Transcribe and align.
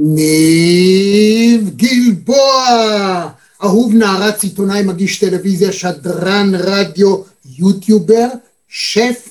ניב 0.00 1.70
גלבוע, 1.76 3.28
אהוב 3.62 3.94
נערץ 3.94 4.44
עיתונאי, 4.44 4.82
מגיש 4.82 5.18
טלוויזיה, 5.18 5.72
שדרן 5.72 6.52
רדיו, 6.54 7.16
יוטיובר, 7.58 8.28
שף, 8.68 9.28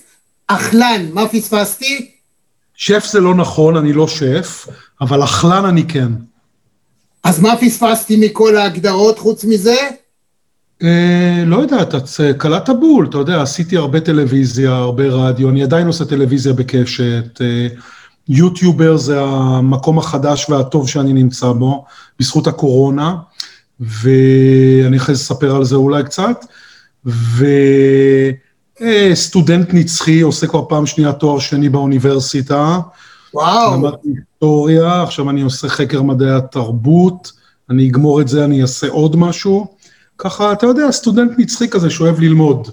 אכלן, 0.47 1.05
מה 1.13 1.27
פספסתי? 1.27 2.11
שף 2.75 3.05
זה 3.11 3.19
לא 3.19 3.35
נכון, 3.35 3.77
אני 3.77 3.93
לא 3.93 4.07
שף, 4.07 4.67
אבל 5.01 5.23
אכלן 5.23 5.65
אני 5.65 5.87
כן. 5.87 6.11
אז 7.23 7.39
מה 7.39 7.55
פספסתי 7.57 8.17
מכל 8.17 8.57
ההגדרות 8.57 9.19
חוץ 9.19 9.45
מזה? 9.45 9.77
אה, 10.83 11.43
לא 11.45 11.57
יודע, 11.57 11.81
אתה 11.81 11.97
קלעת 12.37 12.69
בול, 12.69 13.07
אתה 13.09 13.17
יודע, 13.17 13.41
עשיתי 13.41 13.77
הרבה 13.77 13.99
טלוויזיה, 13.99 14.71
הרבה 14.71 15.03
רדיו, 15.03 15.49
אני 15.49 15.63
עדיין 15.63 15.87
עושה 15.87 16.05
טלוויזיה 16.05 16.53
בקשת. 16.53 17.41
אה, 17.41 17.67
יוטיובר 18.29 18.97
זה 18.97 19.21
המקום 19.21 19.99
החדש 19.99 20.49
והטוב 20.49 20.89
שאני 20.89 21.13
נמצא 21.13 21.51
בו, 21.51 21.85
בזכות 22.19 22.47
הקורונה, 22.47 23.15
ואני 23.79 24.97
אחרי 24.97 25.15
זה 25.15 25.21
אספר 25.21 25.55
על 25.55 25.63
זה 25.63 25.75
אולי 25.75 26.03
קצת. 26.03 26.45
וסטודנט 28.79 29.73
נצחי, 29.73 30.21
עושה 30.21 30.47
כבר 30.47 30.65
פעם 30.69 30.85
שנייה 30.85 31.13
תואר 31.13 31.39
שני 31.39 31.69
באוניברסיטה. 31.69 32.79
וואו. 33.33 33.73
למדתי 33.73 34.09
היסטוריה, 34.15 35.03
עכשיו 35.03 35.29
אני 35.29 35.41
עושה 35.41 35.69
חקר 35.69 36.01
מדעי 36.01 36.33
התרבות, 36.33 37.31
אני 37.69 37.89
אגמור 37.89 38.21
את 38.21 38.27
זה, 38.27 38.45
אני 38.45 38.61
אעשה 38.61 38.87
עוד 38.87 39.15
משהו. 39.15 39.67
ככה, 40.17 40.51
אתה 40.51 40.65
יודע, 40.65 40.91
סטודנט 40.91 41.31
נצחי 41.37 41.69
כזה 41.69 41.89
שאוהב 41.89 42.19
ללמוד. 42.19 42.67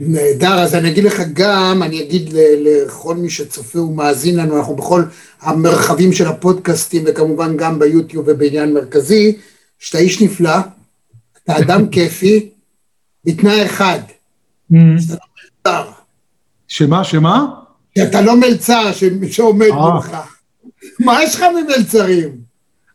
נהדר, 0.00 0.58
אז 0.60 0.74
אני 0.74 0.90
אגיד 0.90 1.04
לך 1.04 1.22
גם, 1.32 1.82
אני 1.82 2.02
אגיד 2.02 2.30
לכל 2.32 3.16
מי 3.16 3.30
שצופה 3.30 3.80
ומאזין 3.80 4.36
לנו, 4.36 4.56
אנחנו 4.58 4.76
בכל 4.76 5.02
המרחבים 5.40 6.12
של 6.12 6.26
הפודקאסטים 6.26 7.02
וכמובן 7.06 7.56
גם 7.56 7.78
ביוטיוב 7.78 8.24
ובעניין 8.28 8.74
מרכזי, 8.74 9.36
שאתה 9.78 9.98
איש 9.98 10.22
נפלא, 10.22 10.56
אתה 11.44 11.58
אדם 11.58 11.88
כיפי, 11.92 12.50
בתנאי 13.24 13.66
אחד, 13.66 13.98
Mm. 14.72 14.76
שאתה 15.00 15.14
לא 15.14 15.18
מלצר, 15.64 15.90
שמה, 16.68 17.04
שמה? 17.04 17.46
שאתה 17.98 18.20
לא 18.20 18.36
מלצר 18.36 18.92
ש- 18.92 19.04
שעומד 19.30 19.66
אה. 19.70 19.90
מולך. 19.92 20.10
מה 21.00 21.22
יש 21.22 21.34
לך 21.34 21.42
ממלצרים? 21.62 22.49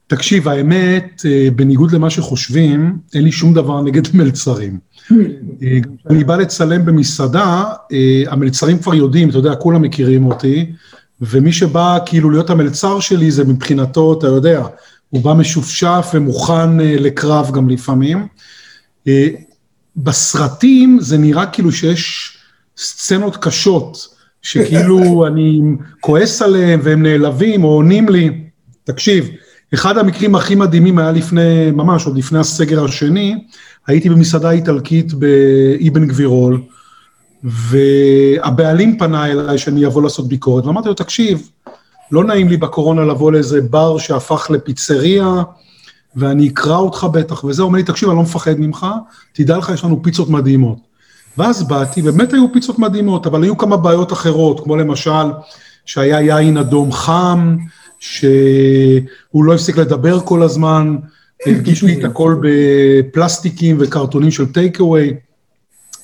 תקשיב, 0.07 0.47
האמת, 0.47 1.21
אה, 1.25 1.47
בניגוד 1.55 1.91
למה 1.91 2.09
שחושבים, 2.09 2.97
אין 3.13 3.23
לי 3.23 3.31
שום 3.31 3.53
דבר 3.53 3.81
נגד 3.81 4.01
מלצרים. 4.13 4.79
אה, 5.11 5.79
כשאני 6.05 6.23
בא 6.23 6.35
לצלם 6.35 6.85
במסעדה, 6.85 7.63
אה, 7.91 8.23
המלצרים 8.27 8.77
כבר 8.79 8.93
יודעים, 8.93 9.29
אתה 9.29 9.37
יודע, 9.37 9.55
כולם 9.55 9.81
מכירים 9.81 10.25
אותי, 10.25 10.71
ומי 11.21 11.53
שבא 11.53 11.97
כאילו 12.05 12.29
להיות 12.29 12.49
המלצר 12.49 12.99
שלי 12.99 13.31
זה 13.31 13.43
מבחינתו, 13.43 14.17
אתה 14.19 14.27
יודע, 14.27 14.63
הוא 15.09 15.21
בא 15.21 15.33
משופשף 15.33 16.11
ומוכן 16.13 16.79
אה, 16.79 16.95
לקרב 16.99 17.51
גם 17.51 17.69
לפעמים. 17.69 18.27
אה, 19.07 19.27
בסרטים 19.97 20.97
זה 21.01 21.17
נראה 21.17 21.45
כאילו 21.45 21.71
שיש 21.71 22.37
סצנות 22.77 23.37
קשות, 23.37 24.15
שכאילו 24.41 25.27
אני 25.27 25.61
כועס 25.99 26.41
עליהם 26.41 26.79
והם 26.83 27.03
נעלבים 27.03 27.63
או 27.63 27.69
עונים 27.69 28.09
לי. 28.09 28.41
תקשיב, 28.83 29.29
אחד 29.73 29.97
המקרים 29.97 30.35
הכי 30.35 30.55
מדהימים 30.55 30.97
היה 30.97 31.11
לפני, 31.11 31.71
ממש 31.71 32.05
עוד 32.05 32.17
לפני 32.17 32.39
הסגר 32.39 32.85
השני, 32.85 33.35
הייתי 33.87 34.09
במסעדה 34.09 34.51
איטלקית 34.51 35.13
באבן 35.13 36.07
גבירול, 36.07 36.61
והבעלים 37.43 38.97
פנה 38.97 39.25
אליי 39.25 39.57
שאני 39.57 39.85
אבוא 39.85 40.01
לעשות 40.01 40.27
ביקורת, 40.27 40.65
ואמרתי 40.65 40.87
לו, 40.87 40.93
תקשיב, 40.93 41.49
לא 42.11 42.23
נעים 42.23 42.47
לי 42.47 42.57
בקורונה 42.57 43.05
לבוא 43.05 43.31
לאיזה 43.31 43.61
בר 43.61 43.97
שהפך 43.97 44.47
לפיצריה, 44.49 45.43
ואני 46.15 46.47
אקרא 46.47 46.77
אותך 46.77 47.07
בטח, 47.11 47.43
וזה, 47.43 47.63
אומר 47.63 47.77
לי, 47.77 47.83
תקשיב, 47.83 48.09
אני 48.09 48.17
לא 48.17 48.23
מפחד 48.23 48.59
ממך, 48.59 48.85
תדע 49.33 49.57
לך, 49.57 49.71
יש 49.73 49.83
לנו 49.83 50.03
פיצות 50.03 50.29
מדהימות. 50.29 50.77
ואז 51.37 51.67
באתי, 51.67 52.01
באמת 52.01 52.33
היו 52.33 52.53
פיצות 52.53 52.79
מדהימות, 52.79 53.27
אבל 53.27 53.43
היו 53.43 53.57
כמה 53.57 53.77
בעיות 53.77 54.13
אחרות, 54.13 54.63
כמו 54.63 54.75
למשל, 54.75 55.31
שהיה 55.85 56.21
יין 56.21 56.57
אדום 56.57 56.91
חם, 56.91 57.57
שהוא 58.09 59.43
לא 59.43 59.53
הפסיק 59.53 59.77
לדבר 59.77 60.19
כל 60.19 60.43
הזמן, 60.43 60.95
הרגישו 61.45 61.85
לי 61.85 61.99
את 61.99 62.03
הכל 62.03 62.35
בפלסטיקים 62.41 63.77
וקרטונים 63.79 64.31
של 64.31 64.51
טייק 64.51 64.79
אווי. 64.79 65.13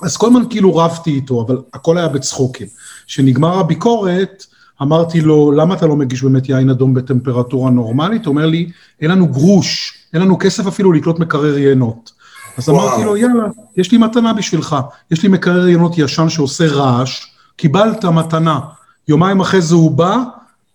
אז 0.01 0.17
כל 0.17 0.27
הזמן 0.27 0.41
כאילו 0.49 0.75
רבתי 0.75 1.09
איתו, 1.11 1.45
אבל 1.47 1.57
הכל 1.73 1.97
היה 1.97 2.07
בצחוקים. 2.07 2.67
כשנגמר 3.07 3.59
הביקורת, 3.59 4.45
אמרתי 4.81 5.21
לו, 5.21 5.51
למה 5.51 5.75
אתה 5.75 5.87
לא 5.87 5.95
מגיש 5.95 6.23
באמת 6.23 6.49
יין 6.49 6.69
אדום 6.69 6.93
בטמפרטורה 6.93 7.71
נורמלית? 7.71 8.25
הוא 8.25 8.31
אומר 8.31 8.45
לי, 8.45 8.69
אין 9.01 9.11
לנו 9.11 9.27
גרוש, 9.27 9.93
אין 10.13 10.21
לנו 10.21 10.39
כסף 10.39 10.67
אפילו 10.67 10.91
לקנות 10.91 11.19
מקרר 11.19 11.57
יינות. 11.57 12.11
אז 12.57 12.69
וואו. 12.69 12.87
אמרתי 12.87 13.03
לו, 13.03 13.17
יאללה, 13.17 13.43
יש 13.77 13.91
לי 13.91 13.97
מתנה 13.97 14.33
בשבילך, 14.33 14.75
יש 15.11 15.23
לי 15.23 15.29
מקרר 15.29 15.67
יינות 15.67 15.97
ישן 15.97 16.29
שעושה 16.29 16.67
רעש, 16.67 17.25
קיבלת 17.55 18.05
מתנה. 18.05 18.59
יומיים 19.07 19.39
אחרי 19.39 19.61
זה 19.61 19.75
הוא 19.75 19.91
בא, 19.91 20.17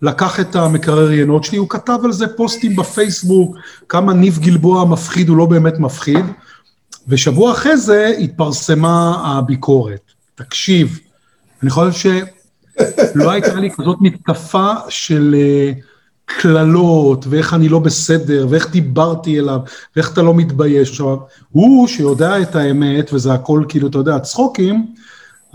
לקח 0.03 0.41
את 0.41 0.57
המקרר 0.57 1.13
יינות 1.13 1.45
שלי, 1.45 1.59
הוא 1.59 1.69
כתב 1.69 1.99
על 2.05 2.13
זה 2.13 2.27
פוסטים 2.37 2.77
בפייסבוק, 2.77 3.57
כמה 3.89 4.13
ניב 4.13 4.39
גלבוע 4.39 4.85
מפחיד, 4.85 5.29
הוא 5.29 5.37
לא 5.37 5.47
באמת 5.47 5.79
מפחיד. 5.79 6.25
ושבוע 7.09 7.53
אחרי 7.53 7.77
זה 7.77 8.07
התפרסמה 8.21 9.23
הביקורת. 9.25 10.13
תקשיב, 10.35 10.99
אני 11.63 11.71
חושב 11.71 11.93
שלא 11.93 13.31
הייתה 13.31 13.55
לי 13.55 13.71
כזאת 13.71 13.97
מתקפה 14.01 14.73
של 14.89 15.35
אה, 15.39 15.73
קללות, 16.27 17.27
ואיך 17.29 17.55
אני 17.55 17.69
לא 17.69 17.79
בסדר, 17.79 18.47
ואיך 18.51 18.71
דיברתי 18.71 19.41
אליו, 19.41 19.61
ואיך 19.97 20.13
אתה 20.13 20.23
לא 20.23 20.35
מתבייש. 20.35 20.91
עכשיו, 20.91 21.17
הוא 21.51 21.89
שיודע 21.89 22.43
את 22.43 22.57
האמת, 22.57 23.13
וזה 23.13 23.33
הכל 23.33 23.65
כאילו, 23.69 23.89
אתה 23.89 23.99
יודע, 23.99 24.19
צחוקים, 24.19 24.87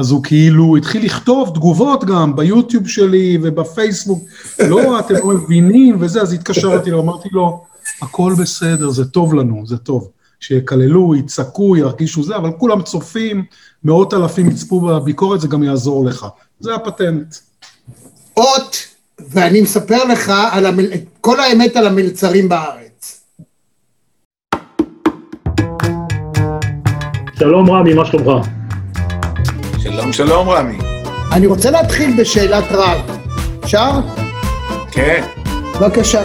אז 0.01 0.11
הוא 0.11 0.23
כאילו 0.23 0.77
התחיל 0.77 1.05
לכתוב 1.05 1.49
תגובות 1.53 2.05
גם 2.05 2.35
ביוטיוב 2.35 2.87
שלי 2.87 3.37
ובפייסבוק, 3.41 4.23
לא, 4.59 4.99
אתם 4.99 5.13
לא 5.13 5.27
מבינים 5.27 5.97
וזה, 5.99 6.21
אז 6.21 6.33
התקשרתי 6.33 6.91
לו, 6.91 7.01
אמרתי 7.01 7.29
לו, 7.31 7.63
הכל 8.01 8.33
בסדר, 8.39 8.89
זה 8.89 9.05
טוב 9.05 9.33
לנו, 9.33 9.63
זה 9.65 9.77
טוב. 9.77 10.09
שיקללו, 10.39 11.15
יצעקו, 11.15 11.77
ירגישו 11.77 12.23
זה, 12.23 12.35
אבל 12.35 12.51
כולם 12.57 12.81
צופים, 12.81 13.43
מאות 13.83 14.13
אלפים 14.13 14.49
יצפו 14.49 14.81
בביקורת, 14.81 15.41
זה 15.41 15.47
גם 15.47 15.63
יעזור 15.63 16.05
לך. 16.05 16.25
זה 16.59 16.75
הפטנט. 16.75 17.35
אות, 18.37 18.77
ואני 19.29 19.61
מספר 19.61 20.03
לך 20.03 20.33
על 20.51 20.65
המל... 20.65 20.85
כל 21.21 21.39
האמת 21.39 21.75
על 21.75 21.87
המלצרים 21.87 22.49
בארץ. 22.49 23.23
שלום 27.39 27.71
רמי, 27.71 27.93
מה 27.93 28.05
שלומך? 28.05 28.60
שלום, 29.83 30.13
שלום, 30.13 30.49
רמי. 30.49 30.77
אני 31.31 31.47
רוצה 31.47 31.71
להתחיל 31.71 32.21
בשאלת 32.21 32.63
רב. 32.71 32.99
אפשר? 33.63 33.91
כן. 34.91 35.23
בבקשה. 35.81 36.21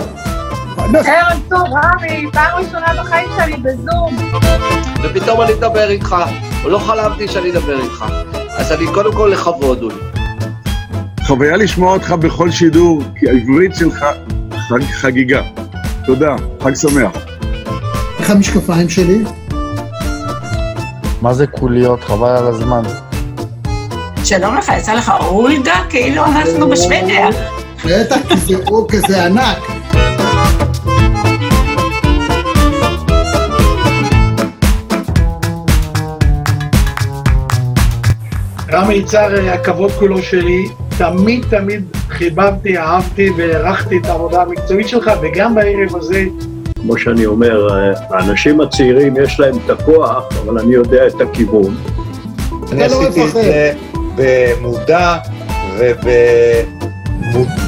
ערב 0.79 1.41
טוב, 1.49 1.61
רמי, 1.61 2.27
פעם 2.33 2.59
ראשונה 2.59 2.87
בחיים 3.03 3.29
שלי 3.37 3.57
בזום. 3.57 4.17
ופתאום 5.05 5.43
אני 5.43 5.53
אדבר 5.53 5.91
איתך, 5.91 6.17
לא 6.65 6.79
חלמתי 6.79 7.29
שאני 7.29 7.51
אדבר 7.51 7.81
איתך. 7.81 8.05
אז 8.49 8.73
אני 8.73 8.87
קודם 8.95 9.13
כל 9.13 9.31
לכבוד 9.33 9.83
הוא 9.83 9.93
לי. 9.93 10.23
חוויה 11.27 11.57
לשמוע 11.57 11.93
אותך 11.93 12.11
בכל 12.11 12.51
שידור, 12.51 13.03
כי 13.19 13.29
העברית 13.29 13.75
שלך 13.75 14.05
חג, 14.69 14.83
חגיגה. 14.93 15.43
תודה, 16.07 16.37
חג 16.63 16.75
שמח. 16.75 17.13
איך 18.19 18.31
המשקפיים 18.31 18.89
שלי? 18.89 19.25
מה 21.23 21.35
זה 21.35 21.47
קוליות? 21.47 22.05
חבל 22.05 22.31
על 22.31 22.47
הזמן. 22.47 22.83
שלום 24.29 24.57
לך, 24.57 24.73
יצא 24.79 24.95
לך 24.95 25.13
אולגה? 25.21 25.75
כאילו 25.91 26.25
אנחנו 26.25 26.69
בשוודיה. 26.69 27.29
בטח, 27.85 28.17
כי 28.29 28.37
זה 28.37 28.55
אור 28.67 28.87
כזה 28.89 29.25
ענק. 29.25 29.59
רמי 38.73 38.95
יצהר, 38.95 39.51
הכבוד 39.51 39.91
כולו 39.91 40.23
שלי. 40.23 40.69
תמיד 40.99 41.45
תמיד 41.51 41.85
חיבבתי, 42.09 42.79
אהבתי 42.79 43.31
והערכתי 43.37 43.99
את 43.99 44.07
העבודה 44.07 44.43
המקצועית 44.43 44.89
שלך, 44.89 45.11
וגם 45.23 45.55
בערב 45.55 45.97
הזה, 45.97 46.25
כמו 46.81 46.99
שאני 46.99 47.27
אומר, 47.27 47.69
האנשים 48.11 48.61
הצעירים 48.61 49.15
יש 49.17 49.41
להם 49.41 49.55
את 49.65 49.71
הכוח, 49.71 50.25
אבל 50.45 50.59
אני 50.59 50.75
יודע 50.75 51.07
את 51.07 51.21
הכיוון. 51.21 51.77
אני 52.73 52.81
לא 52.81 52.85
עשיתי 52.85 53.25
את. 53.25 53.33
זה 53.33 53.73
במודע 54.17 55.17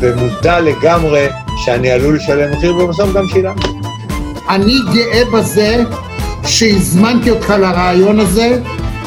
ובמודע 0.00 0.60
לגמרי 0.60 1.26
שאני 1.64 1.90
עלול 1.90 2.16
לשלם 2.16 2.52
מחיר, 2.52 2.76
ובסוף 2.76 3.12
גם 3.12 3.24
שילמתי. 3.28 3.68
אני 4.48 4.74
גאה 4.94 5.22
בזה 5.32 5.84
שהזמנתי 6.46 7.30
אותך 7.30 7.50
לרעיון 7.50 8.20
הזה, 8.20 8.58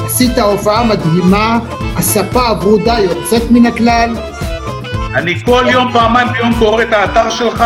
עשית 0.06 0.38
הופעה 0.38 0.84
מדהימה, 0.84 1.60
הספה 1.96 2.48
הברודה 2.48 2.98
יוצאת 3.00 3.52
מן 3.52 3.66
הכלל, 3.66 4.16
אני 5.16 5.40
כל 5.46 5.66
יום, 5.72 5.92
פעמיים 5.94 6.28
ביום 6.34 6.54
קורא 6.60 6.82
את 6.82 6.94
האתר 6.94 7.30
שלך, 7.30 7.64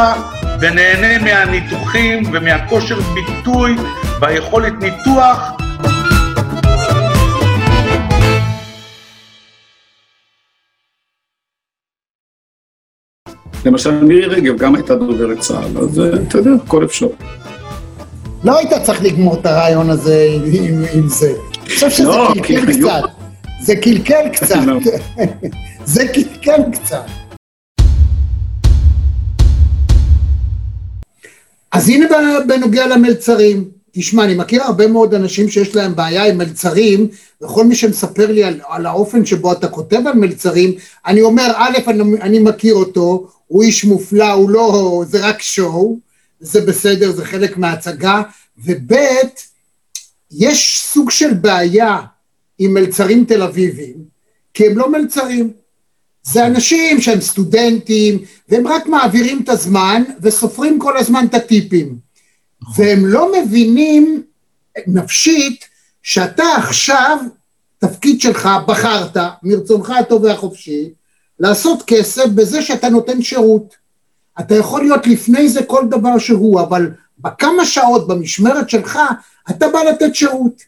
ונהנה 0.60 1.20
מהניתוחים 1.24 2.24
ומהכושר 2.34 3.00
ביטוי 3.14 3.76
והיכולת 4.22 4.74
ניתוח. 4.82 5.52
למשל 13.66 14.04
מירי 14.04 14.26
רגב 14.26 14.58
גם 14.58 14.76
הייתה 14.76 14.96
דוברת 14.96 15.40
צה"ל, 15.40 15.78
אז 15.78 16.00
אה, 16.00 16.10
אתה 16.28 16.38
יודע, 16.38 16.52
הכל 16.66 16.86
אפשר. 16.86 17.08
לא 18.44 18.58
היית 18.58 18.74
צריך 18.84 19.04
לגמור 19.04 19.34
את 19.40 19.46
הרעיון 19.46 19.90
הזה 19.90 20.28
עם, 20.54 20.84
עם, 20.94 21.08
זה. 21.08 21.34
אני 21.62 21.70
חושב 21.70 21.90
שזה 21.90 22.08
לא, 22.08 22.32
קלקל 22.34 22.68
היו- 22.68 22.88
קצת. 22.88 23.04
זה 23.62 23.76
קלקל 23.76 24.30
קצת. 24.34 24.56
לא. 24.68 24.80
זה 25.86 26.08
קלקל 26.08 26.62
קצת. 26.72 27.06
אז 31.72 31.90
הנה 31.90 32.06
בנוגע 32.48 32.88
למלצרים. 32.88 33.64
תשמע, 33.92 34.24
אני 34.24 34.36
מכיר 34.36 34.64
הרבה 34.64 34.88
מאוד 34.88 35.14
אנשים 35.14 35.50
שיש 35.50 35.76
להם 35.76 35.96
בעיה 35.96 36.26
עם 36.26 36.38
מלצרים, 36.38 37.08
וכל 37.44 37.64
מי 37.66 37.76
שמספר 37.76 38.32
לי 38.32 38.44
על, 38.44 38.60
על 38.68 38.86
האופן 38.86 39.26
שבו 39.26 39.52
אתה 39.52 39.68
כותב 39.68 40.00
על 40.08 40.14
מלצרים, 40.14 40.72
אני 41.08 41.22
אומר, 41.22 41.52
א', 41.56 41.78
אני, 41.88 42.22
אני 42.22 42.40
מכיר 42.40 42.74
אותו, 42.76 43.28
הוא 43.48 43.64
איש 43.64 43.86
מופלא, 43.86 44.32
הוא 44.32 44.50
לא, 44.50 45.04
זה 45.08 45.28
רק 45.28 45.42
שואו, 45.42 46.00
זה 46.40 46.62
בסדר, 46.62 47.12
זה 47.12 47.26
חלק 47.26 47.58
מההצגה, 47.58 48.22
וב', 48.58 48.94
יש 50.32 50.82
סוג 50.84 51.12
של 51.12 51.34
בעיה 51.34 52.00
עם 52.60 52.74
מלצרים 52.74 53.26
תל 53.26 53.44
אביבים, 53.44 53.96
כי 54.54 54.68
הם 54.68 54.78
לא 54.78 54.92
מלצרים. 54.92 55.54
זה 56.24 56.48
אנשים 56.48 57.02
שהם 57.02 57.22
סטודנטים, 57.22 58.20
והם 58.50 58.68
רק 58.68 58.88
מעבירים 58.88 59.42
את 59.44 59.50
הזמן, 59.50 60.04
וסופרים 60.22 60.80
כל 60.80 60.98
הזמן 60.98 61.26
את 61.30 61.34
הטיפים. 61.34 61.98
והם 62.76 63.06
לא 63.06 63.32
מבינים 63.34 64.24
נפשית 64.88 65.66
שאתה 66.04 66.44
עכשיו, 66.58 67.18
תפקיד 67.80 68.22
שלך, 68.22 68.50
בחרת, 68.68 69.18
מרצונך 69.44 69.90
הטוב 69.90 70.24
והחופשי, 70.24 70.90
לעשות 71.40 71.84
כסף 71.88 72.26
בזה 72.26 72.62
שאתה 72.62 72.90
נותן 72.90 73.22
שירות. 73.22 73.76
אתה 74.40 74.56
יכול 74.56 74.82
להיות 74.82 75.08
לפני 75.08 75.50
זה 75.50 75.64
כל 75.64 75.88
דבר 75.90 76.18
שהוא, 76.18 76.62
אבל 76.62 76.92
בכמה 77.20 77.66
שעות 77.66 78.08
במשמרת 78.08 78.70
שלך, 78.70 79.00
אתה 79.50 79.68
בא 79.68 79.80
לתת 79.84 80.16
שירות. 80.16 80.62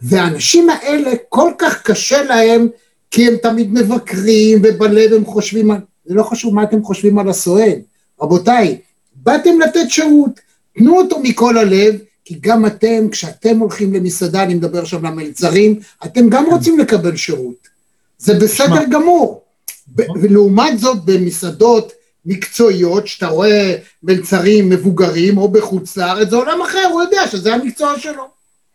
והאנשים 0.00 0.70
האלה, 0.70 1.10
כל 1.28 1.52
כך 1.58 1.82
קשה 1.82 2.22
להם, 2.22 2.68
כי 3.10 3.26
הם 3.26 3.36
תמיד 3.36 3.72
מבקרים, 3.72 4.58
ובלב 4.62 5.12
הם 5.12 5.24
חושבים, 5.24 5.70
זה 6.04 6.14
לא 6.14 6.22
חשוב 6.22 6.54
מה 6.54 6.62
אתם 6.62 6.82
חושבים 6.82 7.18
על 7.18 7.28
הסואל. 7.28 7.78
רבותיי, 8.22 8.78
באתם 9.14 9.60
לתת 9.60 9.90
שירות, 9.90 10.40
תנו 10.78 10.98
אותו 10.98 11.20
מכל 11.22 11.58
הלב, 11.58 11.94
כי 12.24 12.38
גם 12.40 12.66
אתם, 12.66 13.08
כשאתם 13.10 13.58
הולכים 13.58 13.94
למסעדה, 13.94 14.42
אני 14.42 14.54
מדבר 14.54 14.82
עכשיו 14.82 15.02
למלצרים, 15.02 15.80
אתם 16.04 16.28
גם 16.28 16.44
רוצים 16.50 16.78
לקבל 16.78 17.16
שירות. 17.16 17.68
זה 18.18 18.34
בסדר 18.34 18.84
גמור. 18.90 19.45
ולעומת 20.22 20.78
זאת, 20.78 21.04
במסעדות 21.04 21.92
מקצועיות, 22.26 23.06
שאתה 23.06 23.26
רואה 23.26 23.76
מלצרים 24.02 24.68
מבוגרים, 24.68 25.38
או 25.38 25.48
בחוץ 25.48 25.96
לארץ, 25.96 26.30
זה 26.30 26.36
עולם 26.36 26.58
אחר, 26.62 26.88
הוא 26.92 27.02
יודע 27.02 27.26
שזה 27.30 27.54
המקצוע 27.54 27.98
שלו. 27.98 28.22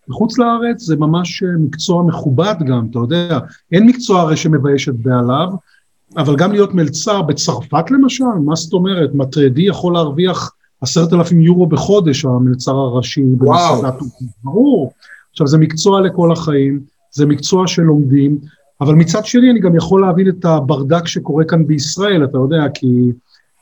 בחוץ 0.07 0.37
לארץ 0.37 0.81
זה 0.81 0.95
ממש 0.95 1.43
אה, 1.43 1.49
מקצוע 1.59 2.03
מכובד 2.03 2.55
גם, 2.67 2.87
אתה 2.91 2.99
יודע, 2.99 3.39
אין 3.71 3.85
מקצוע 3.85 4.21
הרי 4.21 4.37
שמבייש 4.37 4.89
את 4.89 4.95
בעליו, 4.95 5.47
אבל 6.17 6.35
גם 6.35 6.51
להיות 6.51 6.73
מלצר 6.73 7.21
בצרפת 7.21 7.91
למשל, 7.91 8.23
מה 8.45 8.55
זאת 8.55 8.73
אומרת, 8.73 9.09
מטרדי 9.13 9.61
יכול 9.61 9.93
להרוויח 9.93 10.51
עשרת 10.81 11.13
אלפים 11.13 11.41
יורו 11.41 11.67
בחודש, 11.67 12.25
המלצר 12.25 12.71
הראשי 12.71 13.23
וואו. 13.37 13.75
במסעדה 13.75 13.91
טורקית, 13.91 14.27
ברור. 14.43 14.93
עכשיו 15.31 15.47
זה 15.47 15.57
מקצוע 15.57 16.01
לכל 16.01 16.31
החיים, 16.31 16.79
זה 17.11 17.25
מקצוע 17.25 17.67
שלומדים, 17.67 18.37
אבל 18.81 18.95
מצד 18.95 19.25
שני 19.25 19.51
אני 19.51 19.59
גם 19.59 19.75
יכול 19.75 20.01
להבין 20.01 20.29
את 20.29 20.45
הברדק 20.45 21.07
שקורה 21.07 21.43
כאן 21.45 21.67
בישראל, 21.67 22.23
אתה 22.23 22.37
יודע, 22.37 22.63
כי 22.73 23.11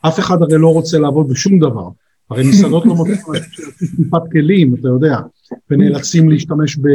אף 0.01 0.19
אחד 0.19 0.41
הרי 0.41 0.57
לא 0.57 0.73
רוצה 0.73 0.99
לעבוד 0.99 1.29
בשום 1.29 1.59
דבר. 1.59 1.89
הרי 2.29 2.49
מסעדות 2.49 2.85
לא 2.85 2.95
מוצאות 2.95 3.37
טיפת 3.97 4.21
כלים, 4.31 4.75
אתה 4.79 4.87
יודע, 4.87 5.17
ונאלצים 5.69 6.29
להשתמש 6.29 6.77
ב... 6.77 6.87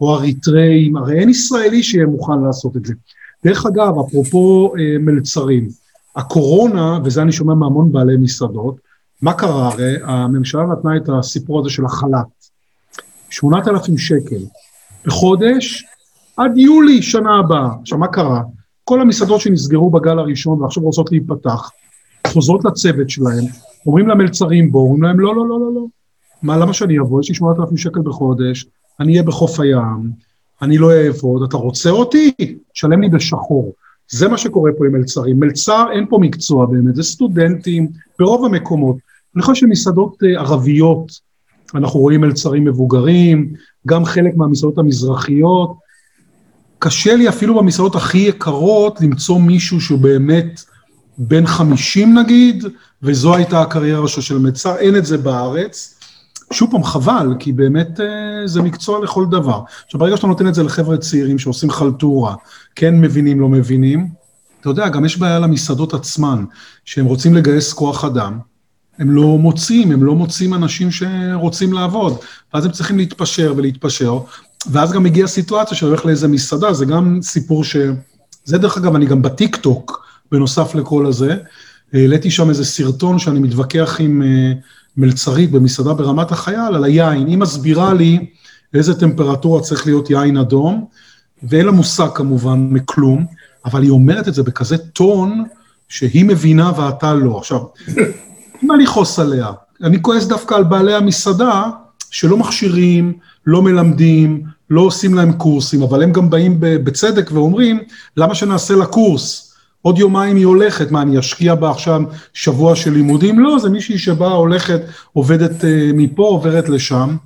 או 0.00 0.14
אריתראים, 0.14 0.96
הרי 0.96 1.18
אין 1.18 1.28
ישראלי 1.28 1.82
שיהיה 1.82 2.06
מוכן 2.06 2.40
לעשות 2.46 2.76
את 2.76 2.84
זה. 2.84 2.94
דרך 3.44 3.66
אגב, 3.66 3.98
אפרופו 4.08 4.72
אה, 4.78 4.98
מלצרים, 4.98 5.68
הקורונה, 6.16 6.98
וזה 7.04 7.22
אני 7.22 7.32
שומע 7.32 7.54
מהמון 7.54 7.92
בעלי 7.92 8.16
מסעדות, 8.16 8.76
מה 9.22 9.34
קרה? 9.34 9.68
הרי 9.68 9.94
הממשלה 10.02 10.66
נתנה 10.66 10.96
את 10.96 11.08
הסיפור 11.08 11.60
הזה 11.60 11.70
של 11.70 11.84
החל"ת. 11.84 12.26
8,000 13.30 13.98
שקל 13.98 14.44
בחודש 15.06 15.84
עד 16.36 16.58
יולי 16.58 17.02
שנה 17.02 17.38
הבאה. 17.38 17.68
עכשיו, 17.80 17.98
מה 17.98 18.06
קרה? 18.08 18.42
כל 18.84 19.00
המסעדות 19.00 19.40
שנסגרו 19.40 19.90
בגל 19.90 20.18
הראשון 20.18 20.62
ועכשיו 20.62 20.82
רוצות 20.82 21.12
להיפתח, 21.12 21.70
חוזרות 22.26 22.64
לצוות 22.64 23.10
שלהם, 23.10 23.44
אומרים 23.86 24.08
למלצרים 24.08 24.72
בו, 24.72 24.78
אומרים 24.78 25.02
להם 25.02 25.20
לא, 25.20 25.36
לא, 25.36 25.48
לא, 25.48 25.60
לא, 25.60 25.74
לא. 25.74 25.86
מה, 26.42 26.56
למה 26.56 26.72
שאני 26.72 26.98
אבוא? 26.98 27.20
יש 27.20 27.28
לי 27.28 27.34
8,000 27.34 27.76
שקל 27.76 28.00
בחודש, 28.00 28.66
אני 29.00 29.12
אהיה 29.12 29.22
בחוף 29.22 29.60
הים, 29.60 30.10
אני 30.62 30.78
לא 30.78 30.92
אעבוד, 30.92 31.42
אתה 31.42 31.56
רוצה 31.56 31.90
אותי? 31.90 32.32
תשלם 32.72 33.00
לי 33.00 33.08
בשחור. 33.08 33.72
זה 34.10 34.28
מה 34.28 34.38
שקורה 34.38 34.70
פה 34.78 34.86
עם 34.86 34.92
מלצרים. 34.92 35.40
מלצר, 35.40 35.86
אין 35.92 36.06
פה 36.08 36.18
מקצוע 36.18 36.66
באמת, 36.66 36.96
זה 36.96 37.02
סטודנטים 37.02 37.88
ברוב 38.18 38.44
המקומות. 38.44 38.96
אני 39.34 39.42
חושב 39.42 39.66
שמסעדות 39.66 40.16
אה, 40.24 40.40
ערביות, 40.40 41.12
אנחנו 41.74 42.00
רואים 42.00 42.20
מלצרים 42.20 42.64
מבוגרים, 42.64 43.52
גם 43.86 44.04
חלק 44.04 44.36
מהמסעדות 44.36 44.78
המזרחיות. 44.78 45.81
קשה 46.84 47.16
לי 47.16 47.28
אפילו 47.28 47.54
במסעדות 47.58 47.96
הכי 47.96 48.18
יקרות 48.18 49.00
למצוא 49.00 49.40
מישהו 49.40 49.80
שהוא 49.80 49.98
באמת 49.98 50.60
בן 51.18 51.46
50 51.46 52.18
נגיד, 52.18 52.64
וזו 53.02 53.34
הייתה 53.34 53.60
הקריירה 53.60 54.08
שלו 54.08 54.22
של 54.22 54.38
מלצר, 54.38 54.76
אין 54.76 54.96
את 54.96 55.06
זה 55.06 55.18
בארץ. 55.18 55.98
שוב 56.52 56.70
פעם, 56.70 56.84
חבל, 56.84 57.34
כי 57.38 57.52
באמת 57.52 58.00
אה, 58.00 58.46
זה 58.46 58.62
מקצוע 58.62 59.04
לכל 59.04 59.26
דבר. 59.30 59.60
עכשיו, 59.84 60.00
ברגע 60.00 60.16
שאתה 60.16 60.26
נותן 60.26 60.48
את 60.48 60.54
זה 60.54 60.62
לחבר'ה 60.62 60.96
צעירים 60.96 61.38
שעושים 61.38 61.70
חלטורה, 61.70 62.34
כן 62.76 63.00
מבינים, 63.00 63.40
לא 63.40 63.48
מבינים, 63.48 64.08
אתה 64.60 64.68
יודע, 64.68 64.88
גם 64.88 65.04
יש 65.04 65.18
בעיה 65.18 65.38
למסעדות 65.38 65.94
עצמן, 65.94 66.44
שהם 66.84 67.06
רוצים 67.06 67.34
לגייס 67.34 67.72
כוח 67.72 68.04
אדם, 68.04 68.38
הם 68.98 69.10
לא 69.10 69.38
מוצאים, 69.38 69.92
הם 69.92 70.04
לא 70.04 70.14
מוצאים 70.14 70.54
אנשים 70.54 70.90
שרוצים 70.90 71.72
לעבוד, 71.72 72.16
ואז 72.54 72.64
הם 72.64 72.72
צריכים 72.72 72.98
להתפשר 72.98 73.54
ולהתפשר, 73.56 74.18
ואז 74.70 74.92
גם 74.92 75.02
מגיעה 75.02 75.28
סיטואציה 75.28 75.76
שהולך 75.76 76.06
לאיזה 76.06 76.28
מסעדה, 76.28 76.72
זה 76.72 76.84
גם 76.84 77.18
סיפור 77.22 77.64
ש... 77.64 77.76
זה 78.44 78.58
דרך 78.58 78.76
אגב, 78.78 78.94
אני 78.94 79.06
גם 79.06 79.22
בטיק 79.22 79.56
טוק, 79.56 80.06
בנוסף 80.32 80.74
לכל 80.74 81.06
הזה, 81.06 81.36
העליתי 81.92 82.30
שם 82.30 82.48
איזה 82.48 82.64
סרטון 82.64 83.18
שאני 83.18 83.40
מתווכח 83.40 83.96
עם 84.00 84.22
אה, 84.22 84.52
מלצרית 84.96 85.50
במסעדה 85.50 85.94
ברמת 85.94 86.32
החייל 86.32 86.74
על 86.74 86.84
היין, 86.84 87.26
היא 87.26 87.38
מסבירה 87.38 87.94
לי 87.94 88.26
איזה 88.74 89.00
טמפרטורה 89.00 89.60
צריך 89.60 89.86
להיות 89.86 90.10
יין 90.10 90.36
אדום, 90.36 90.86
ואין 91.42 91.66
לה 91.66 91.72
מושג 91.72 92.08
כמובן 92.14 92.66
מכלום, 92.70 93.26
אבל 93.64 93.82
היא 93.82 93.90
אומרת 93.90 94.28
את 94.28 94.34
זה 94.34 94.42
בכזה 94.42 94.78
טון 94.78 95.44
שהיא 95.88 96.24
מבינה 96.24 96.72
ואתה 96.76 97.14
לא. 97.14 97.38
עכשיו, 97.38 97.60
אין 97.96 98.68
מה 98.68 98.76
לכעוס 98.76 99.18
עליה, 99.18 99.50
אני 99.82 100.02
כועס 100.02 100.26
דווקא 100.26 100.54
על 100.54 100.64
בעלי 100.64 100.94
המסעדה 100.94 101.70
שלא 102.12 102.36
מכשירים, 102.36 103.12
לא 103.46 103.62
מלמדים, 103.62 104.42
לא 104.70 104.80
עושים 104.80 105.14
להם 105.14 105.32
קורסים, 105.32 105.82
אבל 105.82 106.02
הם 106.02 106.12
גם 106.12 106.30
באים 106.30 106.56
בצדק 106.60 107.30
ואומרים, 107.32 107.80
למה 108.16 108.34
שנעשה 108.34 108.74
לה 108.74 108.86
קורס? 108.86 109.54
עוד 109.82 109.98
יומיים 109.98 110.36
היא 110.36 110.46
הולכת, 110.46 110.90
מה, 110.90 111.02
אני 111.02 111.18
אשקיע 111.18 111.54
בה 111.54 111.70
עכשיו 111.70 112.00
שבוע 112.34 112.76
של 112.76 112.92
לימודים? 112.92 113.38
לא, 113.40 113.58
זה 113.58 113.70
מישהי 113.70 113.98
שבאה, 113.98 114.32
הולכת, 114.32 114.80
עובדת 115.12 115.60
uh, 115.60 115.64
מפה, 115.94 116.22
עוברת 116.22 116.68
לשם. 116.68 117.16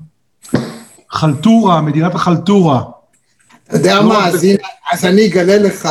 חלטורה, 1.11 1.81
מדינת 1.81 2.15
החלטורה. 2.15 2.83
אתה 3.69 3.77
יודע 3.77 3.97
לא 3.97 4.09
מה, 4.09 4.29
אז 4.29 4.45
הנה, 4.45 4.59
אז 4.93 5.05
אני 5.05 5.27
אגלה 5.27 5.59
לך 5.59 5.89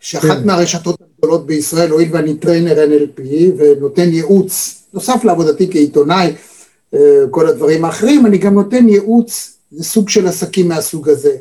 שאחת 0.00 0.38
כן. 0.38 0.46
מהרשתות 0.46 0.96
הגדולות 1.00 1.46
בישראל, 1.46 1.90
הואיל 1.90 2.08
ואני 2.12 2.34
trainer 2.34 2.76
NLP 2.76 3.20
ונותן 3.58 4.08
ייעוץ, 4.08 4.82
נוסף 4.94 5.24
לעבודתי 5.24 5.68
כעיתונאי, 5.70 6.26
אה, 6.26 6.32
כל 7.30 7.48
הדברים 7.48 7.84
האחרים, 7.84 8.26
אני 8.26 8.38
גם 8.38 8.54
נותן 8.54 8.88
ייעוץ 8.88 9.58
לסוג 9.72 10.08
של 10.08 10.26
עסקים 10.26 10.68
מהסוג 10.68 11.08
הזה. 11.08 11.36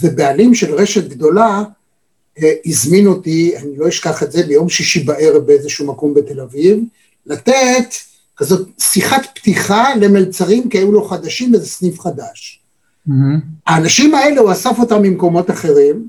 ובעלים 0.00 0.54
של 0.54 0.74
רשת 0.74 1.08
גדולה 1.08 1.64
אה, 2.42 2.52
הזמין 2.66 3.06
אותי, 3.06 3.56
אני 3.56 3.76
לא 3.76 3.88
אשכח 3.88 4.22
את 4.22 4.32
זה, 4.32 4.42
ביום 4.42 4.68
שישי 4.68 5.04
בערב 5.04 5.42
באיזשהו 5.42 5.86
מקום 5.86 6.14
בתל 6.14 6.40
אביב, 6.40 6.78
לתת 7.26 7.94
כזאת 8.36 8.68
שיחת 8.78 9.26
פתיחה 9.34 9.94
למלצרים, 9.94 10.68
כי 10.68 10.78
היו 10.78 10.92
לו 10.92 11.04
חדשים 11.04 11.54
איזה 11.54 11.66
סניף 11.66 12.00
חדש. 12.00 12.60
האנשים 13.66 14.14
האלה, 14.14 14.40
הוא 14.40 14.52
אסף 14.52 14.78
אותם 14.78 15.02
ממקומות 15.02 15.50
אחרים, 15.50 16.08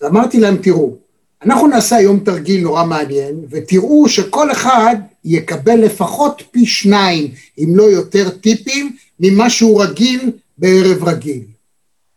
ואמרתי 0.00 0.40
להם, 0.40 0.56
תראו, 0.56 0.96
אנחנו 1.42 1.66
נעשה 1.66 1.96
היום 1.96 2.18
תרגיל 2.18 2.62
נורא 2.62 2.84
מעניין, 2.84 3.34
ותראו 3.50 4.08
שכל 4.08 4.52
אחד 4.52 4.96
יקבל 5.24 5.74
לפחות 5.74 6.42
פי 6.50 6.66
שניים, 6.66 7.30
אם 7.58 7.72
לא 7.74 7.82
יותר 7.82 8.30
טיפים, 8.30 8.96
ממה 9.20 9.50
שהוא 9.50 9.82
רגיל 9.82 10.30
בערב 10.58 11.04
רגיל. 11.04 11.42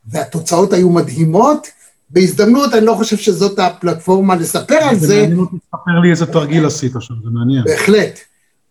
והתוצאות 0.06 0.74
היו 0.74 0.90
מדהימות. 0.90 1.68
בהזדמנות, 2.10 2.74
אני 2.74 2.86
לא 2.86 2.94
חושב 2.94 3.18
שזאת 3.18 3.60
הפלטפורמה 3.60 4.36
לספר 4.36 4.76
על 4.76 5.00
זה. 5.00 5.08
זה 5.08 5.22
מעניין 5.22 5.40
אותי, 5.40 5.56
תספר 5.58 6.00
לי 6.04 6.12
איזה 6.12 6.26
תרגיל 6.26 6.66
עשית 6.66 6.92
שם, 7.00 7.14
זה 7.24 7.30
מעניין. 7.30 7.64
בהחלט. 7.64 8.20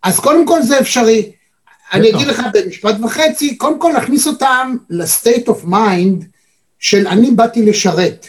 אז 0.03 0.19
קודם 0.19 0.47
כל 0.47 0.61
זה 0.61 0.79
אפשרי. 0.79 1.31
אני 1.93 2.09
אגיד 2.09 2.27
לך 2.27 2.41
במשפט 2.53 2.95
וחצי, 3.03 3.57
קודם 3.57 3.79
כל 3.79 3.91
להכניס 3.93 4.27
אותם 4.27 4.75
ל-state 4.89 5.47
of 5.47 5.65
mind 5.65 6.25
של 6.79 7.07
אני 7.07 7.31
באתי 7.31 7.65
לשרת. 7.65 8.27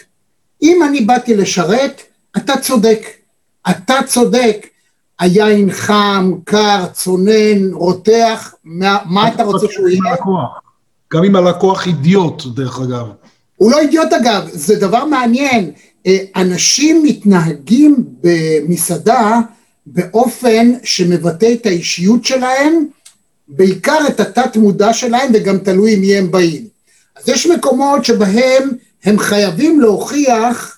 אם 0.61 0.83
אני 0.87 1.01
באתי 1.01 1.35
לשרת, 1.35 2.01
אתה 2.37 2.57
צודק. 2.57 3.07
אתה 3.69 3.95
צודק. 4.07 4.67
היין 5.19 5.71
חם, 5.71 6.33
קר, 6.43 6.85
צונן, 6.93 7.73
רותח, 7.73 8.53
מה, 8.63 8.97
מה 9.05 9.27
אתה 9.27 9.43
רוצה 9.43 9.67
שהוא 9.71 9.89
יהיה? 9.89 10.15
גם 11.13 11.23
אם 11.23 11.35
הלקוח 11.35 11.87
אידיוט, 11.87 12.43
דרך 12.45 12.79
אגב. 12.79 13.07
הוא 13.55 13.71
לא 13.71 13.79
אידיוט 13.79 14.13
אגב, 14.13 14.47
זה 14.51 14.75
דבר 14.75 15.05
מעניין. 15.05 15.71
אה, 16.07 16.17
אנשים 16.35 17.03
מתנהגים 17.03 17.95
במסעדה 18.21 19.39
באופן 19.85 20.71
שמבטא 20.83 21.53
את 21.53 21.65
האישיות 21.65 22.25
שלהם, 22.25 22.85
בעיקר 23.47 23.99
את 24.07 24.19
התת 24.19 24.57
מודע 24.57 24.93
שלהם 24.93 25.31
וגם 25.33 25.57
תלוי 25.57 25.95
מי 25.95 26.15
הם 26.15 26.31
באים. 26.31 26.67
אז 27.15 27.29
יש 27.29 27.47
מקומות 27.47 28.05
שבהם 28.05 28.69
הם 29.03 29.19
חייבים 29.19 29.79
להוכיח 29.79 30.77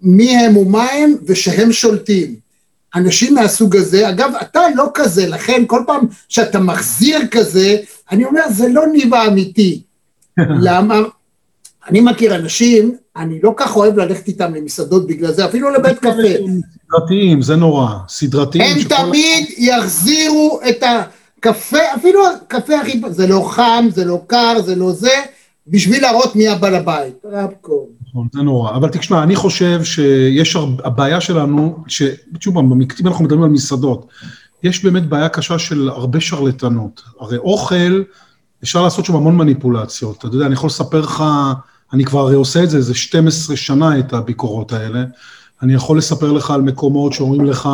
מי 0.00 0.36
הם 0.36 0.56
ומה 0.56 0.90
הם 0.90 1.14
ושהם 1.26 1.72
שולטים. 1.72 2.45
אנשים 2.94 3.34
מהסוג 3.34 3.76
הזה, 3.76 4.08
אגב, 4.08 4.32
אתה 4.42 4.60
לא 4.74 4.90
כזה, 4.94 5.28
לכן 5.28 5.64
כל 5.66 5.82
פעם 5.86 6.06
שאתה 6.28 6.58
מחזיר 6.58 7.18
כזה, 7.30 7.76
אני 8.10 8.24
אומר, 8.24 8.42
זה 8.50 8.68
לא 8.68 8.86
ניבה 8.92 9.26
אמיתי. 9.26 9.82
למה? 10.66 11.00
אני 11.88 12.00
מכיר 12.00 12.34
אנשים, 12.34 12.96
אני 13.16 13.38
לא 13.42 13.54
כך 13.56 13.76
אוהב 13.76 13.98
ללכת 13.98 14.28
איתם 14.28 14.54
למסעדות 14.54 15.06
בגלל 15.06 15.32
זה, 15.32 15.44
אפילו 15.44 15.70
לבית 15.70 15.98
קפה. 15.98 16.10
סדרתיים, 16.86 17.42
זה 17.42 17.56
נורא. 17.56 17.88
סדרתיים. 18.08 18.76
הם 18.76 18.84
תמיד 18.88 19.46
יחזירו 19.58 20.60
את 20.68 20.82
הקפה, 20.82 21.94
אפילו 21.94 22.26
הקפה 22.26 22.80
הכי... 22.80 23.00
זה 23.08 23.26
לא 23.26 23.48
חם, 23.50 23.88
זה 23.94 24.04
לא 24.04 24.20
קר, 24.26 24.62
זה 24.64 24.74
לא 24.74 24.92
זה, 24.92 25.14
בשביל 25.66 26.02
להראות 26.02 26.36
מי 26.36 26.48
הבעל 26.48 26.74
הבית. 26.74 27.14
רבקו. 27.24 27.86
נכון, 28.16 28.28
זה 28.32 28.42
נורא. 28.42 28.70
אבל 28.70 28.88
תשמע, 28.88 29.22
אני 29.22 29.36
חושב 29.36 29.84
שיש, 29.84 30.56
הבעיה 30.84 31.20
שלנו, 31.20 31.84
ששוב 31.88 32.54
פעם, 32.54 32.72
אם 32.72 33.06
אנחנו 33.06 33.24
מדברים 33.24 33.42
על 33.42 33.48
מסעדות, 33.48 34.06
יש 34.62 34.84
באמת 34.84 35.08
בעיה 35.08 35.28
קשה 35.28 35.58
של 35.58 35.88
הרבה 35.88 36.20
שרלטנות. 36.20 37.02
הרי 37.20 37.36
אוכל, 37.36 38.02
אפשר 38.62 38.82
לעשות 38.82 39.04
שם 39.04 39.16
המון 39.16 39.36
מניפולציות. 39.36 40.24
אתה 40.24 40.36
יודע, 40.36 40.46
אני 40.46 40.54
יכול 40.54 40.66
לספר 40.66 41.00
לך, 41.00 41.24
אני 41.92 42.04
כבר 42.04 42.20
הרי 42.20 42.34
עושה 42.34 42.62
את 42.62 42.70
זה 42.70 42.76
איזה 42.76 42.94
12 42.94 43.56
שנה, 43.56 43.98
את 43.98 44.12
הביקורות 44.12 44.72
האלה. 44.72 45.04
אני 45.62 45.74
יכול 45.74 45.98
לספר 45.98 46.32
לך 46.32 46.50
על 46.50 46.62
מקומות 46.62 47.12
שאומרים 47.12 47.44
לך, 47.44 47.68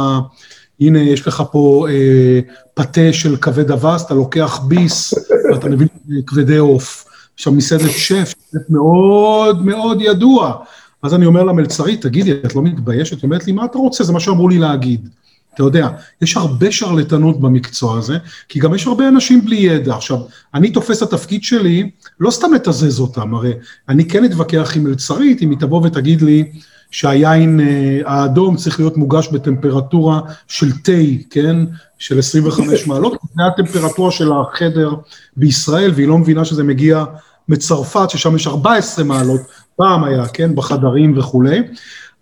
הנה, 0.80 1.00
יש 1.00 1.28
לך 1.28 1.42
פה 1.52 1.86
אה, 1.90 2.40
פתה 2.74 3.12
של 3.12 3.36
כבד 3.36 3.70
אבס, 3.70 4.06
אתה 4.06 4.14
לוקח 4.14 4.60
ביס, 4.68 5.14
ואתה 5.52 5.68
מבין 5.68 5.88
כבדי 6.26 6.56
עוף. 6.56 7.11
עכשיו 7.34 7.52
מסעדת 7.52 7.90
שף, 7.90 8.34
שף 8.52 8.58
מאוד 8.68 9.64
מאוד 9.64 9.98
ידוע. 10.00 10.54
אז 11.02 11.14
אני 11.14 11.26
אומר 11.26 11.42
למלצרית, 11.42 12.02
תגידי, 12.02 12.32
את 12.32 12.54
לא 12.54 12.62
מתביישת? 12.62 13.16
היא 13.16 13.22
אומרת 13.22 13.46
לי, 13.46 13.52
מה 13.52 13.64
אתה 13.64 13.78
רוצה? 13.78 14.04
זה 14.04 14.12
מה 14.12 14.20
שאמרו 14.20 14.48
לי 14.48 14.58
להגיד. 14.58 15.08
אתה 15.54 15.62
יודע, 15.62 15.88
יש 16.22 16.36
הרבה 16.36 16.72
שרלטנות 16.72 17.40
במקצוע 17.40 17.98
הזה, 17.98 18.18
כי 18.48 18.60
גם 18.60 18.74
יש 18.74 18.86
הרבה 18.86 19.08
אנשים 19.08 19.44
בלי 19.44 19.56
ידע. 19.56 19.94
עכשיו, 19.94 20.18
אני 20.54 20.70
תופס 20.70 21.02
את 21.02 21.12
התפקיד 21.12 21.44
שלי, 21.44 21.90
לא 22.20 22.30
סתם 22.30 22.54
לתזז 22.54 23.00
אותם, 23.00 23.34
הרי 23.34 23.52
אני 23.88 24.08
כן 24.08 24.24
אתווכח 24.24 24.72
עם 24.76 24.84
מלצרית, 24.84 25.42
אם 25.42 25.50
היא 25.50 25.58
תבוא 25.58 25.86
ותגיד 25.86 26.22
לי 26.22 26.52
שהיין 26.92 27.60
אה, 27.60 28.00
האדום 28.04 28.56
צריך 28.56 28.80
להיות 28.80 28.96
מוגש 28.96 29.28
בטמפרטורה 29.28 30.20
של 30.48 30.72
תה, 30.72 30.92
כן? 31.30 31.56
של 31.98 32.18
25 32.18 32.86
מעלות, 32.86 33.12
זה 33.34 33.46
הטמפרטורה 33.46 34.10
של 34.10 34.30
החדר 34.32 34.94
בישראל, 35.36 35.90
והיא 35.94 36.08
לא 36.08 36.18
מבינה 36.18 36.44
שזה 36.44 36.64
מגיע 36.64 37.04
מצרפת, 37.48 38.10
ששם 38.10 38.36
יש 38.36 38.46
14 38.46 39.04
מעלות, 39.04 39.40
פעם 39.76 40.04
היה, 40.04 40.28
כן? 40.28 40.54
בחדרים 40.54 41.18
וכולי, 41.18 41.62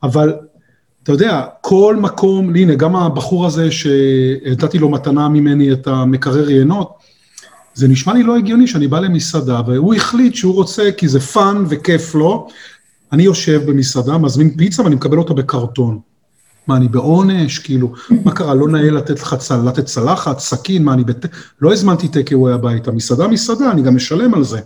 אבל 0.03 0.35
אתה 1.03 1.13
יודע, 1.13 1.45
כל 1.61 1.97
מקום, 2.01 2.57
הנה, 2.57 2.75
גם 2.75 2.97
הבחור 2.97 3.47
הזה 3.47 3.69
שנתתי 3.71 4.79
לו 4.79 4.89
מתנה 4.89 5.29
ממני 5.29 5.73
את 5.73 5.87
המקרר 5.87 6.51
יינות, 6.51 6.93
זה 7.75 7.89
נשמע 7.89 8.15
לי 8.15 8.23
לא 8.23 8.37
הגיוני 8.37 8.67
שאני 8.67 8.89
בא 8.89 9.01
למסעדה, 9.01 9.61
והוא 9.67 9.95
החליט 9.95 10.35
שהוא 10.35 10.55
רוצה, 10.55 10.91
כי 10.97 11.09
זה 11.09 11.21
fun 11.21 11.65
וכיף 11.69 12.15
לו, 12.15 12.49
אני 13.13 13.23
יושב 13.23 13.63
במסעדה, 13.71 14.19
מזמין 14.19 14.57
פיצה 14.57 14.83
ואני 14.83 14.95
מקבל 14.95 15.19
אותה 15.19 15.35
בקרטון. 15.35 15.99
מה, 16.67 16.77
אני 16.77 16.89
בעונש? 16.89 17.59
כאילו, 17.59 17.93
מה 18.25 18.33
קרה, 18.33 18.55
לא 18.55 18.69
נאה 18.69 18.91
לתת 18.91 19.21
לך 19.21 19.35
צל, 19.35 19.69
לתת 19.69 19.85
צלחת, 19.85 20.39
סכין, 20.39 20.85
מה, 20.85 20.95
אני 20.95 21.05
בת... 21.05 21.27
לא 21.61 21.73
הזמנתי 21.73 22.09
take 22.09 22.31
away 22.31 22.53
הביתה, 22.53 22.91
מסעדה, 22.91 23.29
מסעדה, 23.29 23.71
אני 23.71 23.83
גם 23.83 23.97
משלם 23.97 24.35
על 24.35 24.45
זה. 24.45 24.61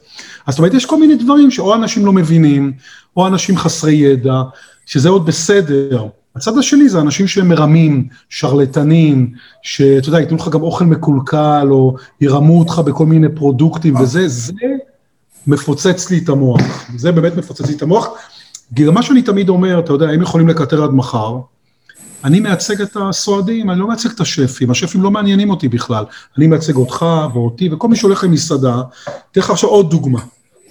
אז 0.47 0.55
זאת 0.55 0.59
אומרת, 0.59 0.75
יש 0.75 0.87
כל 0.87 1.01
מיני 1.01 1.17
דברים 1.17 1.51
שאו 1.51 1.75
אנשים 1.75 2.07
לא 2.07 2.13
מבינים, 2.13 2.73
או 3.17 3.27
אנשים 3.27 3.57
חסרי 3.57 3.95
ידע, 3.95 4.43
שזה 4.87 5.09
עוד 5.09 5.27
בסדר. 5.27 6.07
הצד 6.37 6.59
השני 6.59 6.89
זה 6.89 7.01
אנשים 7.01 7.27
שהם 7.27 7.49
מרמים, 7.49 8.09
שרלטנים, 8.29 9.33
שאתה 9.63 10.09
יודע, 10.09 10.21
ייתנו 10.21 10.37
לך 10.37 10.49
גם 10.49 10.63
אוכל 10.63 10.85
מקולקל, 10.85 11.69
או 11.71 11.97
ירמו 12.21 12.59
אותך 12.59 12.83
בכל 12.85 13.07
מיני 13.07 13.29
פרודוקטים, 13.35 13.97
וזה, 13.97 14.29
זה 14.29 14.53
מפוצץ 15.47 16.11
לי 16.11 16.19
את 16.19 16.29
המוח. 16.29 16.61
זה 16.97 17.13
באמת 17.13 17.37
מפוצץ 17.37 17.67
לי 17.67 17.75
את 17.75 17.83
המוח. 17.83 18.09
מה 18.93 19.03
שאני 19.03 19.23
תמיד 19.23 19.49
אומר, 19.49 19.79
אתה 19.79 19.93
יודע, 19.93 20.09
הם 20.09 20.23
יכולים 20.23 20.49
לקטר 20.49 20.85
עד 20.85 20.91
מחר, 20.91 21.39
אני 22.25 22.41
מייצג 22.41 22.81
את 22.81 22.97
הסועדים, 22.97 23.71
אני 23.71 23.81
לא 23.81 23.89
מייצג 23.89 24.11
את 24.11 24.21
השפים, 24.21 24.71
השפים 24.71 25.03
לא 25.03 25.11
מעניינים 25.11 25.51
אותי 25.51 25.69
בכלל. 25.69 26.05
אני 26.39 26.47
מייצג 26.47 26.77
אותך 26.77 27.07
ואותי 27.35 27.69
וכל 27.73 27.89
מי 27.89 27.97
שהולך 27.97 28.25
למסעדה. 28.25 28.83
אתן 29.33 29.41
לך 29.41 29.51
עכשיו 29.51 29.71
עוד 29.71 29.91
דוגמה. 29.91 30.21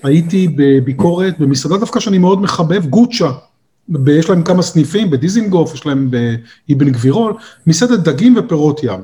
הייתי 0.03 0.47
בביקורת 0.55 1.39
במסעדה 1.39 1.77
דווקא 1.77 2.00
שאני 2.00 2.17
מאוד 2.17 2.41
מחבב, 2.41 2.85
גוצ'ה. 2.85 3.31
יש 4.07 4.29
להם 4.29 4.43
כמה 4.43 4.62
סניפים, 4.62 5.09
בדיזינגוף, 5.09 5.73
יש 5.73 5.85
להם 5.85 6.12
באבן 6.12 6.89
גבירול, 6.89 7.33
מסעדת 7.67 8.00
דגים 8.00 8.35
ופירות 8.38 8.83
ים. 8.83 9.00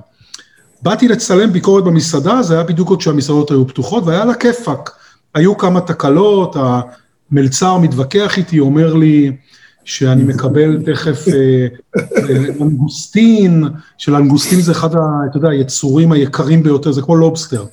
באתי 0.81 1.07
לצלם 1.07 1.53
ביקורת 1.53 1.83
במסעדה, 1.83 2.41
זה 2.41 2.53
היה 2.53 2.63
בדיוק 2.63 2.89
עוד 2.89 3.01
שהמסעדות 3.01 3.51
היו 3.51 3.67
פתוחות, 3.67 4.03
והיה 4.05 4.25
לה 4.25 4.33
כיפאק. 4.33 4.91
היו 5.33 5.57
כמה 5.57 5.81
תקלות, 5.81 6.55
המלצר 7.31 7.77
מתווכח 7.77 8.37
איתי, 8.37 8.59
אומר 8.59 8.93
לי 8.93 9.31
שאני 9.85 10.23
מקבל 10.23 10.83
תכף 10.85 11.25
לנגוסטין, 12.59 13.63
שלנגוסטין 13.97 14.61
זה 14.61 14.71
אחד, 14.71 14.89
אתה 14.89 15.37
יודע, 15.37 15.49
היצורים 15.49 16.11
היקרים 16.11 16.63
ביותר, 16.63 16.91
זה 16.91 17.01
כמו 17.01 17.15
לובסטר. 17.15 17.65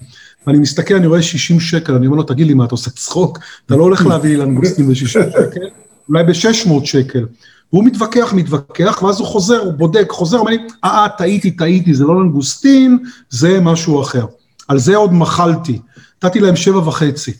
ואני 0.46 0.58
מסתכל, 0.58 0.94
אני 0.94 1.06
רואה 1.06 1.22
60 1.22 1.60
שקל, 1.60 1.94
אני 1.94 2.06
אומר 2.06 2.16
לו, 2.16 2.22
תגיד 2.22 2.46
לי, 2.46 2.54
מה, 2.54 2.64
אתה 2.64 2.74
עושה 2.74 2.90
צחוק? 2.90 3.38
אתה 3.66 3.76
לא 3.76 3.82
הולך 3.82 4.06
להביא 4.06 4.30
לי 4.30 4.36
לנגוסטין 4.36 4.88
ב-60 4.88 4.94
שקל? 4.94 5.66
אולי 6.08 6.24
ב-600 6.24 6.84
שקל. 6.84 7.26
והוא 7.72 7.84
מתווכח, 7.84 8.32
מתווכח, 8.32 9.02
ואז 9.02 9.20
הוא 9.20 9.26
חוזר, 9.26 9.58
הוא 9.58 9.72
בודק, 9.72 10.06
חוזר, 10.10 10.38
אומר 10.38 10.50
לי, 10.50 10.58
אה, 10.84 11.02
אה, 11.02 11.08
טעיתי, 11.18 11.50
טעיתי, 11.50 11.94
זה 11.94 12.04
לא 12.04 12.20
לנגוסטין, 12.20 12.98
זה 13.30 13.60
משהו 13.60 14.02
אחר. 14.02 14.26
על 14.68 14.78
זה 14.78 14.96
עוד 14.96 15.12
מחלתי. 15.12 15.80
נתתי 16.24 16.40
להם 16.40 16.56
שבע 16.56 16.78
וחצי. 16.78 17.32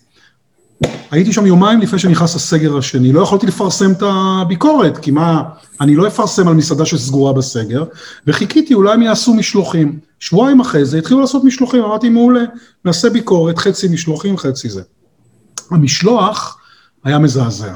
הייתי 1.11 1.33
שם 1.33 1.47
יומיים 1.47 1.81
לפני 1.81 1.99
שנכנס 1.99 2.35
הסגר 2.35 2.77
השני, 2.77 3.13
לא 3.13 3.21
יכולתי 3.21 3.47
לפרסם 3.47 3.93
את 3.93 4.03
הביקורת, 4.03 4.99
כי 4.99 5.11
מה, 5.11 5.43
אני 5.81 5.95
לא 5.95 6.07
אפרסם 6.07 6.49
על 6.49 6.55
מסעדה 6.55 6.87
שסגורה 6.87 7.33
בסגר, 7.33 7.85
וחיכיתי, 8.27 8.75
אולי 8.75 8.95
הם 8.95 9.03
יעשו 9.03 9.35
משלוחים. 9.35 9.99
שבועיים 10.21 10.61
אחרי 10.61 10.85
זה 10.85 10.99
התחילו 10.99 11.21
לעשות 11.21 11.45
משלוחים, 11.45 11.85
אמרתי, 11.85 12.09
מעולה, 12.09 12.45
נעשה 12.85 13.11
ביקורת, 13.11 13.59
חצי 13.59 13.89
משלוחים, 13.89 14.37
חצי 14.37 14.71
זה. 14.71 14.83
המשלוח 15.71 16.59
היה 17.05 17.19
מזעזע. 17.19 17.75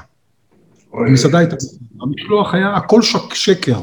המסעדה 0.92 1.38
הייתה, 1.38 1.56
המשלוח 2.00 2.54
היה 2.54 2.76
הכל 2.76 3.02
שק, 3.02 3.34
שקר. 3.34 3.80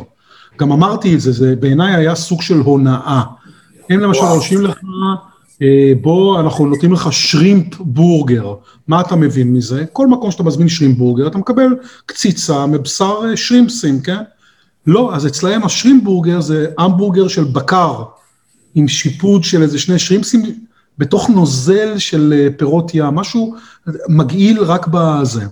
גם 0.60 0.72
אמרתי 0.72 1.16
את 1.16 1.22
זה, 1.22 1.32
זה 1.32 1.56
בעיניי 1.60 1.96
היה 1.96 2.16
סוג 2.16 2.42
של 2.42 2.58
הונאה. 2.58 3.22
הם 3.90 4.00
למשל 4.00 4.22
רושמים 4.22 4.62
לך, 4.62 4.78
בוא, 6.02 6.40
אנחנו 6.40 6.66
נותנים 6.66 6.94
לך 6.94 7.08
שרימפ 7.12 7.78
בורגר. 7.80 8.54
מה 8.88 9.02
אתה 9.02 9.16
מבין 9.16 9.54
מזה? 9.54 9.86
כל 9.94 10.08
מקום 10.08 10.32
שאתה 10.32 10.44
מזמין 10.44 10.70
שרימפ 10.70 10.98
בורגר, 10.98 11.28
אתה 11.28 11.38
מקבל 11.38 11.68
קציצה 12.06 12.66
מבשר 12.66 13.36
שרימפסים, 13.36 14.02
כן? 14.02 14.18
לא, 14.88 15.16
אז 15.16 15.28
אצלהם 15.28 15.64
השרימפ 15.64 16.04
בורגר 16.04 16.42
זה 16.42 16.68
המבורגר 16.78 17.28
של 17.28 17.44
בקר, 17.44 18.04
עם 18.76 18.88
שיפוד 18.88 19.44
של 19.44 19.62
איזה 19.62 19.80
שני 19.80 20.00
שרימפסים, 20.00 20.44
בתוך 20.98 21.30
נוזל 21.30 21.98
של 21.98 22.50
פירות 22.58 22.92
ים, 22.94 23.16
משהו 23.16 23.56
מגעיל 24.10 24.64
רק 24.64 24.88
בזה. 24.92 25.46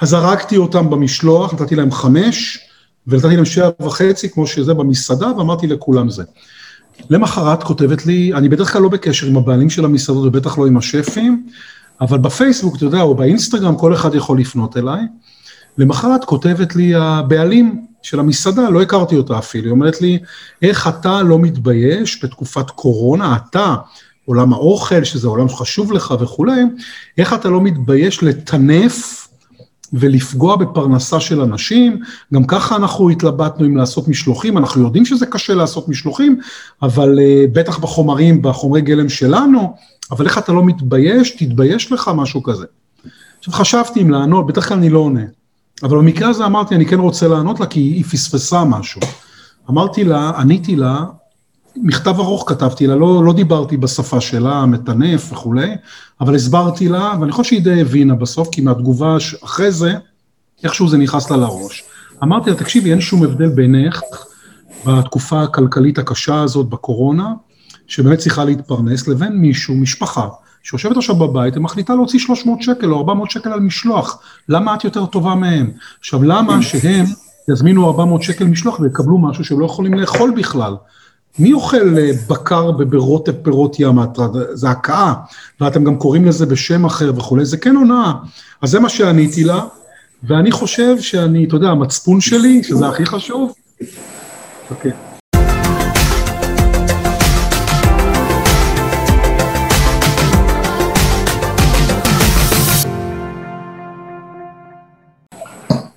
אז 0.00 0.08
זרקתי 0.08 0.56
אותם 0.56 0.90
במשלוח, 0.90 1.54
נתתי 1.54 1.74
להם 1.74 1.92
חמש, 1.92 2.58
ונתתי 3.06 3.36
להם 3.36 3.44
שבע 3.44 3.70
וחצי, 3.80 4.30
כמו 4.30 4.46
שזה 4.46 4.74
במסעדה, 4.74 5.32
ואמרתי 5.38 5.66
לכולם 5.66 6.10
זה. 6.10 6.22
למחרת 7.10 7.62
כותבת 7.62 8.06
לי, 8.06 8.34
אני 8.34 8.48
בדרך 8.48 8.72
כלל 8.72 8.82
לא 8.82 8.88
בקשר 8.88 9.26
עם 9.26 9.36
הבעלים 9.36 9.70
של 9.70 9.84
המסעדות 9.84 10.24
ובטח 10.26 10.58
לא 10.58 10.66
עם 10.66 10.76
השפים, 10.76 11.46
אבל 12.00 12.18
בפייסבוק, 12.18 12.76
אתה 12.76 12.84
יודע, 12.84 13.00
או 13.00 13.14
באינסטגרם, 13.14 13.76
כל 13.76 13.94
אחד 13.94 14.14
יכול 14.14 14.38
לפנות 14.38 14.76
אליי. 14.76 15.00
למחרת 15.78 16.24
כותבת 16.24 16.76
לי 16.76 16.94
הבעלים 16.94 17.86
של 18.02 18.20
המסעדה, 18.20 18.68
לא 18.70 18.82
הכרתי 18.82 19.16
אותה 19.16 19.38
אפילו, 19.38 19.64
היא 19.64 19.70
אומרת 19.70 20.00
לי, 20.00 20.18
איך 20.62 20.88
אתה 20.88 21.22
לא 21.22 21.38
מתבייש 21.38 22.24
בתקופת 22.24 22.70
קורונה, 22.70 23.36
אתה, 23.36 23.74
עולם 24.24 24.52
האוכל, 24.52 25.04
שזה 25.04 25.28
עולם 25.28 25.48
שחשוב 25.48 25.92
לך 25.92 26.14
וכולי, 26.20 26.62
איך 27.18 27.34
אתה 27.34 27.48
לא 27.48 27.60
מתבייש 27.60 28.22
לטנף 28.22 29.23
ולפגוע 29.94 30.56
בפרנסה 30.56 31.20
של 31.20 31.40
אנשים, 31.40 32.00
גם 32.34 32.44
ככה 32.44 32.76
אנחנו 32.76 33.10
התלבטנו 33.10 33.66
אם 33.66 33.76
לעשות 33.76 34.08
משלוחים, 34.08 34.58
אנחנו 34.58 34.82
יודעים 34.82 35.06
שזה 35.06 35.26
קשה 35.26 35.54
לעשות 35.54 35.88
משלוחים, 35.88 36.38
אבל 36.82 37.18
uh, 37.18 37.50
בטח 37.52 37.78
בחומרים, 37.78 38.42
בחומרי 38.42 38.80
גלם 38.80 39.08
שלנו, 39.08 39.74
אבל 40.10 40.24
איך 40.24 40.38
אתה 40.38 40.52
לא 40.52 40.64
מתבייש, 40.64 41.30
תתבייש 41.30 41.92
לך 41.92 42.10
משהו 42.14 42.42
כזה. 42.42 42.66
עכשיו 43.38 43.54
חשבתי 43.54 44.02
אם 44.02 44.10
לענות, 44.10 44.46
בדרך 44.46 44.68
כלל 44.68 44.76
אני 44.76 44.90
לא 44.90 44.98
עונה, 44.98 45.24
אבל 45.82 45.98
במקרה 45.98 46.28
הזה 46.28 46.46
אמרתי, 46.46 46.74
אני 46.74 46.86
כן 46.86 46.98
רוצה 46.98 47.28
לענות 47.28 47.60
לה 47.60 47.66
כי 47.66 47.80
היא 47.80 48.04
פספסה 48.04 48.64
משהו. 48.64 49.00
אמרתי 49.70 50.04
לה, 50.04 50.30
עניתי 50.36 50.76
לה, 50.76 51.04
מכתב 51.76 52.14
ארוך 52.18 52.44
כתבתי 52.46 52.86
לה, 52.86 52.96
לא, 52.96 53.24
לא 53.24 53.32
דיברתי 53.32 53.76
בשפה 53.76 54.20
שלה, 54.20 54.66
מטנף 54.66 55.32
וכולי, 55.32 55.70
אבל 56.20 56.34
הסברתי 56.34 56.88
לה, 56.88 57.14
ואני 57.20 57.32
חושב 57.32 57.48
שהיא 57.48 57.62
די 57.62 57.80
הבינה 57.80 58.14
בסוף, 58.14 58.48
כי 58.52 58.60
מהתגובה 58.60 59.16
אחרי 59.44 59.72
זה, 59.72 59.94
איכשהו 60.64 60.88
זה 60.88 60.98
נכנס 60.98 61.30
לה 61.30 61.36
לראש. 61.36 61.84
אמרתי 62.22 62.50
לה, 62.50 62.56
תקשיבי, 62.56 62.90
אין 62.90 63.00
שום 63.00 63.22
הבדל 63.22 63.48
בינך 63.48 64.00
בתקופה 64.86 65.42
הכלכלית 65.42 65.98
הקשה 65.98 66.40
הזאת, 66.40 66.68
בקורונה, 66.68 67.32
שבאמת 67.86 68.18
צריכה 68.18 68.44
להתפרנס, 68.44 69.08
לבין 69.08 69.32
מישהו, 69.36 69.74
משפחה, 69.74 70.28
שיושבת 70.62 70.96
עכשיו 70.96 71.16
בבית 71.16 71.56
ומחליטה 71.56 71.94
להוציא 71.94 72.18
300 72.18 72.62
שקל 72.62 72.92
או 72.92 72.98
400 72.98 73.30
שקל 73.30 73.52
על 73.52 73.60
משלוח. 73.60 74.18
למה 74.48 74.74
את 74.74 74.84
יותר 74.84 75.06
טובה 75.06 75.34
מהם? 75.34 75.70
עכשיו, 75.98 76.22
למה 76.22 76.62
שהם 76.62 77.04
יזמינו 77.48 77.86
400 77.86 78.22
שקל 78.22 78.44
משלוח 78.44 78.80
ויקבלו 78.80 79.18
משהו 79.18 79.44
שהם 79.44 79.60
לא 79.60 79.66
יכולים 79.66 79.94
לאכול 79.94 80.32
בכלל? 80.36 80.76
מי 81.38 81.52
אוכל 81.52 81.98
אה, 81.98 82.10
בקר 82.28 82.70
ברוטב 82.70 83.32
פירות 83.32 83.80
ים? 83.80 83.98
זה 84.52 84.70
הקאה, 84.70 85.12
ואתם 85.60 85.84
גם 85.84 85.96
קוראים 85.96 86.24
לזה 86.24 86.46
בשם 86.46 86.84
אחר 86.84 87.12
וכולי, 87.16 87.44
זה 87.44 87.56
כן 87.56 87.76
הונאה. 87.76 88.12
אז 88.62 88.70
זה 88.70 88.80
מה 88.80 88.88
שעניתי 88.88 89.44
לה, 89.44 89.60
ואני 90.24 90.50
חושב 90.50 91.00
שאני, 91.00 91.44
אתה 91.44 91.56
יודע, 91.56 91.68
המצפון 91.68 92.20
שלי, 92.20 92.62
שזה 92.64 92.88
הכי 92.88 93.06
חשוב, 93.06 93.52
אוקיי. 94.70 94.92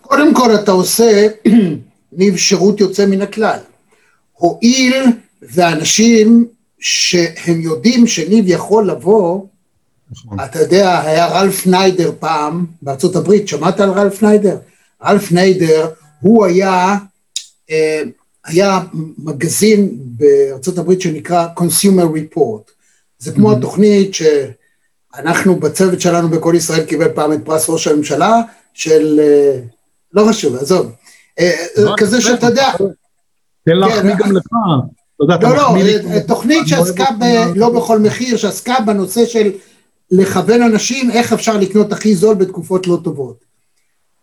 קודם 0.02 0.34
כל 0.34 0.56
אתה 0.56 0.72
עושה, 0.72 1.28
ניב, 2.18 2.38
שירות 2.38 2.80
יוצא 2.80 3.06
מן 3.06 3.22
הכלל. 3.22 3.60
הואיל 4.34 5.04
ואנשים 5.54 6.48
שהם 6.80 7.62
יודעים 7.62 8.08
שניב 8.08 8.46
יכול 8.48 8.90
לבוא, 8.90 9.46
נכון. 10.12 10.40
אתה 10.40 10.60
יודע, 10.60 11.02
היה 11.02 11.28
רלף 11.28 11.68
ניידר 11.68 12.12
פעם 12.20 12.66
בארצות 12.82 13.16
הברית, 13.16 13.48
שמעת 13.48 13.80
על 13.80 13.90
רלף 13.90 14.24
ניידר? 14.24 14.58
רלף 15.04 15.32
ניידר, 15.32 15.90
הוא 16.22 16.46
היה, 16.46 16.96
אה, 17.72 18.02
היה 18.46 18.80
מגזין 19.18 19.90
בארצות 20.00 20.78
הברית 20.78 21.02
שנקרא 21.02 21.48
Consumer 21.58 22.18
Report. 22.18 22.72
זה 23.20 23.32
כמו 23.32 23.52
mm-hmm. 23.52 23.58
התוכנית 23.58 24.12
שאנחנו 24.14 25.56
בצוות 25.56 26.02
שלנו 26.02 26.30
בכל 26.30 26.54
ישראל 26.58 26.86
קיבל 26.86 27.12
פעם 27.16 27.34
את 27.34 27.40
פרס 27.46 27.70
ראש 27.70 27.88
הממשלה, 27.88 28.42
של, 28.74 29.20
אה, 29.20 29.60
לא 30.14 30.26
חשוב, 30.30 30.56
עזוב, 30.56 30.92
אה, 31.40 31.66
לא, 31.78 31.94
כזה 31.98 32.22
שאתה 32.22 32.46
יודע, 32.46 32.72
תן 33.66 33.76
להחמיא 33.76 34.16
כן, 34.16 34.24
גם 34.24 34.32
לך. 34.32 34.44
לא, 35.20 35.38
לא, 35.42 36.20
תוכנית 36.28 36.68
שעסקה 36.68 37.06
ב... 37.20 37.24
לא 37.56 37.70
בכל 37.70 38.00
מחיר, 38.00 38.38
שעסקה 38.38 38.76
בנושא 38.86 39.26
של 39.26 39.52
לכוון 40.12 40.62
אנשים 40.62 41.12
איך 41.12 41.34
אפשר 41.34 41.58
לקנות 41.58 41.92
הכי 41.92 42.16
זול 42.16 42.36
בתקופות 42.36 42.88
לא 42.88 43.00
טובות. 43.04 43.46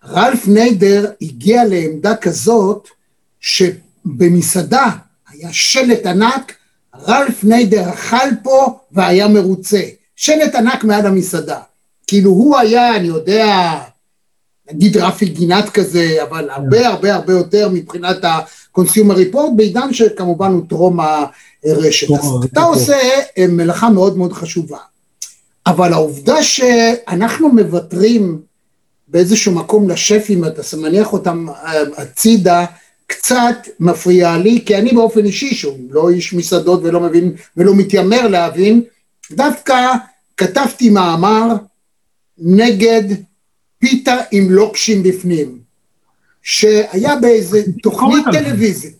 רלף 0.07 0.49
ניידר 0.49 1.11
הגיע 1.23 1.65
לעמדה 1.65 2.17
כזאת 2.17 2.89
שבמסעדה 3.41 4.91
היה 5.29 5.49
שלט 5.53 6.07
ענק, 6.07 6.53
רלף 7.09 7.45
ניידר 7.45 7.91
אכל 7.91 8.29
פה 8.43 8.79
והיה 8.93 9.29
מרוצה. 9.29 9.81
שלט 10.17 10.55
ענק 10.55 10.85
מעל 10.85 11.07
המסעדה. 11.07 11.59
כאילו 12.07 12.31
הוא 12.31 12.59
היה, 12.59 12.97
אני 12.97 13.09
יודע, 13.09 13.73
נגיד 14.73 14.97
רפי 14.97 15.27
גינת 15.27 15.69
כזה, 15.69 16.23
אבל 16.23 16.51
הרבה 16.51 16.89
הרבה 16.89 17.15
הרבה 17.15 17.33
יותר 17.33 17.69
מבחינת 17.73 18.25
ה-consumer 18.79 19.35
report, 19.35 19.51
בעידן 19.57 19.93
שכמובן 19.93 20.53
הוא 20.53 20.63
טרום 20.69 20.99
הרשת. 21.65 22.11
אז 22.11 22.27
אתה 22.45 22.63
עושה 22.63 22.97
אה, 23.39 23.47
מלאכה 23.47 23.91
מאוד 23.91 24.19
מאוד 24.19 24.33
חשובה. 24.33 24.79
אבל 25.67 25.93
העובדה 25.93 26.43
שאנחנו 26.43 27.49
מוותרים 27.49 28.41
באיזשהו 29.09 29.53
מקום 29.53 29.91
לשפים, 29.91 30.45
אתה 30.45 30.63
מניח 30.77 31.13
אותם 31.13 31.47
אה, 31.49 31.83
הצידה, 31.97 32.65
קצת 33.07 33.57
מפריע 33.81 34.37
לי, 34.37 34.63
כי 34.67 34.77
אני 34.77 34.93
באופן 34.93 35.25
אישי, 35.25 35.55
שהוא 35.55 35.79
לא 35.91 36.11
איש 36.11 36.35
מסעדות 36.35 36.81
ולא 36.83 37.01
מבין 37.01 37.33
ולא 37.57 37.75
מתיימר 37.75 38.29
להבין, 38.29 38.83
דווקא 39.33 39.93
כתבתי 40.37 40.91
מאמר 40.91 41.47
נגד 42.39 43.03
פיתה 43.79 44.17
עם 44.31 44.51
לוקשים 44.51 45.03
בפנים, 45.03 45.59
שהיה 46.45 47.17
באיזה 47.17 47.63
תוכנית 47.83 48.25
טלוויזיה. 48.33 48.91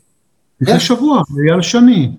לפני 0.61 0.81
שבוע, 0.81 1.23
אייל 1.49 1.63
שני. 1.63 2.11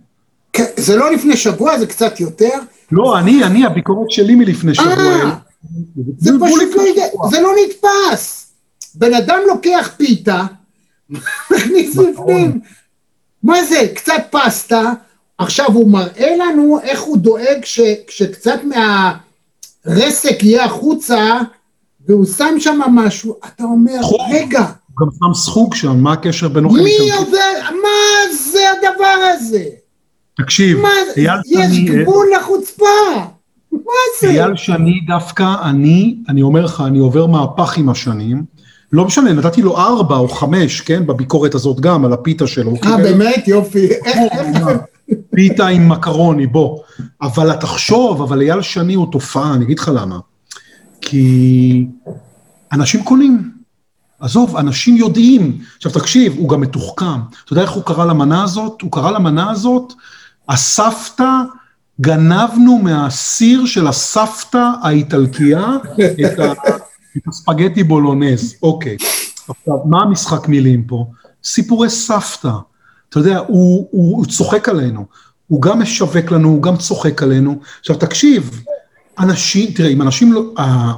כן, 0.54 0.66
זה 0.78 0.96
לא 0.96 1.12
לפני 1.12 1.38
שבוע, 1.38 1.80
זה 1.80 1.88
קצת 1.88 2.20
יותר. 2.20 2.60
לא, 2.92 3.20
אני, 3.20 3.44
אני, 3.44 3.66
הביקורת 3.66 4.12
שלי 4.12 4.36
מלפני 4.36 4.76
שבוע. 4.76 4.94
אה, 4.94 5.36
זה 6.18 6.32
פשוט 6.46 6.76
לא, 6.76 7.30
זה 7.30 7.42
לא 7.42 7.50
נתפס. 7.64 8.52
בן 8.96 9.14
אדם 9.14 9.40
לוקח 9.48 9.92
פיתה, 9.98 10.44
מכניס 11.52 11.98
נכון. 11.98 12.12
בפנים, 12.14 12.60
מה 13.44 13.64
זה, 13.64 13.88
קצת 13.96 14.24
פסטה, 14.32 14.94
עכשיו 15.38 15.66
הוא 15.74 15.92
מראה 15.92 16.36
לנו 16.36 16.80
איך 16.84 17.02
הוא 17.02 17.18
דואג 17.18 17.66
שקצת 18.10 18.60
מהרסק 19.86 20.44
יהיה 20.44 20.66
החוצה, 20.66 21.40
והוא 22.08 22.26
שם 22.26 22.56
שם 22.60 22.80
משהו, 22.92 23.36
אתה 23.46 23.64
אומר, 23.64 24.04
סחוג. 24.04 24.22
רגע. 24.32 24.66
גם 25.00 25.08
שם 25.20 25.34
סחוג 25.34 25.76
שם, 25.76 26.00
מה 26.00 26.14
הקשר 26.14 26.48
בין 26.48 26.66
אוכל 26.66 26.78
מי 26.78 27.12
עובר, 27.12 27.38
מה 27.62 28.36
זה 28.52 28.60
הדבר 28.72 29.34
הזה? 29.34 29.64
תקשיב, 30.38 30.80
מה, 30.80 30.90
אייל 31.18 31.40
שני... 31.46 31.66
יש 31.66 31.80
גבול 31.80 32.28
לחוצפה. 32.40 32.86
מה 33.72 33.80
זה? 34.22 34.30
אייל 34.30 34.56
שני 34.56 35.00
דווקא, 35.08 35.56
אני, 35.64 36.16
אני 36.30 36.42
אומר 36.42 36.66
לך, 36.66 36.84
אני 36.88 37.00
עובר 37.00 37.26
מהפך 37.26 37.78
עם 37.78 37.90
השנים. 37.90 38.44
לא 38.92 39.06
משנה, 39.06 39.34
נתתי 39.34 39.62
לו 39.62 39.78
ארבע 39.78 40.18
או 40.18 40.30
חמש, 40.30 40.82
כן, 40.82 41.08
בביקורת 41.08 41.56
הזאת 41.56 41.80
גם, 41.80 42.06
על 42.06 42.14
הפיתה 42.14 42.48
שלו. 42.48 42.74
אה, 42.84 42.98
באמת? 42.98 43.48
יופי. 43.48 43.88
פיתה 45.36 45.68
עם 45.68 45.90
מקרוני, 45.90 46.48
בוא. 46.48 46.80
אבל 47.22 47.54
תחשוב, 47.54 48.22
אבל 48.22 48.42
אייל 48.42 48.62
שני 48.62 48.94
הוא 48.94 49.12
תופעה, 49.12 49.54
אני 49.54 49.66
אגיד 49.66 49.80
לך 49.80 49.92
למה. 49.96 50.20
כי 51.02 51.86
אנשים 52.72 53.04
קונים. 53.04 53.55
עזוב, 54.20 54.58
אנשים 54.58 54.98
יודעים. 54.98 55.58
עכשיו 55.78 55.92
תקשיב, 55.92 56.36
הוא 56.38 56.50
גם 56.50 56.62
מתוחכם. 56.62 57.20
אתה 57.46 57.54
יודע 57.54 57.62
איך 57.62 57.72
הוא 57.72 57.84
קרא 57.84 58.06
למנה 58.06 58.44
הזאת? 58.44 58.82
הוא 58.82 58.92
קרא 58.92 59.12
למנה 59.12 59.52
הזאת, 59.52 59.94
הסבתא, 60.50 61.32
גנבנו 62.02 62.78
מהסיר 62.78 63.66
של 63.66 63.88
הסבתא 63.88 64.70
האיטלקייה 64.82 65.66
את, 66.26 66.40
ה, 66.40 66.52
את 67.18 67.28
הספגטי 67.28 67.84
בולונז. 67.84 68.56
אוקיי. 68.64 68.98
עכשיו, 69.48 69.78
מה 69.86 70.02
המשחק 70.02 70.48
מילים 70.48 70.84
פה? 70.84 71.06
סיפורי 71.44 71.90
סבתא. 71.90 72.52
אתה 73.10 73.20
יודע, 73.20 73.38
הוא, 73.38 73.88
הוא, 73.92 74.18
הוא 74.18 74.26
צוחק 74.26 74.70
עלינו. 74.70 75.06
הוא 75.48 75.62
גם 75.62 75.80
משווק 75.80 76.32
לנו, 76.32 76.50
הוא 76.50 76.62
גם 76.62 76.78
צוחק 76.78 77.24
עלינו. 77.24 77.60
עכשיו 77.80 77.96
תקשיב, 77.96 78.64
אנשים, 79.20 79.72
תראה, 79.72 79.90
אם 79.90 80.02
אנשים 80.02 80.34
לא, 80.34 80.44
אה, 80.60 80.92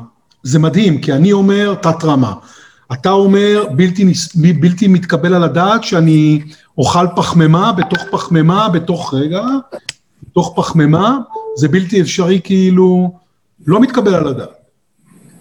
זה 0.43 0.59
מדהים, 0.59 1.01
כי 1.01 1.13
אני 1.13 1.31
אומר 1.31 1.75
תת 1.75 2.03
רמה. 2.03 2.33
אתה 2.93 3.11
אומר 3.11 3.65
בלתי, 3.75 4.13
בלתי 4.35 4.87
מתקבל 4.87 5.33
על 5.33 5.43
הדעת 5.43 5.83
שאני 5.83 6.41
אוכל 6.77 7.05
פחמימה 7.15 7.71
בתוך 7.71 7.99
פחמימה, 8.11 8.69
בתוך 8.69 9.13
רגע, 9.13 9.45
בתוך 10.23 10.53
פחמימה, 10.55 11.17
זה 11.57 11.67
בלתי 11.67 12.01
אפשרי 12.01 12.41
כאילו, 12.43 13.13
לא 13.67 13.79
מתקבל 13.79 14.15
על 14.15 14.27
הדעת. 14.27 14.49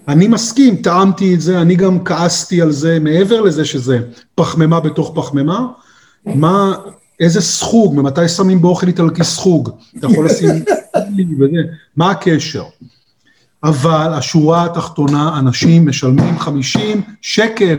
אני 0.08 0.28
מסכים, 0.28 0.76
טעמתי 0.76 1.34
את 1.34 1.40
זה, 1.40 1.60
אני 1.60 1.76
גם 1.76 2.04
כעסתי 2.04 2.62
על 2.62 2.72
זה, 2.72 2.98
מעבר 3.00 3.40
לזה 3.40 3.64
שזה 3.64 3.98
פחמימה 4.34 4.80
בתוך 4.80 5.12
פחמימה, 5.14 5.66
מה, 6.26 6.74
איזה 7.20 7.40
סחוג, 7.40 7.94
ממתי 7.94 8.28
שמים 8.28 8.62
באוכל 8.62 8.86
איטלקי 8.86 9.24
סחוג? 9.24 9.70
אתה 9.98 10.06
יכול 10.06 10.26
לשים... 10.26 10.50
מה 11.96 12.10
הקשר? 12.10 12.64
אבל 13.64 14.12
השורה 14.14 14.64
התחתונה, 14.64 15.38
אנשים 15.38 15.88
משלמים 15.88 16.38
50 16.38 17.02
שקל 17.22 17.76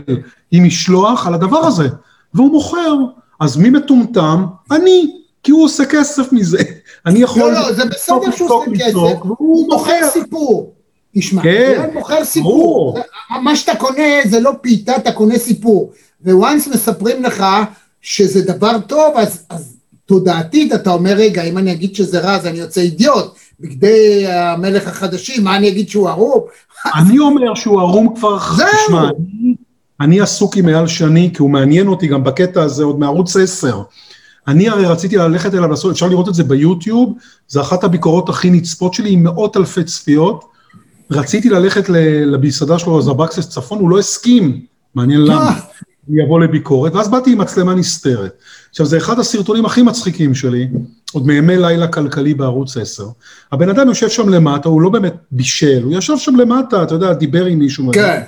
עם 0.50 0.64
משלוח 0.64 1.26
על 1.26 1.34
הדבר 1.34 1.58
הזה, 1.58 1.88
והוא 2.34 2.50
מוכר. 2.50 2.94
אז 3.40 3.56
מי 3.56 3.70
מטומטם? 3.70 4.44
אני, 4.70 5.12
כי 5.42 5.50
הוא 5.50 5.64
עושה 5.64 5.84
כסף 5.84 6.32
מזה. 6.32 6.58
אני 7.06 7.18
יכול... 7.18 7.42
לא, 7.42 7.52
לא, 7.52 7.72
זה 7.72 7.84
בסדר 7.84 8.30
שהוא 8.36 8.50
עושה 8.50 8.70
כסף, 8.84 8.94
הוא 9.22 9.68
מוכר 9.68 10.00
סיפור. 10.12 10.74
תשמע, 11.18 11.42
כן, 11.42 11.82
הוא 11.84 11.94
מוכר 11.94 12.24
סיפור. 12.24 12.98
מה 13.42 13.56
שאתה 13.56 13.76
קונה 13.76 14.02
זה 14.24 14.40
לא 14.40 14.52
פיתה, 14.60 14.96
אתה 14.96 15.12
קונה 15.12 15.38
סיפור. 15.38 15.92
וואנס 16.24 16.68
מספרים 16.68 17.22
לך 17.22 17.44
שזה 18.02 18.42
דבר 18.42 18.78
טוב, 18.86 19.16
אז, 19.16 19.44
אז 19.50 19.76
תודעתית 20.06 20.74
אתה 20.74 20.90
אומר, 20.90 21.12
רגע, 21.12 21.42
אם 21.42 21.58
אני 21.58 21.72
אגיד 21.72 21.94
שזה 21.94 22.20
רע, 22.20 22.34
אז 22.34 22.46
אני 22.46 22.58
יוצא 22.58 22.80
אידיוט. 22.80 23.34
בגדי 23.60 24.26
המלך 24.26 24.88
החדשים, 24.88 25.44
מה 25.44 25.56
אני 25.56 25.68
אגיד 25.68 25.88
שהוא 25.88 26.08
ערום? 26.08 26.44
אני 26.98 27.18
אומר 27.18 27.54
שהוא 27.54 27.80
ערום 27.80 28.14
כבר, 28.16 28.38
זהו. 28.56 28.98
אני, 30.00 30.20
עסוק 30.20 30.56
עם 30.56 30.68
אייל 30.68 30.86
שני, 30.86 31.30
כי 31.34 31.42
הוא 31.42 31.50
מעניין 31.50 31.86
אותי 31.86 32.06
גם 32.06 32.24
בקטע 32.24 32.62
הזה 32.62 32.84
עוד 32.84 32.98
מערוץ 32.98 33.36
10. 33.36 33.82
אני 34.48 34.68
הרי 34.68 34.86
רציתי 34.86 35.16
ללכת 35.16 35.54
אליו 35.54 35.68
לעשות, 35.68 35.92
אפשר 35.92 36.08
לראות 36.08 36.28
את 36.28 36.34
זה 36.34 36.44
ביוטיוב, 36.44 37.14
זה 37.48 37.60
אחת 37.60 37.84
הביקורות 37.84 38.28
הכי 38.28 38.50
נצפות 38.50 38.94
שלי 38.94 39.10
עם 39.10 39.22
מאות 39.22 39.56
אלפי 39.56 39.84
צפיות. 39.84 40.44
רציתי 41.10 41.48
ללכת 41.48 41.88
למסעדה 42.26 42.78
שלו, 42.78 43.02
זרבקסס 43.02 43.48
צפון, 43.48 43.78
הוא 43.78 43.90
לא 43.90 43.98
הסכים, 43.98 44.60
מעניין 44.94 45.20
למה. 45.20 45.60
יבוא 46.10 46.40
לביקורת, 46.40 46.94
ואז 46.94 47.08
באתי 47.08 47.32
עם 47.32 47.38
מצלמה 47.38 47.74
נסתרת. 47.74 48.32
עכשיו, 48.70 48.86
זה 48.86 48.96
אחד 48.96 49.18
הסרטונים 49.18 49.64
הכי 49.66 49.82
מצחיקים 49.82 50.34
שלי, 50.34 50.68
עוד 51.12 51.26
מימי 51.26 51.56
לילה 51.56 51.88
כלכלי 51.88 52.34
בערוץ 52.34 52.76
10. 52.76 53.04
הבן 53.52 53.68
אדם 53.68 53.88
יושב 53.88 54.08
שם 54.08 54.28
למטה, 54.28 54.68
הוא 54.68 54.82
לא 54.82 54.90
באמת 54.90 55.14
בישל, 55.32 55.82
הוא 55.82 55.92
ישב 55.98 56.16
שם 56.16 56.36
למטה, 56.36 56.82
אתה 56.82 56.94
יודע, 56.94 57.12
דיבר 57.12 57.44
עם 57.44 57.58
מישהו. 57.58 57.90
כן. 57.92 58.22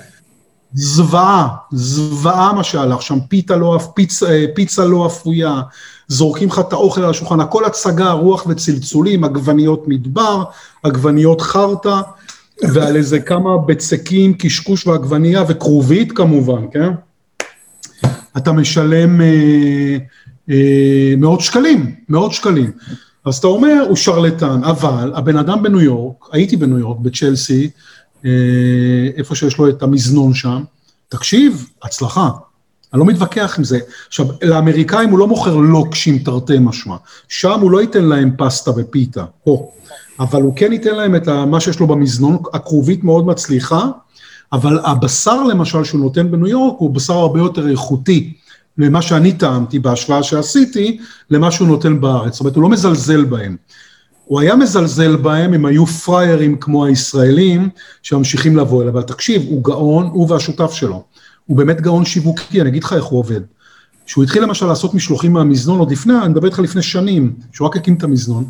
זוועה, 0.73 1.47
זוועה 1.71 2.53
מה 2.53 2.63
שהלך 2.63 3.01
שם, 3.01 3.19
פיתה 3.29 3.55
לא, 3.55 3.79
פיצה, 3.93 4.45
פיצה 4.55 4.85
לא 4.85 5.07
אפויה, 5.07 5.61
זורקים 6.07 6.47
לך 6.47 6.59
את 6.59 6.73
האוכל 6.73 7.03
על 7.03 7.09
השולחן, 7.09 7.39
הכל 7.39 7.65
הצגה, 7.65 8.11
רוח 8.11 8.45
וצלצולים, 8.47 9.23
עגבניות 9.23 9.87
מדבר, 9.87 10.43
עגבניות 10.83 11.41
חרטא, 11.41 12.01
ועל 12.73 12.95
איזה 12.95 13.19
כמה 13.19 13.57
בצקים, 13.57 14.33
קשקוש 14.33 14.87
ועגבנייה 14.87 15.43
וכרובית 15.47 16.11
כמובן, 16.11 16.61
כן? 16.71 16.89
אתה 18.37 18.51
משלם 18.51 19.21
אה, 19.21 19.97
אה, 20.49 21.13
מאות 21.17 21.41
שקלים, 21.41 21.95
מאות 22.09 22.31
שקלים. 22.31 22.71
אז 23.25 23.37
אתה 23.37 23.47
אומר, 23.47 23.85
הוא 23.89 23.95
שרלטן, 23.95 24.63
אבל 24.63 25.11
הבן 25.15 25.37
אדם 25.37 25.63
בניו 25.63 25.81
יורק, 25.81 26.15
הייתי 26.31 26.57
בניו 26.57 26.79
יורק, 26.79 26.99
בצ'לסי, 26.99 27.69
אה, 28.25 28.31
איפה 29.17 29.35
שיש 29.35 29.57
לו 29.57 29.69
את 29.69 29.83
המזנון 29.83 30.33
שם, 30.33 30.63
תקשיב, 31.09 31.69
הצלחה. 31.83 32.29
אני 32.93 32.99
לא 32.99 33.05
מתווכח 33.05 33.55
עם 33.57 33.63
זה. 33.63 33.79
עכשיו, 34.07 34.25
לאמריקאים 34.41 35.09
הוא 35.09 35.19
לא 35.19 35.27
מוכר 35.27 35.55
לוקשים 35.55 36.19
תרתי 36.19 36.59
משמע. 36.59 36.95
שם 37.27 37.59
הוא 37.59 37.71
לא 37.71 37.81
ייתן 37.81 38.05
להם 38.05 38.31
פסטה 38.37 38.71
ופיתה, 38.77 39.25
פה. 39.43 39.71
אבל 40.19 40.41
הוא 40.41 40.53
כן 40.55 40.73
ייתן 40.73 40.95
להם 40.95 41.15
את 41.15 41.27
מה 41.27 41.59
שיש 41.59 41.79
לו 41.79 41.87
במזנון, 41.87 42.37
הכרובית 42.53 43.03
מאוד 43.03 43.25
מצליחה, 43.25 43.87
אבל 44.53 44.79
הבשר 44.83 45.43
למשל 45.43 45.83
שהוא 45.83 46.01
נותן 46.01 46.31
בניו 46.31 46.47
יורק 46.47 46.75
הוא 46.79 46.89
בשר 46.89 47.13
הרבה 47.13 47.39
יותר 47.39 47.69
איכותי 47.69 48.33
ממה 48.77 49.01
שאני 49.01 49.33
טעמתי 49.33 49.79
בהשוואה 49.79 50.23
שעשיתי 50.23 50.97
למה 51.29 51.51
שהוא 51.51 51.67
נותן 51.67 52.01
בארץ, 52.01 52.33
זאת 52.33 52.39
אומרת 52.39 52.55
הוא 52.55 52.63
לא 52.63 52.69
מזלזל 52.69 53.23
בהם. 53.23 53.55
הוא 54.25 54.39
היה 54.39 54.55
מזלזל 54.55 55.15
בהם 55.15 55.53
אם 55.53 55.65
היו 55.65 55.85
פראיירים 55.85 56.57
כמו 56.57 56.85
הישראלים 56.85 57.69
שממשיכים 58.03 58.57
לבוא 58.57 58.81
אליו, 58.81 58.93
אבל 58.93 59.01
תקשיב, 59.01 59.43
הוא 59.47 59.63
גאון, 59.63 60.05
הוא 60.05 60.31
והשותף 60.31 60.71
שלו. 60.73 61.03
הוא 61.45 61.57
באמת 61.57 61.81
גאון 61.81 62.05
שיווקי, 62.05 62.61
אני 62.61 62.69
אגיד 62.69 62.83
לך 62.83 62.93
איך 62.93 63.03
הוא 63.03 63.19
עובד. 63.19 63.41
כשהוא 64.05 64.23
התחיל 64.23 64.43
למשל 64.43 64.65
לעשות 64.65 64.93
משלוחים 64.93 65.33
מהמזנון, 65.33 65.79
עוד 65.79 65.91
לפני, 65.91 66.13
אני 66.17 66.27
מדבר 66.27 66.45
איתך 66.45 66.59
לפני 66.59 66.81
שנים, 66.81 67.33
שהוא 67.51 67.67
רק 67.67 67.77
הקים 67.77 67.93
את 67.93 68.03
המזנון, 68.03 68.49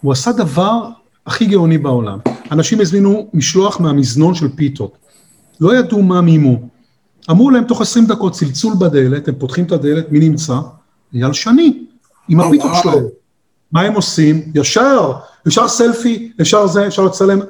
הוא 0.00 0.12
עשה 0.12 0.32
דבר 0.32 0.88
הכי 1.26 1.46
גאוני 1.46 1.78
בעולם. 1.78 2.18
אנשים 2.50 2.80
הזמינו 2.80 3.30
משלוח 3.34 3.80
מהמזנון 3.80 4.34
של 4.34 4.48
פיתות. 4.56 5.01
לא 5.62 5.76
ידעו 5.76 6.02
מה 6.02 6.20
מימו. 6.20 6.58
אמרו 7.30 7.50
להם 7.50 7.64
תוך 7.64 7.80
20 7.80 8.06
דקות 8.06 8.32
צלצול 8.32 8.74
בדלת, 8.78 9.28
הם 9.28 9.34
פותחים 9.38 9.64
את 9.64 9.72
הדלת, 9.72 10.12
מי 10.12 10.28
נמצא? 10.28 10.54
אייל 11.14 11.32
שני, 11.32 11.84
עם 12.28 12.40
הפיתות 12.40 12.70
שלהם. 12.82 13.04
מה 13.72 13.80
הם 13.80 13.94
עושים? 13.94 14.42
ישר, 14.54 15.12
ישר 15.46 15.68
סלפי, 15.68 16.32
ישר 16.38 16.66
זה, 16.66 16.86
אפשר 16.86 17.04
לצלם. 17.04 17.40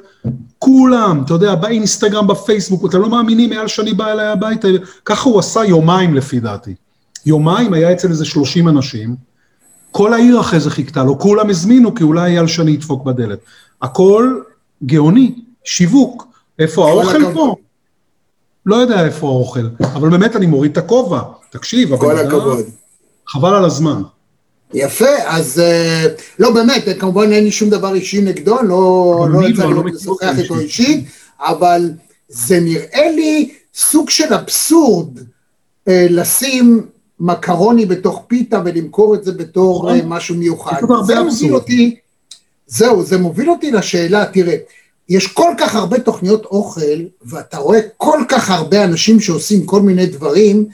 כולם, 0.59 1.21
אתה 1.25 1.33
יודע, 1.33 1.55
באינסטגרם, 1.55 2.27
בפייסבוק, 2.27 2.85
אתם 2.85 3.01
לא 3.01 3.09
מאמינים, 3.09 3.51
אייל 3.51 3.67
שני 3.67 3.93
בא 3.93 4.11
אליי 4.11 4.27
הביתה, 4.27 4.67
ככה 5.05 5.29
הוא 5.29 5.39
עשה 5.39 5.65
יומיים 5.65 6.13
לפי 6.13 6.39
דעתי. 6.39 6.75
יומיים 7.25 7.73
היה 7.73 7.93
אצל 7.93 8.09
איזה 8.09 8.25
30 8.25 8.67
אנשים, 8.67 9.15
כל 9.91 10.13
העיר 10.13 10.39
אחרי 10.39 10.59
זה 10.59 10.69
חיכתה 10.69 11.03
לו, 11.03 11.19
כולם 11.19 11.49
הזמינו 11.49 11.95
כי 11.95 12.03
אולי 12.03 12.31
אייל 12.31 12.47
שני 12.47 12.71
ידפוק 12.71 13.03
בדלת. 13.03 13.39
הכל 13.81 14.39
גאוני, 14.85 15.35
שיווק. 15.63 16.27
איפה 16.59 16.89
האוכל 16.89 17.33
פה? 17.33 17.55
לא 18.65 18.75
יודע 18.75 19.05
איפה 19.05 19.27
האוכל, 19.27 19.67
אבל 19.83 20.09
באמת 20.09 20.35
אני 20.35 20.45
מוריד 20.45 20.71
את 20.71 20.77
הכובע. 20.77 21.21
תקשיב, 21.49 21.97
כל 21.97 22.17
הכבוד. 22.17 22.65
חבל 23.27 23.55
על 23.55 23.65
הזמן. 23.65 24.01
יפה, 24.73 25.15
אז 25.25 25.59
אה, 25.59 26.05
לא 26.39 26.51
באמת, 26.51 26.83
כמובן 26.99 27.31
אין 27.31 27.43
לי 27.43 27.51
שום 27.51 27.69
דבר 27.69 27.93
אישי 27.93 28.21
נגדו, 28.21 28.61
לא, 28.63 29.27
לא 29.29 29.47
יצא 29.47 29.65
לי 29.65 29.91
לשוחח 29.91 30.33
איתו 30.37 30.59
אישית, 30.59 31.05
אבל 31.39 31.91
זה 32.27 32.59
נראה 32.59 33.11
לי 33.15 33.51
סוג 33.75 34.09
של 34.09 34.33
אבסורד 34.33 35.19
אה, 35.87 36.07
לשים 36.09 36.85
מקרוני 37.19 37.85
בתוך 37.85 38.23
פיתה 38.27 38.61
ולמכור 38.65 39.15
את 39.15 39.23
זה 39.23 39.31
בתור 39.31 39.91
אה, 39.91 39.99
משהו 40.05 40.35
מיוחד. 40.35 40.81
זה 41.05 41.19
מוביל 41.23 41.55
אותי, 41.55 41.95
זהו, 42.67 43.03
זה 43.03 43.17
מוביל 43.17 43.49
אותי 43.49 43.71
לשאלה, 43.71 44.25
תראה, 44.25 44.55
יש 45.09 45.27
כל 45.27 45.53
כך 45.57 45.75
הרבה 45.75 45.99
תוכניות 45.99 46.45
אוכל, 46.45 46.99
ואתה 47.21 47.57
רואה 47.57 47.79
כל 47.97 48.19
כך 48.29 48.49
הרבה 48.49 48.83
אנשים 48.83 49.19
שעושים 49.19 49.65
כל 49.65 49.81
מיני 49.81 50.05
דברים, 50.05 50.65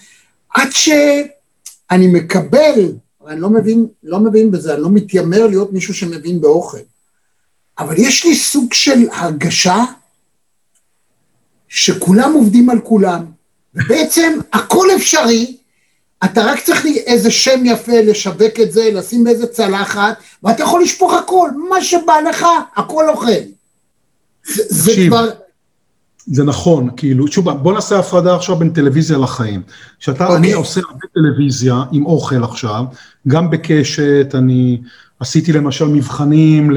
עד 0.53 0.69
שאני 0.71 2.07
מקבל, 2.07 2.91
אני 3.27 3.41
לא 3.41 3.49
מבין, 3.49 3.87
לא 4.03 4.19
מבין 4.19 4.51
בזה, 4.51 4.73
אני 4.73 4.81
לא 4.81 4.89
מתיימר 4.89 5.47
להיות 5.47 5.73
מישהו 5.73 5.93
שמבין 5.93 6.41
באוכל, 6.41 6.77
אבל 7.79 7.95
יש 7.97 8.25
לי 8.25 8.35
סוג 8.35 8.73
של 8.73 9.09
הרגשה 9.11 9.83
שכולם 11.67 12.33
עובדים 12.33 12.69
על 12.69 12.79
כולם, 12.79 13.25
ובעצם 13.75 14.39
הכל 14.53 14.87
אפשרי, 14.95 15.57
אתה 16.25 16.41
רק 16.41 16.59
צריך 16.59 16.85
לי 16.85 16.99
איזה 16.99 17.31
שם 17.31 17.65
יפה 17.65 18.01
לשווק 18.01 18.59
את 18.61 18.71
זה, 18.71 18.89
לשים 18.93 19.23
באיזה 19.23 19.47
צלחת, 19.47 20.17
ואתה 20.43 20.63
יכול 20.63 20.81
לשפוך 20.81 21.13
הכל, 21.13 21.49
מה 21.69 21.83
שבא 21.83 22.19
לך, 22.29 22.45
הכל 22.75 23.09
אוכל. 23.09 23.58
זה, 24.55 24.63
זה 24.69 24.91
כבר... 25.07 25.25
זה 26.31 26.43
נכון, 26.43 26.89
כאילו, 26.97 27.27
שוב, 27.27 27.49
בוא 27.49 27.73
נעשה 27.73 27.99
הפרדה 27.99 28.35
עכשיו 28.35 28.55
בין 28.55 28.69
טלוויזיה 28.69 29.17
לחיים. 29.17 29.61
שאתה, 29.99 30.27
okay. 30.27 30.35
אני 30.35 30.53
עושה 30.53 30.81
הרבה 30.89 31.07
טלוויזיה 31.13 31.83
עם 31.91 32.05
אוכל 32.05 32.43
עכשיו, 32.43 32.83
גם 33.27 33.49
בקשת, 33.49 34.31
אני 34.33 34.81
עשיתי 35.19 35.53
למשל 35.53 35.85
מבחנים 35.85 36.71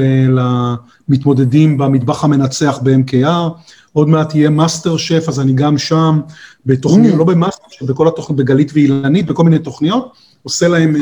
למתמודדים 1.09 1.77
במטבח 1.77 2.23
המנצח 2.23 2.79
ב-MKR, 2.83 3.49
עוד 3.93 4.09
מעט 4.09 4.35
יהיה 4.35 4.49
מאסטר 4.49 4.97
שף, 4.97 5.25
אז 5.27 5.39
אני 5.39 5.53
גם 5.53 5.77
שם, 5.77 6.19
בתוכניות, 6.65 7.15
mm. 7.15 7.17
לא 7.17 7.23
במאסטר 7.23 7.63
שף, 7.69 7.85
בכל 7.85 8.07
התוכניות, 8.07 8.39
בגלית 8.39 8.71
ואילנית, 8.73 9.25
בכל 9.25 9.43
מיני 9.43 9.59
תוכניות, 9.59 10.13
עושה 10.43 10.67
להם 10.67 10.95
אה, 10.95 10.99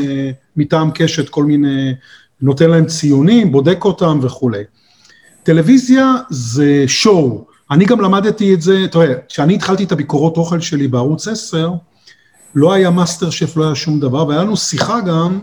מטעם 0.56 0.90
קשת 0.94 1.28
כל 1.28 1.44
מיני, 1.44 1.94
נותן 2.42 2.70
להם 2.70 2.86
ציונים, 2.86 3.52
בודק 3.52 3.84
אותם 3.84 4.18
וכולי. 4.22 4.62
טלוויזיה 5.42 6.14
זה 6.30 6.84
show, 6.86 7.44
אני 7.70 7.84
גם 7.84 8.00
למדתי 8.00 8.54
את 8.54 8.62
זה, 8.62 8.86
תראה, 8.90 9.14
כשאני 9.28 9.54
התחלתי 9.54 9.84
את 9.84 9.92
הביקורות 9.92 10.36
אוכל 10.36 10.60
שלי 10.60 10.88
בערוץ 10.88 11.28
10, 11.28 11.70
לא 12.54 12.72
היה 12.72 12.90
מאסטר 12.90 13.30
שף, 13.30 13.56
לא 13.56 13.64
היה 13.64 13.74
שום 13.74 14.00
דבר, 14.00 14.26
והיה 14.26 14.42
לנו 14.42 14.56
שיחה 14.56 15.00
גם, 15.00 15.38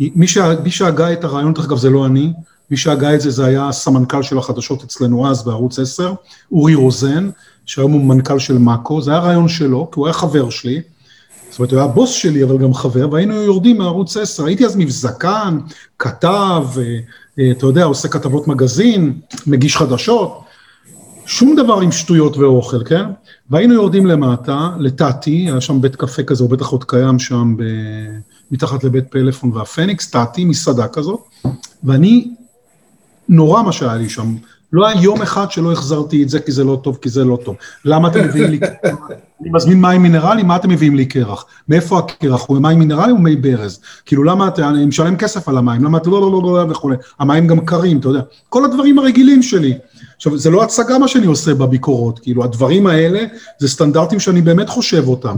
מי, 0.00 0.28
שה, 0.28 0.52
מי 0.64 0.70
שהגה 0.70 1.12
את 1.12 1.24
הרעיון, 1.24 1.54
דרך 1.54 1.64
אגב 1.64 1.76
זה 1.76 1.90
לא 1.90 2.06
אני, 2.06 2.32
מי 2.70 2.76
שהגה 2.76 3.14
את 3.14 3.20
זה 3.20 3.30
זה 3.30 3.44
היה 3.44 3.68
הסמנכ"ל 3.68 4.22
של 4.22 4.38
החדשות 4.38 4.82
אצלנו 4.84 5.30
אז 5.30 5.44
בערוץ 5.44 5.78
10, 5.78 6.14
אורי 6.52 6.74
רוזן, 6.74 7.30
שהיום 7.66 7.92
הוא 7.92 8.04
מנכ"ל 8.04 8.38
של 8.38 8.58
מאקו, 8.58 9.02
זה 9.02 9.10
היה 9.10 9.20
רעיון 9.20 9.48
שלו, 9.48 9.88
כי 9.92 10.00
הוא 10.00 10.06
היה 10.06 10.14
חבר 10.14 10.50
שלי, 10.50 10.80
זאת 11.50 11.58
אומרת, 11.58 11.72
הוא 11.72 11.80
היה 11.80 11.88
בוס 11.88 12.10
שלי, 12.10 12.44
אבל 12.44 12.58
גם 12.58 12.74
חבר, 12.74 13.12
והיינו 13.12 13.34
יורדים 13.34 13.78
מערוץ 13.78 14.16
10, 14.16 14.44
הייתי 14.44 14.66
אז 14.66 14.76
מבזקן, 14.76 15.58
כתב, 15.98 16.64
אתה 17.40 17.66
יודע, 17.66 17.84
עושה 17.84 18.08
כתבות 18.08 18.48
מגזין, 18.48 19.20
מגיש 19.46 19.76
חדשות, 19.76 20.40
שום 21.26 21.56
דבר 21.56 21.80
עם 21.80 21.92
שטויות 21.92 22.36
ואוכל, 22.36 22.84
כן? 22.84 23.04
והיינו 23.50 23.74
יורדים 23.74 24.06
למטה, 24.06 24.70
לטאטי, 24.78 25.30
היה 25.50 25.60
שם 25.60 25.80
בית 25.80 25.96
קפה 25.96 26.22
כזה, 26.22 26.42
הוא 26.44 26.50
בטח 26.50 26.66
עוד 26.66 26.84
קיים 26.84 27.18
שם 27.18 27.56
מתחת 28.50 28.84
לבית 28.84 29.04
פלאפון 29.10 29.52
והפניקס, 29.52 30.10
טעתי 30.10 30.44
מסעדה 30.44 30.88
כזאת, 30.88 31.20
ואני, 31.84 32.34
נורא 33.28 33.62
מה 33.62 33.72
שהיה 33.72 33.94
לי 33.94 34.08
שם, 34.08 34.34
לא 34.72 34.86
היה 34.86 35.02
יום 35.02 35.22
אחד 35.22 35.50
שלא 35.50 35.72
החזרתי 35.72 36.22
את 36.22 36.28
זה 36.28 36.40
כי 36.40 36.52
זה 36.52 36.64
לא 36.64 36.80
טוב, 36.82 36.98
כי 37.02 37.08
זה 37.08 37.24
לא 37.24 37.38
טוב. 37.44 37.56
למה 37.84 38.08
אתם 38.08 38.24
מביאים 38.24 38.50
לי 38.50 38.58
קרח? 38.58 39.10
אני 39.40 39.50
מזמין 39.50 39.80
מים 39.80 40.02
מינרליים, 40.02 40.46
מה 40.46 40.56
אתם 40.56 40.68
מביאים 40.68 40.96
לי 40.96 41.06
קרח? 41.06 41.44
מאיפה 41.68 41.98
הקרח? 41.98 42.44
הוא 42.46 42.58
מים 42.58 42.78
מינרליים 42.78 43.16
או 43.16 43.20
מי 43.20 43.36
ברז? 43.36 43.80
כאילו 44.06 44.24
למה 44.24 44.48
אתה, 44.48 44.68
אני 44.68 44.86
משלם 44.86 45.16
כסף 45.16 45.48
על 45.48 45.58
המים, 45.58 45.84
למה 45.84 45.98
אתה 45.98 46.10
לא, 46.10 46.20
לא, 46.20 46.30
לא, 46.30 46.42
לא, 46.42 46.70
וכולי. 46.70 46.96
המים 47.18 47.46
גם 47.46 47.60
קרים, 47.60 47.98
אתה 47.98 48.08
יודע. 48.08 48.20
כל 48.48 48.64
הדברים 48.64 48.98
הרגילים 48.98 49.42
שלי. 49.42 49.78
עכשיו, 50.16 50.38
זה 50.38 50.50
לא 50.50 50.62
הצגה 50.62 50.98
מה 50.98 51.08
שאני 51.08 51.26
עושה 51.26 51.54
בביקורות, 51.54 52.18
כאילו 52.18 52.44
הדברים 52.44 52.86
האלה 52.86 53.24
זה 53.58 53.68
סטנדרטים 53.68 54.20
שאני 54.20 54.42
באמת 54.42 54.68
חושב 54.68 55.08
אותם. 55.08 55.36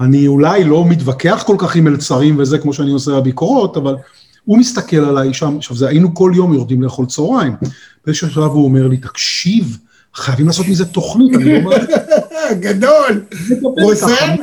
אני 0.00 0.26
אולי 0.26 0.64
לא 0.64 0.84
מתווכח 0.84 1.42
כל 1.46 1.56
כך 1.58 1.76
עם 1.76 1.84
מלצרים 1.84 2.38
וזה 2.38 2.58
כמו 2.58 2.72
שאני 2.72 2.90
עושה 2.90 3.20
בביקורות, 3.20 3.76
אבל 3.76 3.96
הוא 4.44 4.58
מסתכל 4.58 4.96
עליי 4.96 5.34
שם, 5.34 5.56
עכשיו 5.56 5.76
זה 5.76 5.88
היינו 5.88 6.14
כל 6.14 6.32
יום 6.34 6.54
יורדים 6.54 6.82
לאכול 6.82 7.06
צהריים. 7.06 7.52
באיזשהו 8.06 8.30
שלב 8.30 8.50
הוא 8.50 8.64
אומר 8.64 8.88
לי, 8.88 8.96
תקשיב, 8.96 9.78
חייבים 10.14 10.46
לעשות 10.46 10.68
מזה 10.68 10.84
תוכנית, 10.84 11.34
אני 11.34 11.44
לא 11.44 11.58
אומר... 11.58 11.76
גדול. 12.60 13.24
רוזן? 13.62 14.36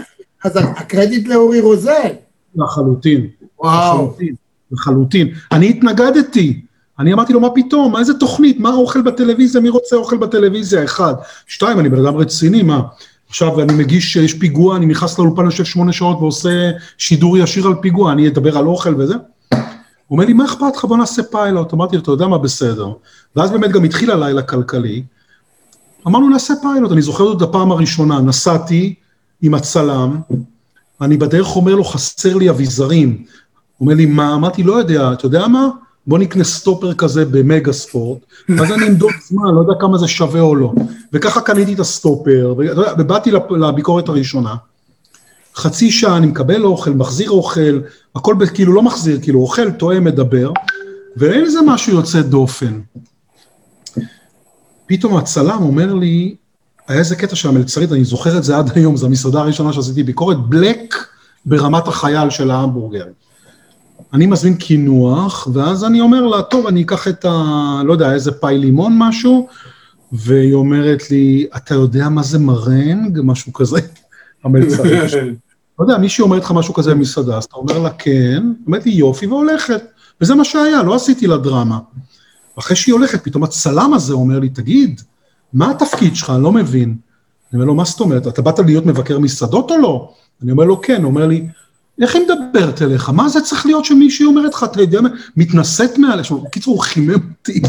אז 0.43 0.51
הקרדיט 0.55 1.27
לאורי 1.27 1.61
רוזן. 1.61 2.09
לחלוטין. 2.55 3.27
וואו. 3.59 3.95
לחלוטין, 3.95 4.35
לחלוטין. 4.71 5.27
אני 5.51 5.69
התנגדתי. 5.69 6.61
אני 6.99 7.13
אמרתי 7.13 7.33
לו, 7.33 7.39
מה 7.39 7.49
פתאום, 7.55 7.91
מה 7.91 7.99
איזה 7.99 8.13
תוכנית, 8.13 8.59
מה 8.59 8.73
אוכל 8.73 9.01
בטלוויזיה, 9.01 9.61
מי 9.61 9.69
רוצה 9.69 9.95
אוכל 9.95 10.17
בטלוויזיה, 10.17 10.83
אחד. 10.83 11.13
שתיים, 11.47 11.79
אני 11.79 11.89
בן 11.89 12.05
אדם 12.05 12.15
רציני, 12.15 12.63
מה? 12.63 12.81
עכשיו 13.29 13.61
אני 13.61 13.73
מגיש, 13.73 14.15
יש 14.15 14.33
פיגוע, 14.33 14.77
אני 14.77 14.85
נכנס 14.85 15.19
לאולפן, 15.19 15.45
יושב 15.45 15.65
שמונה 15.65 15.93
שעות 15.93 16.17
ועושה 16.17 16.71
שידור 16.97 17.37
ישיר 17.37 17.67
על 17.67 17.73
פיגוע, 17.81 18.11
אני 18.11 18.27
אדבר 18.27 18.57
על 18.57 18.65
אוכל 18.65 18.95
וזה. 18.95 19.15
הוא 20.07 20.17
אומר 20.17 20.25
לי, 20.25 20.33
מה 20.33 20.45
אכפת 20.45 20.75
לך, 20.75 20.85
בוא 20.85 20.97
נעשה 20.97 21.23
פיילוט. 21.23 21.73
אמרתי 21.73 21.95
לו, 21.95 22.01
אתה 22.01 22.11
יודע 22.11 22.27
מה, 22.27 22.37
בסדר. 22.37 22.91
ואז 23.35 23.51
באמת 23.51 23.71
גם 23.71 23.83
התחיל 23.83 24.11
הלילה 24.11 24.41
כלכלי. 24.41 25.03
אמרנו, 26.07 26.29
נעשה 26.29 26.53
פיילוט. 26.61 26.91
אני 26.91 27.01
זוכר 27.01 27.33
את 27.33 27.41
הפעם 27.41 27.71
הראשונה, 27.71 28.21
נסעתי 28.21 28.93
עם 29.41 29.53
הצלם, 29.53 30.19
אני 31.01 31.17
בדרך 31.17 31.55
אומר 31.55 31.75
לו, 31.75 31.83
חסר 31.83 32.37
לי 32.37 32.49
אביזרים. 32.49 33.09
הוא 33.09 33.85
אומר 33.85 33.93
לי, 33.93 34.05
מה? 34.05 34.35
אמרתי, 34.35 34.63
לא 34.63 34.73
יודע, 34.73 35.13
אתה 35.13 35.25
יודע 35.25 35.47
מה? 35.47 35.69
בוא 36.07 36.19
נקנה 36.19 36.43
סטופר 36.43 36.93
כזה 36.93 37.25
במגה 37.25 37.73
ספורט, 37.73 38.19
ואז 38.49 38.71
אני 38.71 38.87
אמדוד 38.87 39.11
זמן, 39.27 39.55
לא 39.55 39.59
יודע 39.59 39.73
כמה 39.79 39.97
זה 39.97 40.07
שווה 40.07 40.41
או 40.41 40.55
לא. 40.55 40.73
וככה 41.13 41.41
קניתי 41.41 41.73
את 41.73 41.79
הסטופר, 41.79 42.55
ובאתי 42.97 43.31
לביקורת 43.49 44.09
הראשונה. 44.09 44.55
חצי 45.57 45.91
שעה 45.91 46.17
אני 46.17 46.27
מקבל 46.27 46.63
אוכל, 46.63 46.91
מחזיר 46.91 47.29
אוכל, 47.29 47.79
הכל 48.15 48.35
כאילו 48.53 48.73
לא 48.73 48.83
מחזיר, 48.83 49.19
כאילו 49.21 49.39
אוכל, 49.39 49.71
טועה, 49.71 49.99
מדבר, 49.99 50.51
ואין 51.17 51.45
איזה 51.45 51.59
משהו 51.65 51.93
יוצא 51.93 52.21
דופן. 52.21 52.79
פתאום 54.85 55.17
הצלם 55.17 55.61
אומר 55.61 55.93
לי, 55.93 56.35
היה 56.87 56.99
איזה 56.99 57.15
קטע 57.15 57.35
של 57.35 57.49
המלצרית, 57.49 57.91
אני 57.91 58.03
זוכר 58.03 58.37
את 58.37 58.43
זה 58.43 58.57
עד 58.57 58.71
היום, 58.75 58.97
זו 58.97 59.05
המסעדה 59.05 59.39
הראשונה 59.39 59.73
שעשיתי 59.73 60.03
ביקורת, 60.03 60.37
בלק 60.37 60.95
ברמת 61.45 61.87
החייל 61.87 62.29
של 62.29 62.51
ההמבורגר. 62.51 63.05
אני 64.13 64.25
מזמין 64.25 64.55
קינוח, 64.55 65.47
ואז 65.53 65.83
אני 65.83 66.01
אומר 66.01 66.21
לה, 66.21 66.41
טוב, 66.41 66.67
אני 66.67 66.81
אקח 66.81 67.07
את 67.07 67.25
ה... 67.25 67.81
לא 67.85 67.93
יודע, 67.93 68.13
איזה 68.13 68.31
פאי 68.31 68.57
לימון 68.57 68.95
משהו, 68.97 69.47
והיא 70.11 70.53
אומרת 70.53 71.11
לי, 71.11 71.47
אתה 71.55 71.75
יודע 71.75 72.09
מה 72.09 72.23
זה 72.23 72.39
מרנג? 72.39 73.19
משהו 73.23 73.53
כזה, 73.53 73.79
המלצרית. 74.43 75.11
לא 75.79 75.83
יודע, 75.83 75.97
מישהי 75.97 76.21
אומרת 76.21 76.43
לך 76.43 76.51
משהו 76.51 76.73
כזה 76.73 76.91
במסעדה, 76.91 77.37
אז 77.37 77.43
אתה 77.43 77.55
אומר 77.55 77.79
לה 77.79 77.89
כן, 77.89 78.43
אומרת 78.65 78.85
לי 78.85 78.91
יופי 78.91 79.27
והולכת. 79.27 79.81
וזה 80.21 80.35
מה 80.35 80.43
שהיה, 80.43 80.83
לא 80.83 80.95
עשיתי 80.95 81.27
לה 81.27 81.37
דרמה. 81.37 81.79
אחרי 82.59 82.75
שהיא 82.75 82.93
הולכת, 82.93 83.23
פתאום 83.23 83.43
הצלם 83.43 83.93
הזה 83.93 84.13
אומר 84.13 84.39
לי, 84.39 84.49
תגיד, 84.49 85.01
מה 85.53 85.71
התפקיד 85.71 86.15
שלך? 86.15 86.29
אני 86.29 86.43
לא 86.43 86.51
מבין. 86.51 86.89
אני 86.89 87.53
אומר 87.53 87.65
לו, 87.65 87.75
מה 87.75 87.83
זאת 87.83 87.99
אומרת, 87.99 88.27
אתה 88.27 88.41
באת 88.41 88.59
להיות 88.59 88.85
מבקר 88.85 89.19
מסעדות 89.19 89.71
או 89.71 89.77
לא? 89.77 90.13
אני 90.43 90.51
אומר 90.51 90.63
לו, 90.63 90.81
כן. 90.81 91.03
הוא 91.03 91.11
אומר 91.11 91.27
לי, 91.27 91.47
איך 92.01 92.15
היא 92.15 92.23
מדברת 92.23 92.81
אליך? 92.81 93.09
מה 93.09 93.29
זה 93.29 93.41
צריך 93.41 93.65
להיות 93.65 93.85
שמישהי 93.85 94.25
אומרת 94.25 94.53
לך, 94.53 94.63
אתה 94.63 94.81
יודע, 94.81 94.99
מתנשאת 95.37 95.97
מעליה? 95.97 96.23
בקיצור, 96.43 96.73
הוא 96.73 96.83
חימם 96.83 97.13
אותי. 97.13 97.61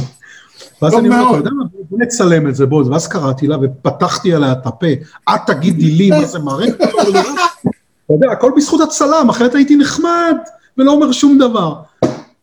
ואז 0.83 0.95
אני 0.95 1.09
אומר, 1.09 1.31
אתה 1.31 1.37
יודע 1.37 1.51
מה, 1.51 1.65
בוא 1.91 1.99
נצלם 1.99 2.49
את 2.49 2.55
זה, 2.55 2.67
בוא, 2.67 2.85
ואז 2.85 3.09
קראתי 3.09 3.47
לה 3.47 3.57
ופתחתי 3.63 4.35
עליה 4.35 4.53
את 4.53 4.67
הפה, 4.67 4.87
את 5.29 5.41
תגידי 5.47 5.91
לי 5.91 6.11
מה 6.11 6.25
זה 6.25 6.39
מראה? 6.39 6.67
אתה 8.09 8.17
יודע, 8.17 8.33
הכל 8.33 8.53
בזכות 8.57 8.81
הצלם, 8.81 9.27
אחרת 9.31 9.55
הייתי 9.55 9.77
נחמד 9.77 10.37
ולא 10.79 10.93
אומר 10.93 11.13
שום 11.13 11.39
דבר. 11.39 11.75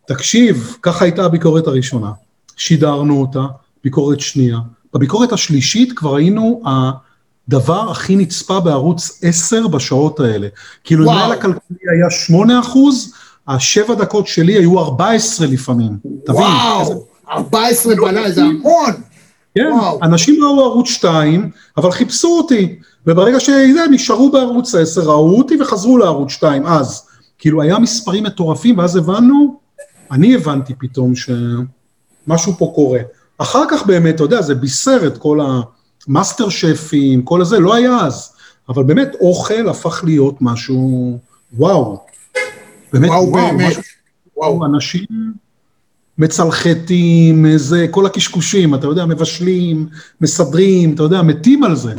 תקשיב, 0.07 0.77
ככה 0.81 1.05
הייתה 1.05 1.25
הביקורת 1.25 1.67
הראשונה. 1.67 2.11
שידרנו 2.57 3.21
אותה, 3.21 3.43
ביקורת 3.83 4.19
שנייה. 4.19 4.57
בביקורת 4.93 5.33
השלישית 5.33 5.93
כבר 5.99 6.15
היינו 6.15 6.61
הדבר 6.65 7.91
הכי 7.91 8.15
נצפה 8.15 8.59
בערוץ 8.59 9.19
10 9.23 9.67
בשעות 9.67 10.19
האלה. 10.19 10.47
כאילו, 10.83 11.05
אם 11.05 11.17
היה 11.17 11.27
לכלכלי 11.27 11.77
היה 11.97 12.09
8 12.09 12.59
אחוז, 12.59 13.13
השבע 13.47 13.95
דקות 13.95 14.27
שלי 14.27 14.53
היו 14.53 14.79
14 14.79 15.47
לפעמים. 15.47 15.97
תבין. 16.25 16.41
וואו, 16.41 17.05
14 17.29 17.95
בלילה, 17.95 18.31
זה 18.31 18.41
המון. 18.41 18.91
כן, 19.55 19.69
וואו. 19.73 19.99
אנשים 20.03 20.43
ראו 20.43 20.63
ערוץ 20.63 20.87
2, 20.87 21.49
אבל 21.77 21.91
חיפשו 21.91 22.27
אותי. 22.27 22.79
וברגע 23.07 23.39
שזה, 23.39 23.85
נשארו 23.91 24.31
בערוץ 24.31 24.75
10, 24.75 25.01
ראו 25.01 25.37
אותי 25.37 25.61
וחזרו 25.61 25.97
לערוץ 25.97 26.31
2 26.31 26.65
אז. 26.65 27.07
כאילו, 27.37 27.61
היה 27.61 27.79
מספרים 27.79 28.23
מטורפים, 28.23 28.77
ואז 28.77 28.95
הבנו, 28.95 29.59
אני 30.11 30.35
הבנתי 30.35 30.73
פתאום 30.79 31.13
שמשהו 31.15 32.53
פה 32.57 32.71
קורה. 32.75 32.99
אחר 33.37 33.63
כך 33.69 33.85
באמת, 33.85 34.15
אתה 34.15 34.23
יודע, 34.23 34.41
זה 34.41 34.55
בישר 34.55 35.07
את 35.07 35.17
כל 35.17 35.39
המאסטר 36.07 36.49
שפים, 36.49 37.21
כל 37.21 37.41
הזה, 37.41 37.59
לא 37.59 37.73
היה 37.73 37.97
אז. 38.05 38.31
אבל 38.69 38.83
באמת, 38.83 39.15
אוכל 39.21 39.69
הפך 39.69 40.03
להיות 40.03 40.35
משהו, 40.41 41.17
וואו. 41.53 41.99
באמת, 42.93 43.09
וואו, 43.09 43.29
וואו, 43.29 43.47
באמת. 43.47 43.69
משהו, 43.69 43.81
וואו, 44.37 44.65
אנשים 44.65 45.05
מצלחתים, 46.17 47.45
זה, 47.57 47.85
כל 47.91 48.05
הקשקושים, 48.05 48.75
אתה 48.75 48.87
יודע, 48.87 49.05
מבשלים, 49.05 49.87
מסדרים, 50.21 50.93
אתה 50.93 51.03
יודע, 51.03 51.21
מתים 51.21 51.63
על 51.63 51.75
זה. 51.75 51.93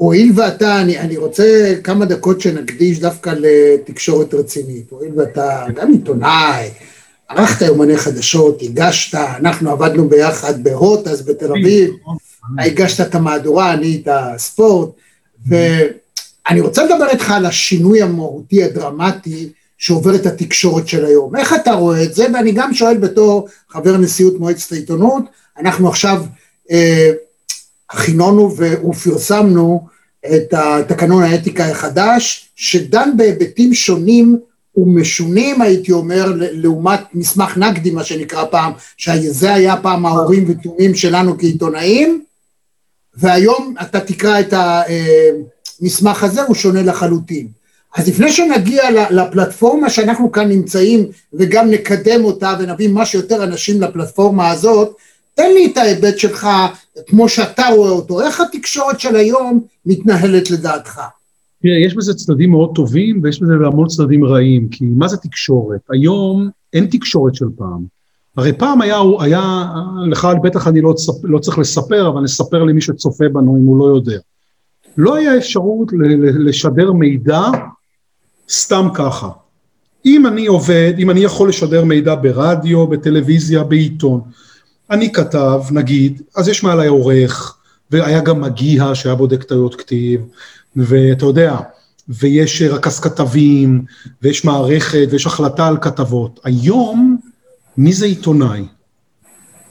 הואיל 0.00 0.32
ואתה, 0.36 0.80
אני, 0.80 0.98
אני 0.98 1.16
רוצה 1.16 1.74
כמה 1.84 2.04
דקות 2.04 2.40
שנקדיש 2.40 3.00
דווקא 3.00 3.34
לתקשורת 3.40 4.34
רצינית, 4.34 4.90
הואיל 4.90 5.12
ואתה 5.16 5.66
גם 5.74 5.92
עיתונאי, 5.92 6.70
ערכת 7.30 7.66
יומני 7.66 7.96
חדשות, 7.96 8.62
הגשת, 8.62 9.14
אנחנו 9.14 9.70
עבדנו 9.70 10.08
ביחד 10.08 10.62
בהוט 10.62 11.06
אז 11.06 11.22
בתל 11.22 11.52
אביב, 11.52 11.90
הגשת 12.58 13.00
את 13.00 13.14
המהדורה, 13.14 13.72
אני 13.72 14.00
את 14.02 14.08
הספורט, 14.12 14.88
ואני 15.46 16.60
רוצה 16.60 16.84
לדבר 16.84 17.08
איתך 17.08 17.30
על 17.30 17.46
השינוי 17.46 18.02
המהותי 18.02 18.64
הדרמטי 18.64 19.48
שעובר 19.78 20.14
את 20.14 20.26
התקשורת 20.26 20.88
של 20.88 21.04
היום. 21.04 21.36
איך 21.36 21.54
אתה 21.54 21.72
רואה 21.72 22.02
את 22.02 22.14
זה? 22.14 22.26
ואני 22.34 22.52
גם 22.52 22.74
שואל 22.74 22.96
בתור 22.96 23.48
חבר 23.68 23.96
נשיאות 23.96 24.38
מועצת 24.38 24.72
העיתונות, 24.72 25.22
אנחנו 25.58 25.88
עכשיו 25.88 26.24
אה, 26.70 27.10
הכינונו 27.90 28.56
ופרסמנו 28.56 29.86
את 30.26 30.54
התקנון 30.54 31.22
האתיקה 31.22 31.66
החדש, 31.66 32.48
שדן 32.56 33.10
בהיבטים 33.16 33.74
שונים 33.74 34.38
ומשונים, 34.76 35.62
הייתי 35.62 35.92
אומר, 35.92 36.32
לעומת 36.36 37.00
מסמך 37.14 37.56
נגדי, 37.56 37.90
מה 37.90 38.04
שנקרא 38.04 38.44
פעם, 38.44 38.72
שזה 38.96 39.54
היה 39.54 39.76
פעם 39.76 40.06
ההורים 40.06 40.44
ותומים 40.48 40.94
שלנו 40.94 41.38
כעיתונאים, 41.38 42.24
והיום 43.14 43.74
אתה 43.82 44.00
תקרא 44.00 44.40
את 44.40 44.54
המסמך 45.80 46.24
הזה, 46.24 46.42
הוא 46.42 46.54
שונה 46.54 46.82
לחלוטין. 46.82 47.48
אז 47.96 48.08
לפני 48.08 48.32
שנגיע 48.32 48.82
לפלטפורמה 49.10 49.90
שאנחנו 49.90 50.32
כאן 50.32 50.48
נמצאים, 50.48 51.06
וגם 51.32 51.70
נקדם 51.70 52.24
אותה 52.24 52.54
ונביא 52.58 52.88
מה 52.88 53.06
שיותר 53.06 53.44
אנשים 53.44 53.82
לפלטפורמה 53.82 54.50
הזאת, 54.50 54.96
תן 55.34 55.50
לי 55.54 55.66
את 55.72 55.76
ההיבט 55.76 56.18
שלך, 56.18 56.48
כמו 57.06 57.28
שאתה 57.28 57.66
רואה 57.68 57.90
אותו, 57.90 58.20
איך 58.20 58.40
התקשורת 58.40 59.00
של 59.00 59.16
היום 59.16 59.60
מתנהלת 59.86 60.50
לדעתך? 60.50 61.00
תראה, 61.62 61.78
יש 61.78 61.94
בזה 61.94 62.14
צדדים 62.14 62.50
מאוד 62.50 62.70
טובים 62.74 63.20
ויש 63.22 63.42
בזה 63.42 63.52
המון 63.66 63.88
צדדים 63.88 64.24
רעים, 64.24 64.68
כי 64.68 64.84
מה 64.84 65.08
זה 65.08 65.16
תקשורת? 65.16 65.80
היום 65.90 66.50
אין 66.72 66.86
תקשורת 66.86 67.34
של 67.34 67.46
פעם. 67.56 67.84
הרי 68.36 68.52
פעם 68.52 68.80
היה, 68.80 68.96
היה 69.20 69.66
לך 70.06 70.28
בטח 70.42 70.68
אני 70.68 70.80
לא, 70.80 70.94
לא 71.22 71.38
צריך 71.38 71.58
לספר, 71.58 72.08
אבל 72.08 72.20
נספר 72.20 72.64
למי 72.64 72.80
שצופה 72.80 73.24
בנו 73.28 73.56
אם 73.56 73.66
הוא 73.66 73.78
לא 73.78 73.84
יודע. 73.84 74.18
לא 74.96 75.14
היה 75.14 75.36
אפשרות 75.36 75.92
לשדר 76.38 76.92
מידע 76.92 77.40
סתם 78.50 78.88
ככה. 78.94 79.28
אם 80.06 80.26
אני 80.26 80.46
עובד, 80.46 80.92
אם 80.98 81.10
אני 81.10 81.20
יכול 81.20 81.48
לשדר 81.48 81.84
מידע 81.84 82.14
ברדיו, 82.14 82.86
בטלוויזיה, 82.86 83.64
בעיתון, 83.64 84.20
אני 84.90 85.12
כתב, 85.12 85.60
נגיד, 85.70 86.22
אז 86.36 86.48
יש 86.48 86.62
מעליי 86.62 86.88
עורך, 86.88 87.56
והיה 87.90 88.20
גם 88.20 88.40
מגיהה 88.40 88.94
שהיה 88.94 89.14
בודק 89.14 89.42
טעויות 89.42 89.74
כתיב, 89.74 90.20
ואתה 90.76 91.26
יודע, 91.26 91.56
ויש 92.08 92.62
רכז 92.62 93.00
כתבים, 93.00 93.84
ויש 94.22 94.44
מערכת, 94.44 95.08
ויש 95.10 95.26
החלטה 95.26 95.66
על 95.66 95.76
כתבות. 95.80 96.40
היום, 96.44 97.18
מי 97.76 97.92
זה 97.92 98.06
עיתונאי? 98.06 98.64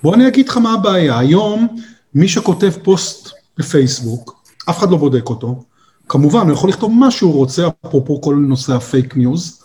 בוא 0.03 0.15
אני 0.15 0.27
אגיד 0.27 0.49
לך 0.49 0.57
מה 0.57 0.73
הבעיה. 0.73 1.19
היום, 1.19 1.67
מי 2.15 2.27
שכותב 2.27 2.71
פוסט 2.83 3.29
בפייסבוק, 3.57 4.43
אף 4.69 4.79
אחד 4.79 4.91
לא 4.91 4.97
בודק 4.97 5.29
אותו. 5.29 5.63
כמובן, 6.09 6.45
הוא 6.45 6.53
יכול 6.53 6.69
לכתוב 6.69 6.91
מה 6.91 7.11
שהוא 7.11 7.33
רוצה, 7.33 7.67
אפרופו 7.85 8.21
כל 8.21 8.35
נושא 8.35 8.73
ה 8.73 8.82
fake 8.82 9.17
news, 9.17 9.63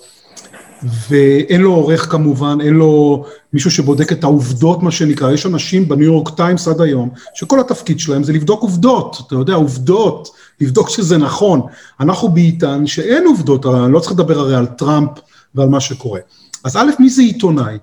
ואין 1.09 1.61
לו 1.61 1.75
עורך 1.75 2.11
כמובן, 2.11 2.59
אין 2.61 2.75
לו 2.75 3.25
מישהו 3.53 3.71
שבודק 3.71 4.13
את 4.13 4.25
העובדות, 4.25 4.83
מה 4.83 4.91
שנקרא. 4.91 5.33
יש 5.33 5.47
אנשים 5.47 5.89
בניו 5.89 6.05
יורק 6.05 6.37
טיימס 6.37 6.69
עד 6.69 6.81
היום, 6.81 7.11
שכל 7.35 7.61
התפקיד 7.61 8.01
שלהם 8.01 8.25
זה 8.25 8.33
לבדוק 8.33 8.63
עובדות, 8.63 9.23
אתה 9.27 9.35
יודע, 9.35 9.55
עובדות, 9.55 10.29
לבדוק 10.61 10.89
שזה 10.89 11.19
נכון. 11.19 11.61
אנחנו 12.01 12.29
בעידן 12.29 12.87
שאין 12.87 13.27
עובדות, 13.27 13.67
אני 13.67 13.93
לא 13.93 14.01
צריך 14.01 14.13
לדבר 14.13 14.39
הרי 14.39 14.57
על 14.57 14.67
טראמפ 14.67 15.11
ועל 15.55 15.69
מה 15.69 15.81
שקורה. 15.81 16.21
אז 16.65 16.77
א', 16.77 16.91
מי 16.99 17.11
זה 17.11 17.23
עיתונאי? 17.23 17.79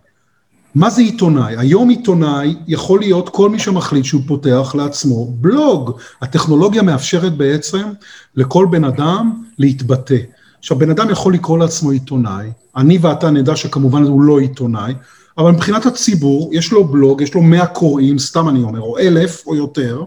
מה 0.76 0.90
זה 0.90 1.02
עיתונאי? 1.02 1.56
היום 1.58 1.90
עיתונאי 1.90 2.56
יכול 2.68 3.00
להיות 3.00 3.30
כל 3.30 3.50
מי 3.50 3.60
שמחליט 3.60 4.06
שהוא 4.06 4.22
פותח 4.28 4.76
לעצמו 4.78 5.32
בלוג. 5.32 5.92
הטכנולוגיה 6.22 6.82
מאפשרת 6.82 7.38
בעצם 7.38 7.84
לכל 8.36 8.68
בן 8.72 8.84
אדם 8.84 9.44
להתבטא. 9.58 10.18
עכשיו, 10.60 10.78
בן 10.78 10.90
אדם 10.90 11.10
יכול 11.10 11.34
לקרוא 11.34 11.58
לעצמו 11.58 11.92
עיתונאי, 11.92 12.52
אני 12.76 12.98
ואתה 12.98 13.32
נדע 13.32 13.56
שכמובן 13.56 14.04
הוא 14.04 14.22
לא 14.22 14.40
עיתונאי, 14.40 14.94
אבל 15.38 15.52
מבחינת 15.52 15.86
הציבור, 15.86 16.50
יש 16.54 16.72
לו 16.72 16.84
בלוג, 16.84 17.22
יש 17.22 17.34
לו 17.34 17.42
מאה 17.42 17.68
קוראים, 17.68 18.20
סתם 18.20 18.50
אני 18.50 18.64
אומר, 18.64 18.82
או 18.82 18.98
אלף 18.98 19.44
או 19.48 19.56
יותר, 19.56 20.04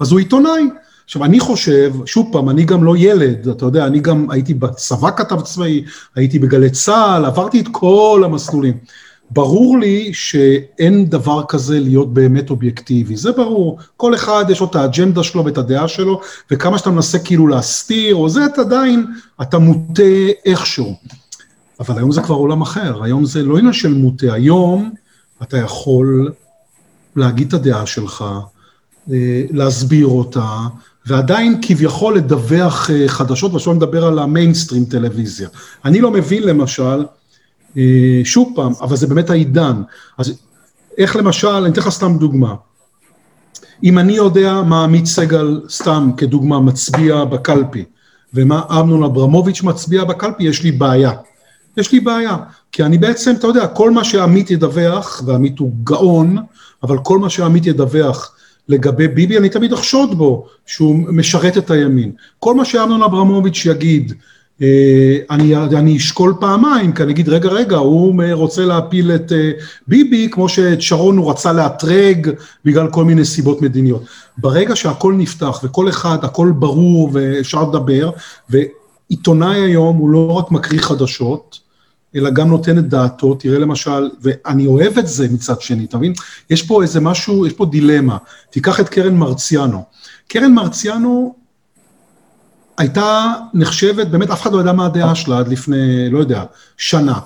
אז 0.00 0.12
הוא 0.12 0.18
עיתונאי. 0.18 0.62
עכשיו, 1.10 1.24
אני 1.24 1.40
חושב, 1.40 1.94
שוב 2.06 2.28
פעם, 2.32 2.48
אני 2.50 2.64
גם 2.64 2.84
לא 2.84 2.96
ילד, 2.96 3.48
אתה 3.48 3.64
יודע, 3.64 3.86
אני 3.86 4.00
גם 4.00 4.30
הייתי 4.30 4.54
בצבא 4.54 5.10
כתב 5.10 5.40
צבאי, 5.40 5.84
הייתי 6.14 6.38
בגלי 6.38 6.70
צה"ל, 6.70 7.24
עברתי 7.24 7.60
את 7.60 7.68
כל 7.72 8.22
המסלולים. 8.24 8.74
ברור 9.30 9.78
לי 9.78 10.14
שאין 10.14 11.06
דבר 11.06 11.42
כזה 11.48 11.80
להיות 11.80 12.14
באמת 12.14 12.50
אובייקטיבי, 12.50 13.16
זה 13.16 13.32
ברור. 13.32 13.78
כל 13.96 14.14
אחד 14.14 14.44
יש 14.48 14.60
לו 14.60 14.66
את 14.66 14.76
האג'נדה 14.76 15.22
שלו 15.22 15.44
ואת 15.44 15.58
הדעה 15.58 15.88
שלו, 15.88 16.20
וכמה 16.50 16.78
שאתה 16.78 16.90
מנסה 16.90 17.18
כאילו 17.18 17.46
להסתיר, 17.46 18.14
או 18.14 18.28
זה, 18.28 18.46
אתה 18.46 18.60
עדיין, 18.60 19.06
אתה 19.42 19.58
מוטה 19.58 20.02
איכשהו. 20.46 20.94
אבל 21.80 21.98
היום 21.98 22.12
זה 22.12 22.22
כבר 22.22 22.34
עולם 22.34 22.62
אחר, 22.62 23.02
היום 23.02 23.24
זה 23.24 23.42
לא 23.42 23.58
עניין 23.58 23.72
של 23.72 23.94
מוטה, 23.94 24.32
היום 24.32 24.90
אתה 25.42 25.58
יכול 25.58 26.32
להגיד 27.16 27.46
את 27.46 27.54
הדעה 27.54 27.86
שלך, 27.86 28.24
אה, 29.12 29.42
להסביר 29.50 30.06
אותה, 30.06 30.58
ועדיין 31.06 31.58
כביכול 31.62 32.16
לדווח 32.16 32.90
אה, 32.90 33.08
חדשות, 33.08 33.52
ועכשיו 33.52 33.72
נדבר 33.72 34.04
על 34.04 34.18
המיינסטרים 34.18 34.84
טלוויזיה. 34.84 35.48
אני 35.84 36.00
לא 36.00 36.10
מבין 36.10 36.42
למשל, 36.42 37.04
אה, 37.76 38.20
שוב 38.24 38.52
פעם, 38.56 38.72
אבל 38.80 38.96
זה 38.96 39.06
באמת 39.06 39.30
העידן. 39.30 39.82
אז 40.18 40.32
איך 40.98 41.16
למשל, 41.16 41.48
אני 41.48 41.68
אתן 41.68 41.80
לך 41.80 41.88
סתם 41.88 42.18
דוגמה. 42.18 42.54
אם 43.84 43.98
אני 43.98 44.12
יודע 44.12 44.62
מה 44.62 44.84
עמית 44.84 45.06
סגל, 45.06 45.60
סתם 45.68 46.10
כדוגמה, 46.16 46.60
מצביע 46.60 47.24
בקלפי, 47.24 47.84
ומה 48.34 48.62
אמנון 48.70 49.04
אברמוביץ' 49.04 49.62
מצביע 49.62 50.04
בקלפי, 50.04 50.44
יש 50.44 50.62
לי 50.62 50.72
בעיה. 50.72 51.12
יש 51.76 51.92
לי 51.92 52.00
בעיה, 52.00 52.36
כי 52.72 52.82
אני 52.82 52.98
בעצם, 52.98 53.34
אתה 53.38 53.46
יודע, 53.46 53.66
כל 53.66 53.90
מה 53.90 54.04
שעמית 54.04 54.50
ידווח, 54.50 55.22
ועמית 55.26 55.58
הוא 55.58 55.72
גאון, 55.84 56.36
אבל 56.82 56.98
כל 56.98 57.18
מה 57.18 57.30
שעמית 57.30 57.66
ידווח 57.66 58.34
לגבי 58.70 59.08
ביבי, 59.08 59.38
אני 59.38 59.48
תמיד 59.48 59.72
אחשוד 59.72 60.18
בו 60.18 60.46
שהוא 60.66 60.96
משרת 60.96 61.58
את 61.58 61.70
הימין. 61.70 62.12
כל 62.38 62.54
מה 62.54 62.64
שאמנון 62.64 63.02
אברמוביץ' 63.02 63.66
יגיד, 63.66 64.12
אה, 64.62 65.18
אני, 65.30 65.56
אני 65.56 65.96
אשקול 65.96 66.34
פעמיים, 66.40 66.92
כי 66.92 67.02
אני 67.02 67.12
אגיד, 67.12 67.28
רגע, 67.28 67.48
רגע, 67.48 67.76
הוא 67.76 68.22
רוצה 68.32 68.64
להפיל 68.64 69.12
את 69.14 69.32
אה, 69.32 69.50
ביבי, 69.88 70.28
כמו 70.30 70.48
שאת 70.48 70.82
שרון 70.82 71.16
הוא 71.16 71.30
רצה 71.30 71.52
לאתרג 71.52 72.30
בגלל 72.64 72.90
כל 72.90 73.04
מיני 73.04 73.24
סיבות 73.24 73.62
מדיניות. 73.62 74.02
ברגע 74.38 74.76
שהכל 74.76 75.14
נפתח 75.14 75.60
וכל 75.64 75.88
אחד, 75.88 76.18
הכל 76.22 76.52
ברור 76.58 77.10
ואפשר 77.12 77.62
לדבר, 77.62 78.10
ועיתונאי 78.50 79.60
היום 79.60 79.96
הוא 79.96 80.10
לא 80.10 80.32
רק 80.32 80.50
מקריא 80.50 80.80
חדשות, 80.80 81.58
אלא 82.16 82.30
גם 82.30 82.48
נותן 82.48 82.78
את 82.78 82.88
דעתו, 82.88 83.34
תראה 83.34 83.58
למשל, 83.58 84.10
ואני 84.20 84.66
אוהב 84.66 84.98
את 84.98 85.06
זה 85.06 85.28
מצד 85.28 85.60
שני, 85.60 85.84
אתה 85.84 85.98
מבין? 85.98 86.12
יש 86.50 86.62
פה 86.62 86.82
איזה 86.82 87.00
משהו, 87.00 87.46
יש 87.46 87.52
פה 87.52 87.66
דילמה. 87.66 88.16
תיקח 88.50 88.80
את 88.80 88.88
קרן 88.88 89.16
מרציאנו. 89.16 89.84
קרן 90.28 90.52
מרציאנו 90.52 91.34
הייתה 92.78 93.32
נחשבת, 93.54 94.06
באמת 94.06 94.30
אף 94.30 94.42
אחד 94.42 94.52
לא 94.52 94.60
ידע 94.60 94.72
מה 94.72 94.86
הדעה 94.86 95.14
שלה 95.14 95.38
עד 95.38 95.48
לפני, 95.48 96.10
לא 96.10 96.18
יודע, 96.18 96.44
שנה 96.76 97.18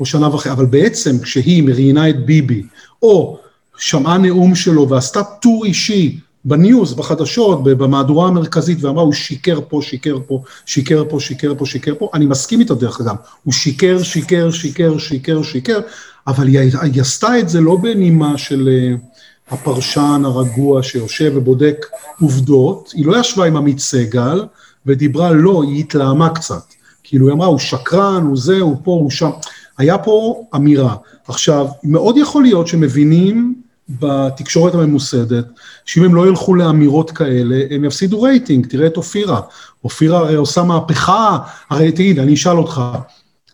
או 0.00 0.06
שנה 0.06 0.34
וחצי, 0.34 0.50
אבל 0.50 0.66
בעצם 0.66 1.18
כשהיא 1.18 1.62
מראיינה 1.62 2.08
את 2.08 2.26
ביבי, 2.26 2.62
או 3.02 3.38
שמעה 3.76 4.18
נאום 4.18 4.54
שלו 4.54 4.88
ועשתה 4.88 5.22
טור 5.22 5.64
אישי 5.64 6.20
בניוז, 6.44 6.94
בחדשות, 6.94 7.64
במהדורה 7.64 8.28
המרכזית, 8.28 8.84
ואמרה, 8.84 9.02
הוא 9.02 9.12
שיקר 9.12 9.60
פה, 9.68 9.80
שיקר 9.82 10.18
פה, 10.26 10.42
שיקר 10.66 11.04
פה, 11.08 11.20
שיקר 11.20 11.54
פה, 11.58 11.66
שיקר 11.66 11.94
פה, 11.98 12.10
אני 12.14 12.26
מסכים 12.26 12.60
איתו 12.60 12.74
דרך 12.74 13.00
אגב, 13.00 13.14
הוא 13.44 13.54
שיקר, 13.54 14.02
שיקר, 14.02 14.50
שיקר, 14.50 14.98
שיקר, 14.98 15.42
שיקר, 15.42 15.80
אבל 16.26 16.46
היא, 16.46 16.58
היא 16.82 17.00
עשתה 17.00 17.38
את 17.38 17.48
זה 17.48 17.60
לא 17.60 17.76
בנימה 17.76 18.38
של 18.38 18.68
uh, 18.68 19.54
הפרשן 19.54 20.22
הרגוע 20.24 20.82
שיושב 20.82 21.32
ובודק 21.34 21.86
עובדות, 22.20 22.92
היא 22.94 23.06
לא 23.06 23.20
ישבה 23.20 23.44
עם 23.46 23.56
עמית 23.56 23.78
סגל, 23.78 24.44
ודיברה 24.86 25.32
לא, 25.32 25.62
היא 25.62 25.80
התלהמה 25.80 26.34
קצת. 26.34 26.62
כאילו 27.02 27.26
היא 27.26 27.34
אמרה, 27.34 27.46
הוא 27.46 27.58
שקרן, 27.58 28.22
הוא 28.22 28.36
זה, 28.36 28.60
הוא 28.60 28.76
פה, 28.84 28.90
הוא 28.90 29.10
שם. 29.10 29.30
היה 29.78 29.98
פה 29.98 30.44
אמירה. 30.54 30.96
עכשיו, 31.28 31.66
מאוד 31.84 32.16
יכול 32.16 32.42
להיות 32.42 32.66
שמבינים 32.66 33.54
בתקשורת 34.00 34.74
הממוסדת, 34.74 35.44
שאם 35.84 36.04
הם 36.04 36.14
לא 36.14 36.28
ילכו 36.28 36.54
לאמירות 36.54 37.10
כאלה, 37.10 37.60
הם 37.70 37.84
יפסידו 37.84 38.22
רייטינג, 38.22 38.66
תראה 38.66 38.86
את 38.86 38.96
אופירה. 38.96 39.40
אופירה 39.84 40.18
הרי 40.18 40.34
עושה 40.34 40.62
מהפכה, 40.62 41.38
הרי 41.70 41.92
תגיד, 41.92 42.18
אני 42.18 42.34
אשאל 42.34 42.58
אותך, 42.58 42.82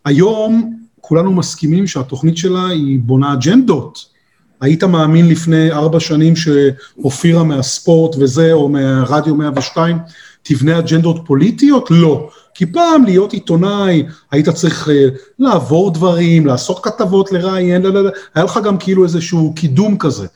היום 0.04 0.76
כולנו 1.00 1.32
מסכימים 1.32 1.86
שהתוכנית 1.86 2.36
שלה 2.36 2.66
היא 2.66 2.98
בונה 3.02 3.32
אג'נדות. 3.32 4.16
היית 4.60 4.84
מאמין 4.84 5.28
לפני 5.28 5.72
ארבע 5.72 6.00
שנים 6.00 6.34
שאופירה 6.36 7.44
מהספורט 7.44 8.16
וזה, 8.18 8.52
או 8.52 8.68
מהרדיו 8.68 9.34
102, 9.34 9.98
תבנה 10.42 10.78
אג'נדות 10.78 11.20
פוליטיות? 11.26 11.88
לא. 11.90 12.30
כי 12.56 12.66
פעם 12.66 13.04
להיות 13.04 13.32
עיתונאי, 13.32 14.02
היית 14.30 14.48
צריך 14.48 14.88
uh, 14.88 14.90
לעבור 15.38 15.90
דברים, 15.90 16.46
לעשות 16.46 16.84
כתבות, 16.84 17.32
לראיין, 17.32 17.82
לא, 17.82 17.92
לא, 17.92 18.04
לא, 18.04 18.10
היה 18.34 18.44
לך 18.44 18.60
גם 18.64 18.78
כאילו 18.78 19.04
איזשהו 19.04 19.52
קידום 19.56 19.98
כזה. 19.98 20.26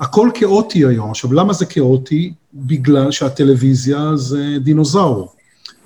הכל 0.00 0.30
כאוטי 0.34 0.78
היום. 0.86 1.10
עכשיו, 1.10 1.32
למה 1.32 1.52
זה 1.52 1.66
כאוטי? 1.66 2.32
בגלל 2.54 3.10
שהטלוויזיה 3.10 4.16
זה 4.16 4.56
דינוזאור. 4.60 5.32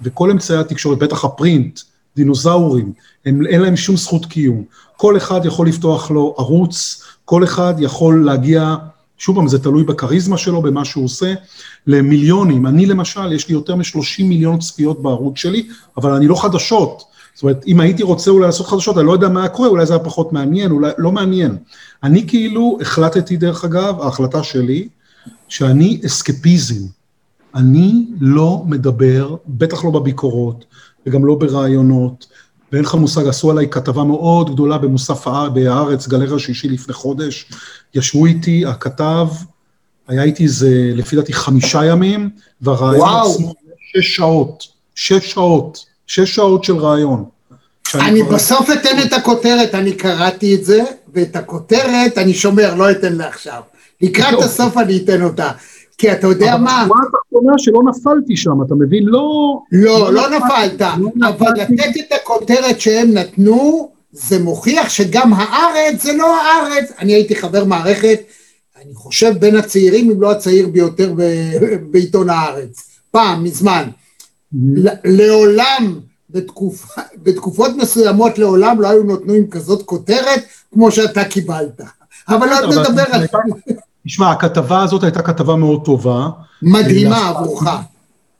וכל 0.02 0.30
אמצעי 0.30 0.56
התקשורת, 0.56 0.98
בטח 0.98 1.24
הפרינט, 1.24 1.80
דינוזאורים, 2.16 2.92
הם, 3.26 3.46
אין 3.46 3.60
להם 3.60 3.76
שום 3.76 3.96
זכות 3.96 4.26
קיום. 4.26 4.64
כל 4.96 5.16
אחד 5.16 5.44
יכול 5.44 5.68
לפתוח 5.68 6.10
לו 6.10 6.34
ערוץ, 6.38 7.02
כל 7.24 7.44
אחד 7.44 7.74
יכול 7.78 8.24
להגיע 8.24 8.76
שוב 9.18 9.36
פעם, 9.36 9.48
זה 9.48 9.58
תלוי 9.58 9.84
בכריזמה 9.84 10.38
שלו, 10.38 10.62
במה 10.62 10.84
שהוא 10.84 11.04
עושה, 11.04 11.34
למיליונים. 11.86 12.66
אני 12.66 12.86
למשל, 12.86 13.32
יש 13.32 13.48
לי 13.48 13.54
יותר 13.54 13.76
מ-30 13.76 14.24
מיליון 14.24 14.58
צפיות 14.58 15.02
בערוץ 15.02 15.38
שלי, 15.38 15.68
אבל 15.96 16.12
אני 16.12 16.26
לא 16.26 16.42
חדשות. 16.42 17.02
זאת 17.34 17.42
אומרת, 17.42 17.64
אם 17.66 17.80
הייתי 17.80 18.02
רוצה 18.02 18.30
אולי 18.30 18.46
לעשות 18.46 18.66
חדשות, 18.66 18.98
אני 18.98 19.06
לא 19.06 19.12
יודע 19.12 19.28
מה 19.28 19.48
קורה, 19.48 19.68
אולי 19.68 19.86
זה 19.86 19.92
היה 19.92 20.04
פחות 20.04 20.32
מעניין, 20.32 20.70
אולי 20.70 20.90
לא 20.98 21.12
מעניין. 21.12 21.56
אני 22.02 22.26
כאילו 22.26 22.78
החלטתי, 22.80 23.36
דרך 23.36 23.64
אגב, 23.64 24.00
ההחלטה 24.00 24.42
שלי, 24.42 24.88
שאני 25.48 26.00
אסקפיזם. 26.06 26.86
אני 27.54 28.06
לא 28.20 28.62
מדבר, 28.66 29.36
בטח 29.48 29.84
לא 29.84 29.90
בביקורות, 29.90 30.64
וגם 31.06 31.24
לא 31.24 31.34
ברעיונות, 31.34 32.26
ואין 32.72 32.84
לך 32.84 32.94
מושג, 32.94 33.28
עשו 33.28 33.50
עליי 33.50 33.68
כתבה 33.70 34.04
מאוד 34.04 34.52
גדולה 34.52 34.78
במוסף 34.78 35.26
בהארץ, 35.54 36.06
גלריה 36.06 36.38
שישי 36.38 36.68
לפני 36.68 36.94
חודש, 36.94 37.46
ישבו 37.94 38.26
איתי, 38.26 38.66
הכתב, 38.66 39.28
היה 40.08 40.22
איתי 40.22 40.44
איזה, 40.44 40.90
לפי 40.94 41.16
דעתי, 41.16 41.32
חמישה 41.32 41.84
ימים, 41.84 42.30
והרעיון 42.60 43.08
עצמו 43.08 43.54
שש 43.92 44.16
שעות, 44.16 44.64
שש 44.94 45.32
שעות, 45.32 45.84
שש 46.06 46.34
שעות 46.34 46.64
של 46.64 46.76
רעיון. 46.76 47.24
אני 47.94 48.22
בסוף 48.22 48.70
אתן 48.70 49.02
את 49.06 49.12
הכותרת, 49.12 49.74
אני 49.74 49.92
קראתי 49.92 50.54
את 50.54 50.64
זה, 50.64 50.82
ואת 51.14 51.36
הכותרת 51.36 52.18
אני 52.18 52.34
שומר, 52.34 52.74
לא 52.74 52.90
אתן 52.90 53.12
לה 53.12 53.28
עכשיו. 53.28 53.60
לקראת 54.00 54.42
הסוף 54.42 54.76
אני 54.76 54.96
אתן 55.04 55.22
אותה. 55.22 55.50
כי 55.98 56.12
אתה 56.12 56.26
יודע 56.26 56.56
מה... 56.56 56.86
אתה 56.86 56.92
אומר 57.32 57.52
שלא 57.58 57.80
נפלתי 57.90 58.36
שם, 58.36 58.62
אתה 58.66 58.74
מבין? 58.74 59.02
לא... 59.06 59.58
לא, 59.72 60.12
לא 60.12 60.22
נפלת, 60.30 60.82
אבל 60.82 61.50
לתת 61.58 61.96
את 62.00 62.12
הכותרת 62.22 62.80
שהם 62.80 63.12
נתנו, 63.12 63.90
זה 64.12 64.38
מוכיח 64.38 64.88
שגם 64.88 65.32
הארץ 65.34 66.02
זה 66.02 66.12
לא 66.12 66.36
הארץ. 66.42 66.92
אני 66.98 67.12
הייתי 67.12 67.36
חבר 67.36 67.64
מערכת, 67.64 68.20
אני 68.84 68.94
חושב 68.94 69.32
בין 69.38 69.56
הצעירים, 69.56 70.10
אם 70.10 70.22
לא 70.22 70.30
הצעיר 70.30 70.68
ביותר 70.68 71.12
בעיתון 71.90 72.30
הארץ. 72.30 72.88
פעם, 73.10 73.44
מזמן. 73.44 73.88
ל- 74.76 74.88
לעולם, 75.04 76.00
בתקופ... 76.30 76.86
בתקופות 77.24 77.76
מסוימות 77.76 78.38
לעולם 78.38 78.80
לא 78.80 78.88
היו 78.88 79.02
נותנים 79.02 79.50
כזאת 79.50 79.82
כותרת 79.82 80.42
כמו 80.74 80.90
שאתה 80.90 81.24
קיבלת. 81.24 81.80
אבל 82.28 82.48
אבל- 82.52 82.80
נדבר 82.80 83.04
על 83.10 83.20
זה. 83.20 83.26
תשמע, 84.08 84.30
הכתבה 84.30 84.82
הזאת 84.82 85.02
הייתה 85.02 85.22
כתבה 85.22 85.56
מאוד 85.56 85.84
טובה. 85.84 86.28
מדהימה 86.62 87.16
אה, 87.16 87.28
עבורך. 87.28 87.64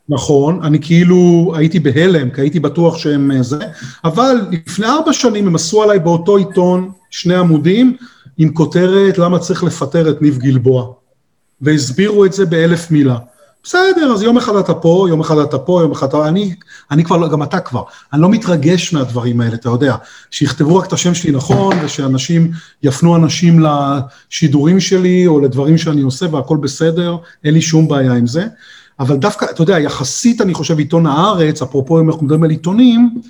נכון, 0.08 0.60
אני 0.62 0.78
כאילו 0.80 1.52
הייתי 1.56 1.80
בהלם, 1.80 2.30
כי 2.30 2.40
הייתי 2.40 2.60
בטוח 2.60 2.98
שהם 2.98 3.30
אה, 3.30 3.42
זה, 3.42 3.58
אבל 4.04 4.40
לפני 4.50 4.86
ארבע 4.86 5.12
שנים 5.12 5.46
הם 5.46 5.54
עשו 5.54 5.82
עליי 5.82 5.98
באותו 5.98 6.36
עיתון 6.36 6.90
שני 7.10 7.34
עמודים 7.34 7.96
עם 8.38 8.52
כותרת 8.52 9.18
למה 9.18 9.38
צריך 9.38 9.64
לפטר 9.64 10.10
את 10.10 10.22
ניב 10.22 10.38
גלבוע, 10.38 10.92
והסבירו 11.60 12.24
את 12.24 12.32
זה 12.32 12.46
באלף 12.46 12.90
מילה. 12.90 13.18
בסדר, 13.64 14.12
אז 14.12 14.22
יום 14.22 14.36
אחד 14.36 14.56
אתה 14.56 14.74
פה, 14.74 15.06
יום 15.08 15.20
אחד 15.20 15.38
אתה 15.38 15.58
פה, 15.58 15.80
יום 15.82 15.92
אחד 15.92 16.06
אתה... 16.08 16.28
אני, 16.28 16.54
אני 16.90 17.04
כבר, 17.04 17.16
לא- 17.16 17.28
גם 17.28 17.42
אתה 17.42 17.60
כבר, 17.60 17.82
אני 18.12 18.22
לא 18.22 18.30
מתרגש 18.30 18.92
מהדברים 18.92 19.40
האלה, 19.40 19.54
אתה 19.54 19.68
יודע. 19.68 19.96
שיכתבו 20.30 20.76
רק 20.76 20.86
את 20.86 20.92
השם 20.92 21.14
שלי 21.14 21.32
נכון, 21.32 21.76
ושאנשים 21.84 22.50
יפנו 22.82 23.16
אנשים 23.16 23.64
לשידורים 23.64 24.80
שלי, 24.80 25.26
או 25.26 25.40
לדברים 25.40 25.78
שאני 25.78 26.02
עושה, 26.02 26.26
והכל 26.34 26.56
בסדר, 26.56 27.16
אין 27.44 27.54
לי 27.54 27.62
שום 27.62 27.88
בעיה 27.88 28.12
עם 28.12 28.26
זה. 28.26 28.46
אבל 29.00 29.16
דווקא, 29.16 29.46
אתה 29.50 29.62
יודע, 29.62 29.78
יחסית, 29.78 30.40
אני 30.40 30.54
חושב, 30.54 30.78
עיתון 30.78 31.06
הארץ, 31.06 31.62
אפרופו 31.62 32.00
אם 32.00 32.10
אנחנו 32.10 32.24
מדברים 32.24 32.44
על 32.44 32.50
עיתונים, 32.50 33.20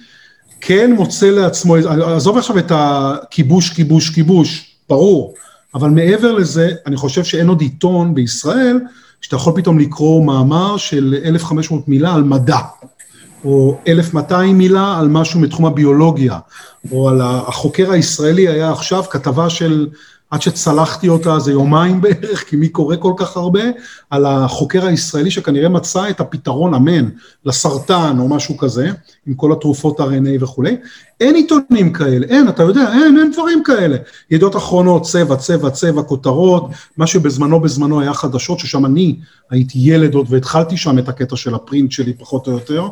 כן 0.61 0.93
מוצא 0.93 1.31
לעצמו, 1.31 1.76
עזוב 2.05 2.39
עכשיו 2.39 2.59
את 2.59 2.72
הכיבוש, 2.74 3.70
כיבוש, 3.70 4.11
כיבוש, 4.11 4.74
ברור, 4.89 5.35
אבל 5.74 5.91
מעבר 5.91 6.33
לזה, 6.33 6.70
אני 6.87 6.97
חושב 6.97 7.24
שאין 7.24 7.49
עוד 7.49 7.61
עיתון 7.61 8.14
בישראל, 8.14 8.79
שאתה 9.21 9.37
יכול 9.37 9.53
פתאום 9.57 9.79
לקרוא 9.79 10.25
מאמר 10.25 10.77
של 10.77 11.14
1,500 11.25 11.89
מילה 11.89 12.14
על 12.14 12.23
מדע, 12.23 12.59
או 13.45 13.79
1,200 13.89 14.59
מילה 14.59 14.99
על 14.99 15.09
משהו 15.09 15.41
מתחום 15.41 15.66
הביולוגיה, 15.66 16.39
או 16.93 17.09
על 17.09 17.21
החוקר 17.23 17.91
הישראלי 17.91 18.49
היה 18.49 18.73
עכשיו 18.73 19.03
כתבה 19.03 19.51
של, 19.51 19.89
עד 20.31 20.43
שצלחתי 20.43 21.09
אותה 21.09 21.39
זה 21.39 21.53
יומיים 21.53 22.01
בערך, 22.03 22.45
כי 22.49 22.57
מי 22.57 22.68
קורא 22.68 22.97
כל 22.97 23.12
כך 23.16 23.37
הרבה, 23.37 23.62
על 24.11 24.26
החוקר 24.26 24.87
הישראלי 24.87 25.31
שכנראה 25.31 25.68
מצא 25.68 26.11
את 26.11 26.20
הפתרון, 26.20 26.74
אמן, 26.74 27.09
לסרטן 27.45 28.16
או 28.18 28.29
משהו 28.29 28.57
כזה, 28.57 28.91
עם 29.26 29.35
כל 29.35 29.53
התרופות 29.53 30.01
RNA 30.01 30.43
וכולי. 30.43 30.76
אין 31.20 31.35
עיתונים 31.35 31.93
כאלה, 31.93 32.26
אין, 32.26 32.49
אתה 32.49 32.62
יודע, 32.62 32.93
אין, 32.93 33.18
אין 33.18 33.33
דברים 33.33 33.62
כאלה. 33.62 33.97
ידיעות 34.31 34.57
אחרונות, 34.57 35.03
צבע, 35.03 35.37
צבע, 35.37 35.70
צבע, 35.70 36.03
כותרות, 36.03 36.70
מה 36.97 37.07
שבזמנו 37.07 37.61
בזמנו 37.61 38.01
היה 38.01 38.14
חדשות, 38.14 38.59
ששם 38.59 38.87
אני 38.87 39.16
הייתי 39.51 39.79
ילד 39.83 40.14
עוד 40.14 40.26
והתחלתי 40.31 40.76
שם 40.76 40.99
את 40.99 41.09
הקטע 41.09 41.37
של 41.37 41.55
הפרינט 41.55 41.93
שלי 41.93 42.12
פחות 42.12 42.47
או 42.47 42.53
יותר. 42.53 42.89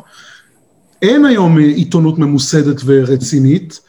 אין 1.01 1.25
היום 1.25 1.57
אה, 1.57 1.63
עיתונות 1.63 2.19
ממוסדת 2.19 2.81
ורצינית, 2.85 3.79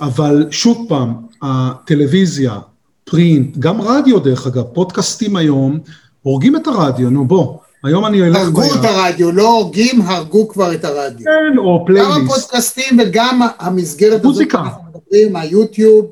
אבל 0.00 0.46
שוב 0.50 0.86
פעם, 0.88 1.14
הטלוויזיה, 1.42 2.58
פרינט, 3.04 3.56
גם 3.58 3.80
רדיו 3.80 4.18
דרך 4.18 4.46
אגב, 4.46 4.62
פודקאסטים 4.62 5.36
היום, 5.36 5.78
הורגים 6.22 6.56
את 6.56 6.66
הרדיו, 6.66 7.10
נו 7.10 7.24
בוא, 7.24 7.56
היום 7.84 8.06
אני 8.06 8.22
אלך... 8.22 8.36
הרגו 8.36 8.60
ב- 8.60 8.64
את 8.64 8.84
הרדיו, 8.84 9.32
לא 9.32 9.48
הורגים, 9.48 10.02
הרגו 10.02 10.48
כבר 10.48 10.74
את 10.74 10.84
הרדיו. 10.84 11.26
כן, 11.26 11.58
או 11.58 11.78
גם 11.78 11.86
פלייליסט. 11.86 12.32
הפודקאסטים 12.32 12.98
וגם 13.04 13.40
המסגרת 13.58 14.12
הזאת 14.12 14.24
מוזיקה. 14.24 14.58
שאנחנו 14.58 14.82
מדברים, 14.94 15.36
היוטיוב, 15.36 16.06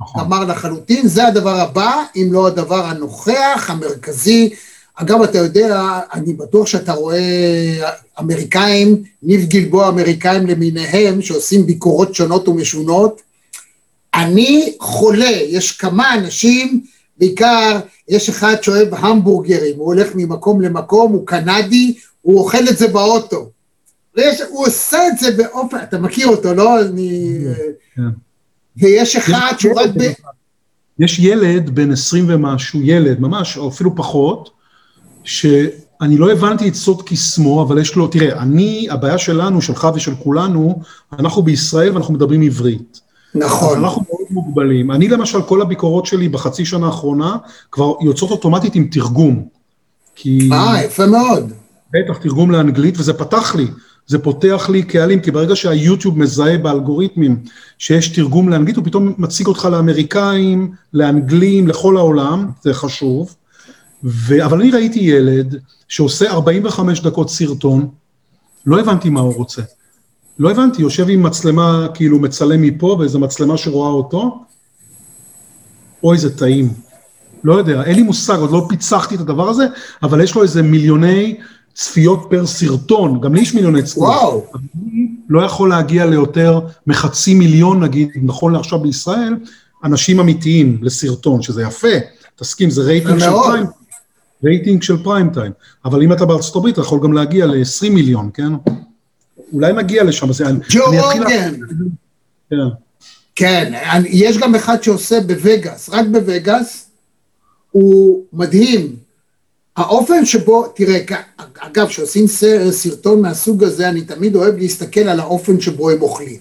נכון. 0.00 0.24
אמר 0.24 0.44
לחלוטין, 0.44 1.08
זה 1.08 1.26
הדבר 1.26 1.60
הבא, 1.60 2.02
אם 2.16 2.28
לא 2.30 2.46
הדבר 2.46 2.84
הנוכח, 2.84 3.66
המרכזי. 3.68 4.50
אגב, 4.94 5.22
אתה 5.22 5.38
יודע, 5.38 6.00
אני 6.12 6.32
בטוח 6.32 6.66
שאתה 6.66 6.92
רואה 6.92 7.18
אמריקאים, 8.20 9.02
ניב 9.22 9.48
גלבוע 9.48 9.88
אמריקאים 9.88 10.46
למיניהם, 10.46 11.22
שעושים 11.22 11.66
ביקורות 11.66 12.14
שונות 12.14 12.48
ומשונות. 12.48 13.22
אני 14.14 14.74
חולה, 14.80 15.30
יש 15.30 15.72
כמה 15.72 16.14
אנשים, 16.14 16.84
בעיקר 17.18 17.80
יש 18.08 18.28
אחד 18.28 18.54
שאוהב 18.62 18.94
המבורגרים, 18.94 19.76
הוא 19.76 19.86
הולך 19.86 20.08
ממקום 20.14 20.60
למקום, 20.60 21.12
הוא 21.12 21.26
קנדי, 21.26 21.94
הוא 22.22 22.38
אוכל 22.38 22.68
את 22.68 22.78
זה 22.78 22.88
באוטו. 22.88 23.50
ויש, 24.16 24.40
הוא 24.50 24.66
עושה 24.66 25.08
את 25.08 25.18
זה 25.18 25.30
באופן, 25.30 25.76
אתה 25.82 25.98
מכיר 25.98 26.28
אותו, 26.28 26.54
לא? 26.54 26.80
אני... 26.82 27.38
כן. 27.96 28.02
ויש 28.76 29.16
אחד 29.16 29.52
שהוא 29.58 29.80
רק 29.80 29.90
ב... 29.96 30.02
יש 30.98 31.18
ילד 31.18 31.70
בן 31.70 31.92
20 31.92 32.24
ומשהו, 32.28 32.82
ילד, 32.82 33.20
ממש, 33.20 33.56
או 33.56 33.68
אפילו 33.68 33.96
פחות, 33.96 34.50
שאני 35.24 36.16
לא 36.18 36.32
הבנתי 36.32 36.68
את 36.68 36.74
סוד 36.74 37.02
קסמו, 37.02 37.62
אבל 37.62 37.78
יש 37.78 37.96
לו, 37.96 38.08
תראה, 38.08 38.42
אני, 38.42 38.86
הבעיה 38.90 39.18
שלנו, 39.18 39.62
שלך 39.62 39.88
ושל 39.94 40.14
כולנו, 40.14 40.80
אנחנו 41.18 41.42
בישראל 41.42 41.92
ואנחנו 41.92 42.14
מדברים 42.14 42.42
עברית. 42.42 43.00
נכון. 43.34 43.78
אז 43.78 43.84
אנחנו 43.84 44.02
מאוד 44.08 44.26
מוגבלים. 44.30 44.90
אני 44.90 45.08
למשל, 45.08 45.42
כל 45.42 45.62
הביקורות 45.62 46.06
שלי 46.06 46.28
בחצי 46.28 46.64
שנה 46.64 46.86
האחרונה, 46.86 47.36
כבר 47.72 47.92
יוצאות 48.00 48.30
אוטומטית 48.30 48.74
עם 48.74 48.88
תרגום. 48.90 49.44
כי... 50.14 50.50
אה, 50.52 50.84
יפה 50.84 51.06
מאוד. 51.06 51.52
בטח, 51.92 52.18
תרגום 52.18 52.50
לאנגלית, 52.50 52.94
וזה 52.98 53.12
פתח 53.12 53.54
לי. 53.54 53.66
זה 54.06 54.18
פותח 54.18 54.68
לי 54.68 54.82
קהלים, 54.82 55.20
כי 55.20 55.30
ברגע 55.30 55.56
שהיוטיוב 55.56 56.18
מזהה 56.18 56.58
באלגוריתמים 56.58 57.36
שיש 57.78 58.08
תרגום 58.08 58.48
לאנגלית, 58.48 58.76
הוא 58.76 58.84
פתאום 58.84 59.12
מציג 59.18 59.46
אותך 59.46 59.64
לאמריקאים, 59.64 60.72
לאנגלים, 60.94 61.68
לכל 61.68 61.96
העולם, 61.96 62.50
זה 62.62 62.74
חשוב. 62.74 63.34
ו... 64.04 64.44
אבל 64.44 64.60
אני 64.60 64.70
ראיתי 64.70 64.98
ילד 65.00 65.56
שעושה 65.88 66.30
45 66.30 67.00
דקות 67.00 67.30
סרטון, 67.30 67.88
לא 68.66 68.80
הבנתי 68.80 69.10
מה 69.10 69.20
הוא 69.20 69.34
רוצה. 69.34 69.62
לא 70.38 70.50
הבנתי, 70.50 70.82
יושב 70.82 71.06
עם 71.08 71.22
מצלמה, 71.22 71.86
כאילו 71.94 72.18
מצלם 72.18 72.62
מפה, 72.62 72.96
ואיזו 72.98 73.18
מצלמה 73.18 73.56
שרואה 73.56 73.90
אותו, 73.90 74.44
אוי, 76.04 76.18
זה 76.18 76.36
טעים. 76.38 76.72
לא 77.44 77.54
יודע, 77.54 77.82
אין 77.82 77.96
לי 77.96 78.02
מושג, 78.02 78.38
עוד 78.38 78.50
לא 78.50 78.66
פיצחתי 78.68 79.14
את 79.14 79.20
הדבר 79.20 79.48
הזה, 79.48 79.66
אבל 80.02 80.20
יש 80.20 80.34
לו 80.34 80.42
איזה 80.42 80.62
מיליוני 80.62 81.36
צפיות 81.74 82.26
פר 82.30 82.46
סרטון, 82.46 83.20
גם 83.20 83.34
לי 83.34 83.40
יש 83.40 83.54
מיליוני 83.54 83.82
צפיות. 83.82 84.06
וואו. 84.06 84.44
אני 84.54 85.08
לא 85.28 85.42
יכול 85.42 85.68
להגיע 85.68 86.06
ליותר 86.06 86.60
מחצי 86.86 87.34
מיליון, 87.34 87.82
נגיד, 87.82 88.08
נכון 88.22 88.52
לעכשיו 88.52 88.78
בישראל, 88.78 89.36
אנשים 89.84 90.20
אמיתיים 90.20 90.78
לסרטון, 90.82 91.42
שזה 91.42 91.62
יפה, 91.62 91.88
תסכים, 92.36 92.70
זה 92.70 92.82
רייטינג 92.82 93.18
של. 93.18 93.30
prime, 93.30 93.66
רייטינג 94.44 94.82
של 94.82 95.02
prime 95.04 95.30
time, 95.30 95.52
אבל 95.84 96.02
אם 96.02 96.12
אתה 96.12 96.24
בארצות 96.24 96.56
הברית, 96.56 96.74
אתה 96.74 96.80
יכול 96.82 97.00
גם 97.02 97.12
להגיע 97.12 97.46
ל-20 97.46 97.90
מיליון, 97.90 98.30
כן? 98.34 98.52
אולי 99.52 99.72
נגיע 99.72 100.04
לשם, 100.04 100.28
אז 100.30 100.42
אני 100.42 100.58
ג'ו 100.70 100.80
רוגן. 100.86 101.54
כן. 102.50 102.56
כן, 103.36 103.72
אני- 103.92 104.08
יש 104.12 104.38
גם 104.38 104.54
אחד 104.54 104.82
שעושה 104.82 105.20
בווגאס, 105.20 105.88
רק 105.92 106.06
בווגאס, 106.12 106.88
הוא 107.70 108.24
מדהים. 108.32 108.96
האופן 109.76 110.24
שבו, 110.26 110.66
תראה, 110.66 110.98
אגב, 111.58 111.86
כשעושים 111.88 112.26
סרטון 112.70 113.20
מהסוג 113.22 113.64
הזה, 113.64 113.88
אני 113.88 114.00
תמיד 114.00 114.36
אוהב 114.36 114.56
להסתכל 114.58 115.00
על 115.00 115.20
האופן 115.20 115.60
שבו 115.60 115.90
הם 115.90 116.02
אוכלים. 116.02 116.38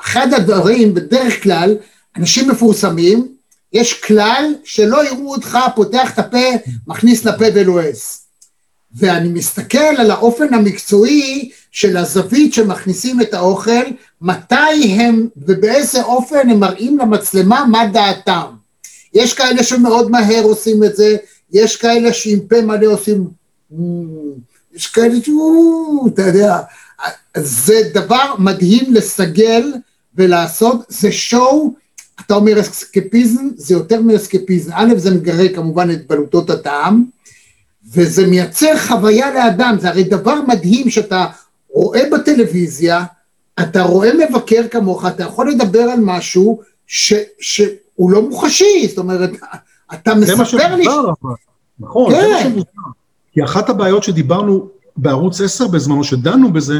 אחד 0.00 0.32
הדברים, 0.32 0.94
בדרך 0.94 1.42
כלל, 1.42 1.76
אנשים 2.16 2.50
מפורסמים, 2.50 3.28
יש 3.74 4.00
כלל 4.00 4.54
שלא 4.64 5.06
יראו 5.06 5.34
אותך 5.34 5.58
פותח 5.74 6.14
את 6.14 6.18
הפה, 6.18 6.48
מכניס 6.86 7.24
לפה 7.24 7.44
ולועס. 7.54 8.26
ואני 8.96 9.28
מסתכל 9.28 9.78
על 9.78 10.10
האופן 10.10 10.54
המקצועי 10.54 11.50
של 11.70 11.96
הזווית 11.96 12.54
שמכניסים 12.54 13.20
את 13.20 13.34
האוכל, 13.34 13.84
מתי 14.20 14.94
הם 14.96 15.28
ובאיזה 15.36 16.02
אופן 16.02 16.50
הם 16.50 16.60
מראים 16.60 16.98
למצלמה 16.98 17.64
מה 17.70 17.86
דעתם. 17.86 18.46
יש 19.14 19.34
כאלה 19.34 19.62
שמאוד 19.62 20.10
מהר 20.10 20.42
עושים 20.42 20.84
את 20.84 20.96
זה, 20.96 21.16
יש 21.52 21.76
כאלה 21.76 22.12
שעם 22.12 22.40
פה 22.40 22.60
מלא 22.62 22.86
עושים, 22.86 23.28
יש 24.74 24.86
כאלה 24.86 25.14
שהוא, 25.24 26.08
אתה 26.08 26.22
יודע, 26.22 26.58
זה 27.36 27.74
דבר 27.94 28.34
מדהים 28.38 28.94
לסגל 28.94 29.72
ולעשות, 30.14 30.76
זה 30.88 31.12
שואו, 31.12 31.74
אתה 32.20 32.34
אומר 32.34 32.60
אסקפיזם, 32.60 33.48
זה 33.56 33.74
יותר 33.74 34.02
מאסקפיזם, 34.02 34.72
א' 34.74 34.94
זה 34.96 35.10
מגרה 35.10 35.48
כמובן 35.54 35.90
את 35.90 36.06
בלוטות 36.06 36.50
הטעם, 36.50 37.04
וזה 37.92 38.26
מייצר 38.26 38.78
חוויה 38.88 39.34
לאדם, 39.34 39.76
זה 39.80 39.88
הרי 39.88 40.04
דבר 40.04 40.40
מדהים 40.48 40.90
שאתה 40.90 41.26
רואה 41.70 42.02
בטלוויזיה, 42.12 43.04
אתה 43.60 43.82
רואה 43.82 44.10
מבקר 44.14 44.62
כמוך, 44.70 45.06
אתה 45.06 45.22
יכול 45.22 45.50
לדבר 45.50 45.82
על 45.82 46.00
משהו 46.00 46.60
ש, 46.86 47.12
שהוא 47.40 48.10
לא 48.10 48.22
מוחשי, 48.22 48.86
זאת 48.88 48.98
אומרת, 48.98 49.30
אתה 49.94 50.12
זה 50.20 50.36
מה 50.36 50.42
מספר 50.42 50.74
לי... 50.74 50.86
אבל. 50.86 51.32
נכון, 51.80 52.14
זה 52.14 52.20
כן. 52.20 52.32
מה 52.32 52.40
שמוזר. 52.40 52.64
כי 53.32 53.44
אחת 53.44 53.70
הבעיות 53.70 54.02
שדיברנו 54.02 54.68
בערוץ 54.96 55.40
10 55.40 55.68
בזמנו, 55.68 56.04
שדנו 56.04 56.52
בזה, 56.52 56.74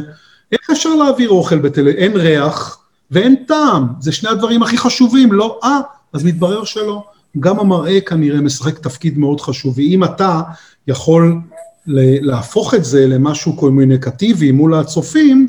איך 0.53 0.71
אפשר 0.71 0.95
להעביר 0.95 1.31
אוכל 1.31 1.59
בטל... 1.59 1.89
אין 1.89 2.17
ריח 2.17 2.84
ואין 3.11 3.35
טעם, 3.47 3.87
זה 4.01 4.13
שני 4.13 4.31
הדברים 4.31 4.63
הכי 4.63 4.79
חשובים, 4.79 5.33
לא 5.33 5.61
אה, 5.65 5.81
אז 6.13 6.25
מתברר 6.25 6.65
שלא. 6.65 7.03
גם 7.41 7.61
המראה 7.61 8.01
כנראה 8.01 8.41
משחק 8.41 8.79
תפקיד 8.79 9.19
מאוד 9.19 9.41
חשוב, 9.41 9.79
ואם 9.79 10.05
אתה 10.05 10.41
יכול 10.87 11.41
להפוך 11.87 12.75
את 12.75 12.85
זה 12.85 13.07
למשהו 13.07 13.57
קומוניקטיבי 13.57 14.53
מול 14.53 14.75
הצופים, 14.75 15.49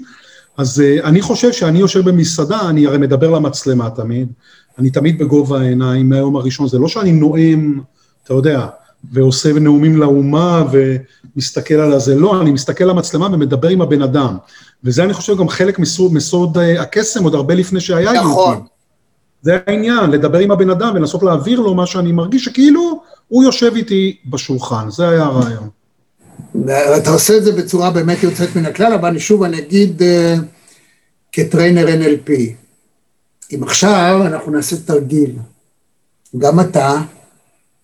אז 0.58 0.80
uh, 0.82 1.04
אני 1.04 1.22
חושב 1.22 1.52
שאני 1.52 1.80
יושב 1.80 2.10
במסעדה, 2.10 2.70
אני 2.70 2.88
הרי 2.88 2.98
מדבר 2.98 3.30
למצלמה 3.30 3.90
תמיד, 3.90 4.28
אני 4.80 4.90
תמיד 4.90 5.20
בגובה 5.20 5.60
העיניים 5.60 6.10
מהיום 6.10 6.36
הראשון, 6.36 6.68
זה 6.68 6.80
לא 6.80 6.88
שאני 6.88 7.12
נואם, 7.12 7.80
אתה 8.24 8.34
יודע, 8.34 8.68
ועושה 9.12 9.54
נאומים 9.54 9.98
לאומה 9.98 10.64
ומסתכל 10.72 11.74
על 11.74 11.94
הזה, 11.94 12.16
לא, 12.16 12.42
אני 12.42 12.52
מסתכל 12.52 12.84
למצלמה 12.84 13.26
ומדבר 13.26 13.68
עם 13.68 13.82
הבן 13.82 14.02
אדם. 14.02 14.38
וזה 14.84 15.04
אני 15.04 15.14
חושב 15.14 15.38
גם 15.38 15.50
חלק 15.50 15.80
מסוד, 15.80 16.14
מסוד 16.14 16.58
uh, 16.58 16.82
הקסם, 16.82 17.24
עוד 17.24 17.36
הרבה 17.36 17.56
לפני 17.56 17.80
שהיה 17.80 18.14
נכון. 18.14 18.54
יוטיוב. 18.54 18.68
זה 19.42 19.58
העניין, 19.68 20.10
לדבר 20.10 20.40
עם 20.40 20.52
הבן 20.52 20.70
אדם 20.70 20.92
ולנסות 20.96 21.24
להעביר 21.24 21.60
לו 21.60 21.74
מה 21.74 21.86
שאני 21.86 22.12
מרגיש, 22.12 22.46
שכאילו 22.46 23.02
הוא 23.28 23.44
יושב 23.44 23.72
איתי 23.76 24.18
בשולחן, 24.26 24.90
זה 24.90 25.10
היה 25.10 25.24
הרעיון. 25.24 25.70
אתה 26.98 27.10
עושה 27.10 27.38
את 27.38 27.44
זה 27.44 27.52
בצורה 27.52 27.92
באמת 27.92 28.24
יוצאת 28.24 28.56
מן 28.56 28.66
הכלל, 28.66 28.94
אבל 28.94 29.10
אני 29.10 29.20
שוב, 29.20 29.44
אני 29.44 29.60
אגיד 29.60 30.02
uh, 30.02 30.42
כטריינר 31.32 31.88
NLP, 31.88 32.32
אם 33.56 33.64
עכשיו 33.64 34.22
אנחנו 34.26 34.52
נעשה 34.52 34.76
תרגיל, 34.86 35.32
גם 36.38 36.60
אתה 36.60 37.02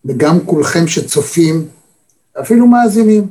וגם 0.05 0.45
כולכם 0.45 0.87
שצופים, 0.87 1.67
אפילו 2.41 2.67
מאזינים, 2.67 3.27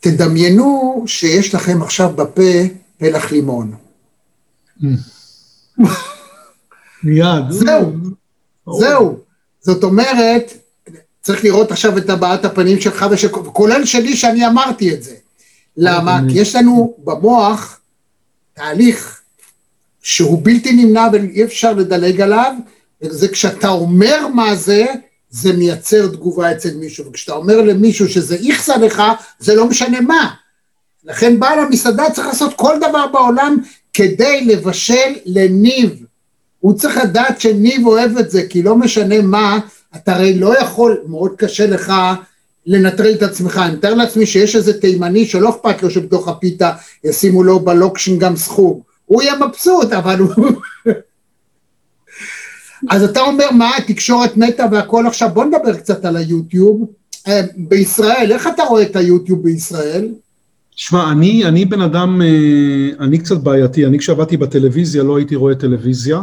תדמיינו 0.00 1.04
שיש 1.06 1.54
לכם 1.54 1.82
עכשיו 1.82 2.10
בפה 2.16 2.42
פלח 2.98 3.32
לימון. 3.32 3.74
מיד. 7.04 7.50
זהו, 7.50 7.92
זהו. 8.78 9.18
זאת 9.60 9.84
אומרת, 9.84 10.52
צריך 11.30 11.44
לראות 11.44 11.70
עכשיו 11.70 11.98
את 11.98 12.10
הבעת 12.10 12.44
הפנים 12.44 12.80
שלך, 12.80 13.06
כולל 13.52 13.84
שלי 13.84 14.16
שאני 14.16 14.46
אמרתי 14.46 14.94
את 14.94 15.02
זה. 15.02 15.14
למה? 15.76 16.20
כי 16.28 16.38
יש 16.38 16.56
לנו 16.56 16.94
במוח 17.04 17.80
תהליך 18.54 19.20
שהוא 20.02 20.40
בלתי 20.42 20.72
נמנע 20.72 21.08
ואי 21.12 21.44
אפשר 21.44 21.72
לדלג 21.72 22.20
עליו, 22.20 22.54
וזה 23.02 23.28
כשאתה 23.28 23.68
אומר 23.68 24.28
מה 24.28 24.54
זה, 24.54 24.86
זה 25.30 25.52
מייצר 25.52 26.06
תגובה 26.06 26.52
אצל 26.52 26.74
מישהו, 26.74 27.06
וכשאתה 27.06 27.32
אומר 27.32 27.62
למישהו 27.62 28.08
שזה 28.08 28.34
איכסה 28.34 28.76
לך, 28.76 29.02
זה 29.38 29.54
לא 29.54 29.66
משנה 29.66 30.00
מה. 30.00 30.30
לכן 31.04 31.40
בעל 31.40 31.58
המסעדה 31.58 32.10
צריך 32.10 32.26
לעשות 32.26 32.54
כל 32.56 32.76
דבר 32.78 33.06
בעולם 33.06 33.56
כדי 33.92 34.44
לבשל 34.44 35.14
לניב. 35.26 36.04
הוא 36.60 36.74
צריך 36.74 36.96
לדעת 36.96 37.40
שניב 37.40 37.86
אוהב 37.86 38.18
את 38.18 38.30
זה, 38.30 38.42
כי 38.48 38.62
לא 38.62 38.76
משנה 38.76 39.22
מה, 39.22 39.58
אתה 39.96 40.14
הרי 40.14 40.38
לא 40.38 40.58
יכול, 40.58 40.96
מאוד 41.06 41.32
קשה 41.36 41.66
לך 41.66 41.92
לנטרל 42.66 43.14
את 43.14 43.22
עצמך. 43.22 43.60
אני 43.64 43.74
מתאר 43.74 43.94
לעצמי 43.94 44.26
שיש 44.26 44.56
איזה 44.56 44.80
תימני 44.80 45.26
שלא 45.26 45.50
אכפת 45.50 45.82
לו 45.82 45.90
שבתוך 45.90 46.28
הפיתה 46.28 46.72
ישימו 47.04 47.42
לו 47.42 47.60
בלוקשין 47.60 48.18
גם 48.18 48.36
סחוג. 48.36 48.82
הוא 49.06 49.22
יהיה 49.22 49.34
מבסוט, 49.36 49.92
אבל 49.92 50.18
הוא... 50.18 50.30
אז 52.90 53.02
אתה 53.02 53.20
אומר 53.20 53.50
מה, 53.50 53.70
התקשורת 53.76 54.36
מתה 54.36 54.66
והכל 54.72 55.06
עכשיו, 55.06 55.28
בוא 55.34 55.44
נדבר 55.44 55.74
קצת 55.76 56.04
על 56.04 56.16
היוטיוב. 56.16 56.86
אה, 57.28 57.40
בישראל, 57.56 58.28
איך 58.32 58.46
אתה 58.46 58.62
רואה 58.62 58.82
את 58.82 58.96
היוטיוב 58.96 59.42
בישראל? 59.42 60.08
שמע, 60.76 61.12
אני, 61.12 61.44
אני 61.44 61.64
בן 61.64 61.80
אדם, 61.80 62.22
אה, 62.22 63.04
אני 63.04 63.18
קצת 63.18 63.36
בעייתי, 63.36 63.86
אני 63.86 63.98
כשעבדתי 63.98 64.36
בטלוויזיה 64.36 65.02
לא 65.02 65.16
הייתי 65.16 65.36
רואה 65.36 65.54
טלוויזיה, 65.54 66.20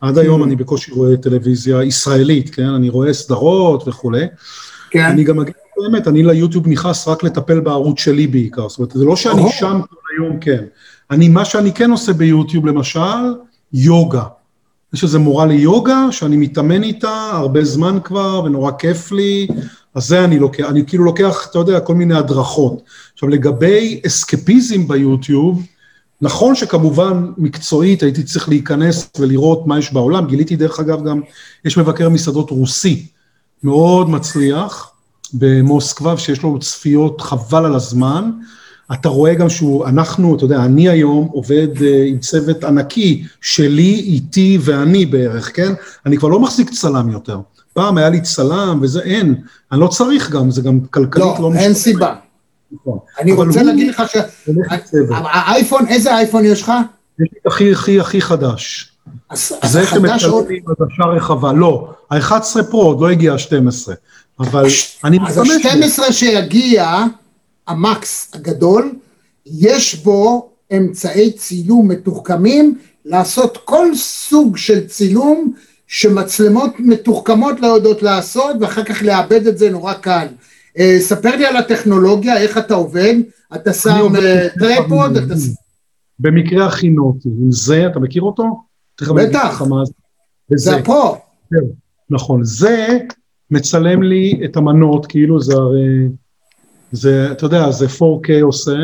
עד 0.00 0.18
היום 0.18 0.44
אני 0.44 0.56
בקושי 0.56 0.92
רואה 0.92 1.16
טלוויזיה 1.16 1.82
ישראלית, 1.82 2.50
כן? 2.50 2.66
אני 2.66 2.88
רואה 2.88 3.12
סדרות 3.12 3.88
וכולי. 3.88 4.26
כן. 4.90 5.04
אני 5.04 5.24
גם 5.24 5.40
אגיד 5.40 5.54
את 5.54 5.84
האמת, 5.84 6.08
אני 6.08 6.22
ליוטיוב 6.22 6.68
נכנס 6.68 7.08
רק 7.08 7.22
לטפל 7.22 7.60
בערוץ 7.60 8.00
שלי 8.00 8.26
בעיקר, 8.26 8.68
זאת 8.68 8.78
אומרת, 8.78 8.92
זה 8.92 9.04
לא 9.04 9.16
שאני 9.16 9.42
שם 9.50 9.80
כל 9.90 9.96
היום, 10.16 10.40
כן. 10.40 10.64
אני, 11.10 11.28
מה 11.28 11.44
שאני 11.44 11.72
כן 11.72 11.90
עושה 11.90 12.12
ביוטיוב, 12.12 12.66
למשל, 12.66 13.34
יוגה. 13.72 14.24
יש 14.94 15.02
איזו 15.02 15.20
מורה 15.20 15.46
ליוגה 15.46 16.06
שאני 16.10 16.36
מתאמן 16.36 16.82
איתה 16.82 17.30
הרבה 17.32 17.64
זמן 17.64 17.98
כבר 18.04 18.42
ונורא 18.44 18.70
כיף 18.78 19.12
לי, 19.12 19.46
אז 19.94 20.06
זה 20.06 20.24
אני 20.24 20.38
לוקח, 20.38 20.64
אני 20.68 20.86
כאילו 20.86 21.04
לוקח, 21.04 21.46
אתה 21.50 21.58
יודע, 21.58 21.80
כל 21.80 21.94
מיני 21.94 22.14
הדרכות. 22.14 22.82
עכשיו 23.12 23.28
לגבי 23.28 24.00
אסקפיזם 24.06 24.88
ביוטיוב, 24.88 25.66
נכון 26.22 26.54
שכמובן 26.54 27.26
מקצועית 27.38 28.02
הייתי 28.02 28.22
צריך 28.22 28.48
להיכנס 28.48 29.10
ולראות 29.18 29.66
מה 29.66 29.78
יש 29.78 29.92
בעולם, 29.92 30.26
גיליתי 30.26 30.56
דרך 30.56 30.80
אגב 30.80 31.04
גם, 31.04 31.20
יש 31.64 31.78
מבקר 31.78 32.08
מסעדות 32.08 32.50
רוסי 32.50 33.06
מאוד 33.62 34.10
מצליח 34.10 34.90
במוסקבה, 35.34 36.16
שיש 36.16 36.42
לו 36.42 36.58
צפיות 36.58 37.20
חבל 37.20 37.64
על 37.64 37.74
הזמן, 37.74 38.30
אתה 38.92 39.08
רואה 39.08 39.34
גם 39.34 39.48
שהוא, 39.48 39.86
אנחנו, 39.86 40.36
אתה 40.36 40.44
יודע, 40.44 40.64
אני 40.64 40.88
היום 40.88 41.28
עובד 41.32 41.68
uh, 41.76 41.82
עם 42.06 42.18
צוות 42.18 42.64
ענקי, 42.64 43.24
שלי, 43.40 43.94
איתי 43.94 44.58
ואני 44.60 45.06
בערך, 45.06 45.56
כן? 45.56 45.72
אני 46.06 46.16
כבר 46.16 46.28
לא 46.28 46.40
מחזיק 46.40 46.70
צלם 46.70 47.10
יותר. 47.10 47.40
פעם 47.72 47.98
היה 47.98 48.08
לי 48.08 48.20
צלם 48.20 48.78
וזה, 48.82 49.00
אין. 49.00 49.34
אני 49.72 49.80
לא 49.80 49.86
צריך 49.86 50.30
גם, 50.30 50.50
זה 50.50 50.62
גם 50.62 50.80
כלכלית 50.80 51.24
לא, 51.24 51.52
לא 51.52 51.58
אין 51.58 51.74
סיבה. 51.74 52.14
נכון. 52.72 52.98
אני 53.20 53.32
רוצה 53.32 53.62
להגיד 53.62 53.88
לך 53.88 54.02
שהאייפון, 54.10 55.88
איזה 55.88 56.16
אייפון 56.16 56.44
יש 56.44 56.62
לך? 56.62 56.72
יש 57.18 57.28
לי 57.32 57.38
הכי 57.46 57.72
הכי 57.72 58.00
הכי 58.00 58.20
חדש. 58.20 58.92
אז 59.30 59.76
החדש 59.76 60.24
עוד... 60.24 60.46
זה 60.46 60.54
עדשה 60.80 61.04
רחבה, 61.04 61.52
לא, 61.52 61.90
ה-11 62.10 62.62
פרו 62.70 62.82
עוד 62.82 63.00
לא 63.00 63.10
הגיע 63.10 63.32
ה-12, 63.32 63.90
אבל 64.40 64.66
אני 65.04 65.18
משתמש... 65.18 65.50
אז 65.66 65.98
ה-12 65.98 66.12
שיגיע, 66.12 67.04
המקס 67.66 68.30
הגדול, 68.34 68.92
יש 69.46 69.94
בו 69.94 70.50
אמצעי 70.76 71.32
צילום 71.32 71.88
מתוחכמים 71.88 72.78
לעשות 73.04 73.58
כל 73.64 73.94
סוג 73.94 74.56
של 74.56 74.86
צילום 74.86 75.52
שמצלמות 75.86 76.72
מתוחכמות 76.78 77.60
לא 77.60 77.66
יודעות 77.66 78.02
לעשות 78.02 78.56
ואחר 78.60 78.84
כך 78.84 79.02
לעבד 79.02 79.46
את 79.46 79.58
זה 79.58 79.70
נורא 79.70 79.92
קל. 79.92 80.26
אה, 80.76 80.80
ספר 81.00 81.36
לי 81.36 81.46
על 81.46 81.56
הטכנולוגיה, 81.56 82.36
איך 82.36 82.58
אתה 82.58 82.74
עובד, 82.74 83.14
אתה 83.54 83.72
שם 83.72 84.16
אה, 84.16 84.48
tripod, 84.58 85.16
אתה... 85.16 85.34
במקרה 86.18 86.66
הכינותי, 86.66 87.28
עם 87.28 87.52
זה, 87.52 87.86
אתה 87.86 88.00
מכיר 88.00 88.22
אותו? 88.22 88.44
בטח, 89.00 89.62
זה 90.54 90.76
הפרו. 90.76 91.16
נכון, 92.10 92.44
זה 92.44 92.98
מצלם 93.50 94.02
לי 94.02 94.40
את 94.44 94.56
המנות, 94.56 95.06
כאילו 95.06 95.40
זה 95.40 95.54
הרי... 95.54 96.08
זה, 96.92 97.32
אתה 97.32 97.44
יודע, 97.44 97.70
זה 97.70 97.86
4K 97.86 98.42
עושה. 98.42 98.76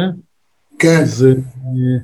כן. 0.78 1.04
זה 1.04 1.30
אה, 1.30 1.98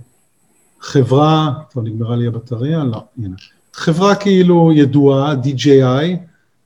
חברה, 0.80 1.52
טוב, 1.72 1.84
נגמרה 1.84 2.16
לי 2.16 2.26
הבטריה? 2.26 2.84
לא, 2.84 3.04
הנה. 3.18 3.36
חברה 3.72 4.14
כאילו 4.14 4.72
ידועה, 4.72 5.34
DJI, 5.34 6.16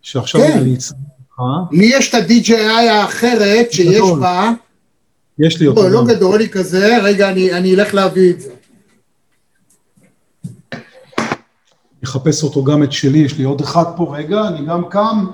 שעכשיו 0.03 0.41
כן. 0.41 0.59
אני 0.59 0.75
אצטרך. 0.75 0.99
לי 1.73 1.87
יש 1.87 2.09
את 2.09 2.15
ה-DJI 2.15 2.91
האחרת 2.91 3.73
שיש. 3.73 4.01
בה. 4.21 4.51
יש 5.39 5.61
לי 5.61 5.67
אותו. 5.67 5.89
לא, 5.89 6.05
גדול 6.07 6.39
לי 6.39 6.49
כזה, 6.49 6.99
רגע, 7.03 7.31
אני, 7.31 7.75
אלך 7.75 7.95
להביא 7.95 8.31
את 8.33 8.41
זה. 8.41 8.51
אחפש 12.05 12.43
אותו 12.43 12.65
גם 12.65 12.83
את 12.83 12.93
שלי, 12.93 13.19
יש 13.19 13.39
לי 13.39 13.45
עוד 13.45 13.61
אחד 13.61 13.85
פה, 13.97 14.17
רגע, 14.17 14.41
אני 14.49 14.67
גם 14.67 14.83
קם. 14.89 15.27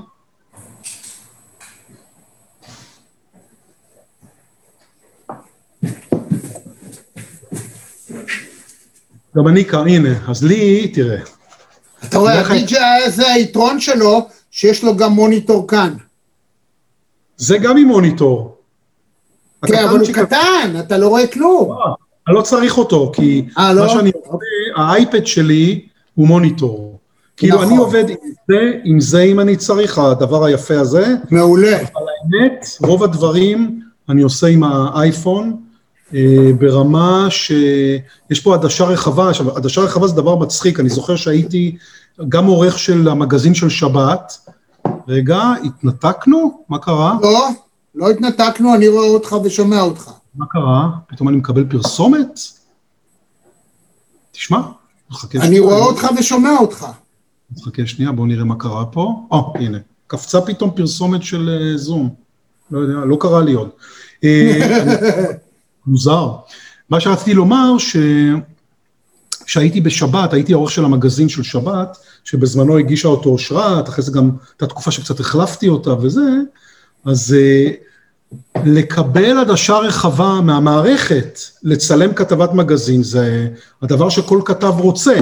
גם 9.36 9.48
אני 9.48 9.64
כאן, 9.64 9.88
הנה, 9.88 10.08
אז 10.28 10.44
לי, 10.44 10.88
תראה. 10.88 11.18
אתה 12.04 12.18
רואה, 12.18 12.40
ה-DJI 12.40 13.06
הזה, 13.06 13.32
היתרון 13.32 13.80
שלו, 13.80 14.28
שיש 14.52 14.84
לו 14.84 14.96
גם 14.96 15.12
מוניטור 15.12 15.68
כאן. 15.68 15.94
זה 17.36 17.58
גם 17.58 17.76
עם 17.76 17.88
מוניטור. 17.88 18.56
כן, 19.66 19.84
אבל 19.84 19.98
הוא 19.98 20.08
קטן, 20.12 20.74
אתה 20.78 20.98
לא 20.98 21.08
רואה 21.08 21.26
כלום. 21.26 21.76
אני 22.28 22.36
לא 22.36 22.42
צריך 22.42 22.78
אותו, 22.78 23.12
כי 23.14 23.44
אה, 23.58 23.74
מה 23.74 23.88
שאני 23.88 24.10
עושה, 24.14 24.36
האייפד 24.76 25.26
שלי 25.26 25.86
הוא 26.14 26.28
מוניטור. 26.28 26.98
כאילו 27.36 27.62
אני 27.62 27.76
עובד 27.76 28.08
עם 28.08 28.16
זה, 28.48 28.72
עם 28.84 29.00
זה 29.00 29.22
אם 29.22 29.40
אני 29.40 29.56
צריך, 29.56 29.98
הדבר 29.98 30.44
היפה 30.44 30.80
הזה. 30.80 31.14
מעולה. 31.30 31.76
אבל 31.76 32.02
האמת, 32.22 32.66
רוב 32.80 33.04
הדברים 33.04 33.80
אני 34.08 34.22
עושה 34.22 34.46
עם 34.46 34.64
האייפון, 34.64 35.56
אה, 36.14 36.50
ברמה 36.58 37.26
שיש 37.30 38.40
פה 38.42 38.54
עדשה 38.54 38.84
רחבה, 38.84 39.28
עכשיו 39.28 39.56
עדשה 39.56 39.80
רחבה 39.80 40.06
זה 40.06 40.14
דבר 40.14 40.36
מצחיק, 40.36 40.80
אני 40.80 40.88
זוכר 40.88 41.16
שהייתי 41.16 41.76
גם 42.28 42.46
עורך 42.46 42.78
של 42.78 43.08
המגזין 43.08 43.54
של 43.54 43.68
שבת, 43.68 44.38
רגע, 45.08 45.42
התנתקנו? 45.64 46.64
מה 46.68 46.78
קרה? 46.78 47.16
לא, 47.22 47.48
לא 47.94 48.10
התנתקנו, 48.10 48.74
אני 48.74 48.88
רואה 48.88 49.08
אותך 49.08 49.36
ושומע 49.44 49.80
אותך. 49.80 50.10
מה 50.34 50.46
קרה? 50.46 50.88
פתאום 51.06 51.28
אני 51.28 51.36
מקבל 51.36 51.64
פרסומת? 51.70 52.40
תשמע, 54.32 54.60
נחכה 55.10 55.38
אני 55.38 55.46
שנייה. 55.46 55.62
רואה 55.62 55.78
אותך 55.78 56.06
ושומע 56.18 56.56
אותך. 56.60 56.86
נחכה 57.56 57.86
שנייה, 57.86 58.12
בואו 58.12 58.26
נראה 58.26 58.44
מה 58.44 58.54
קרה 58.56 58.84
פה. 58.84 59.26
או, 59.30 59.52
הנה, 59.56 59.78
קפצה 60.06 60.40
פתאום 60.40 60.70
פרסומת 60.70 61.22
של 61.22 61.48
אה, 61.48 61.76
זום. 61.76 62.14
לא 62.70 62.78
יודע, 62.78 63.04
לא 63.04 63.16
קרה 63.20 63.42
לי 63.42 63.52
עוד. 63.52 63.68
אה, 64.24 64.60
מוזר. 65.86 66.32
מה 66.90 67.00
שרציתי 67.00 67.34
לומר, 67.34 67.78
ש... 67.78 67.96
כשהייתי 69.46 69.80
בשבת, 69.80 70.32
הייתי 70.32 70.52
העורך 70.52 70.70
של 70.70 70.84
המגזין 70.84 71.28
של 71.28 71.42
שבת, 71.42 71.96
שבזמנו 72.24 72.78
הגישה 72.78 73.08
אותו 73.08 73.30
אושרת, 73.30 73.88
אחרי 73.88 74.04
זה 74.04 74.12
גם 74.12 74.30
הייתה 74.52 74.66
תקופה 74.66 74.90
שקצת 74.90 75.20
החלפתי 75.20 75.68
אותה 75.68 75.94
וזה, 76.00 76.30
אז 77.04 77.36
אה, 77.38 77.70
לקבל 78.64 79.38
עדשה 79.38 79.78
רחבה 79.78 80.40
מהמערכת, 80.40 81.38
לצלם 81.62 82.14
כתבת 82.14 82.52
מגזין, 82.52 83.02
זה 83.02 83.48
הדבר 83.82 84.08
שכל 84.08 84.40
כתב 84.44 84.74
רוצה. 84.78 85.14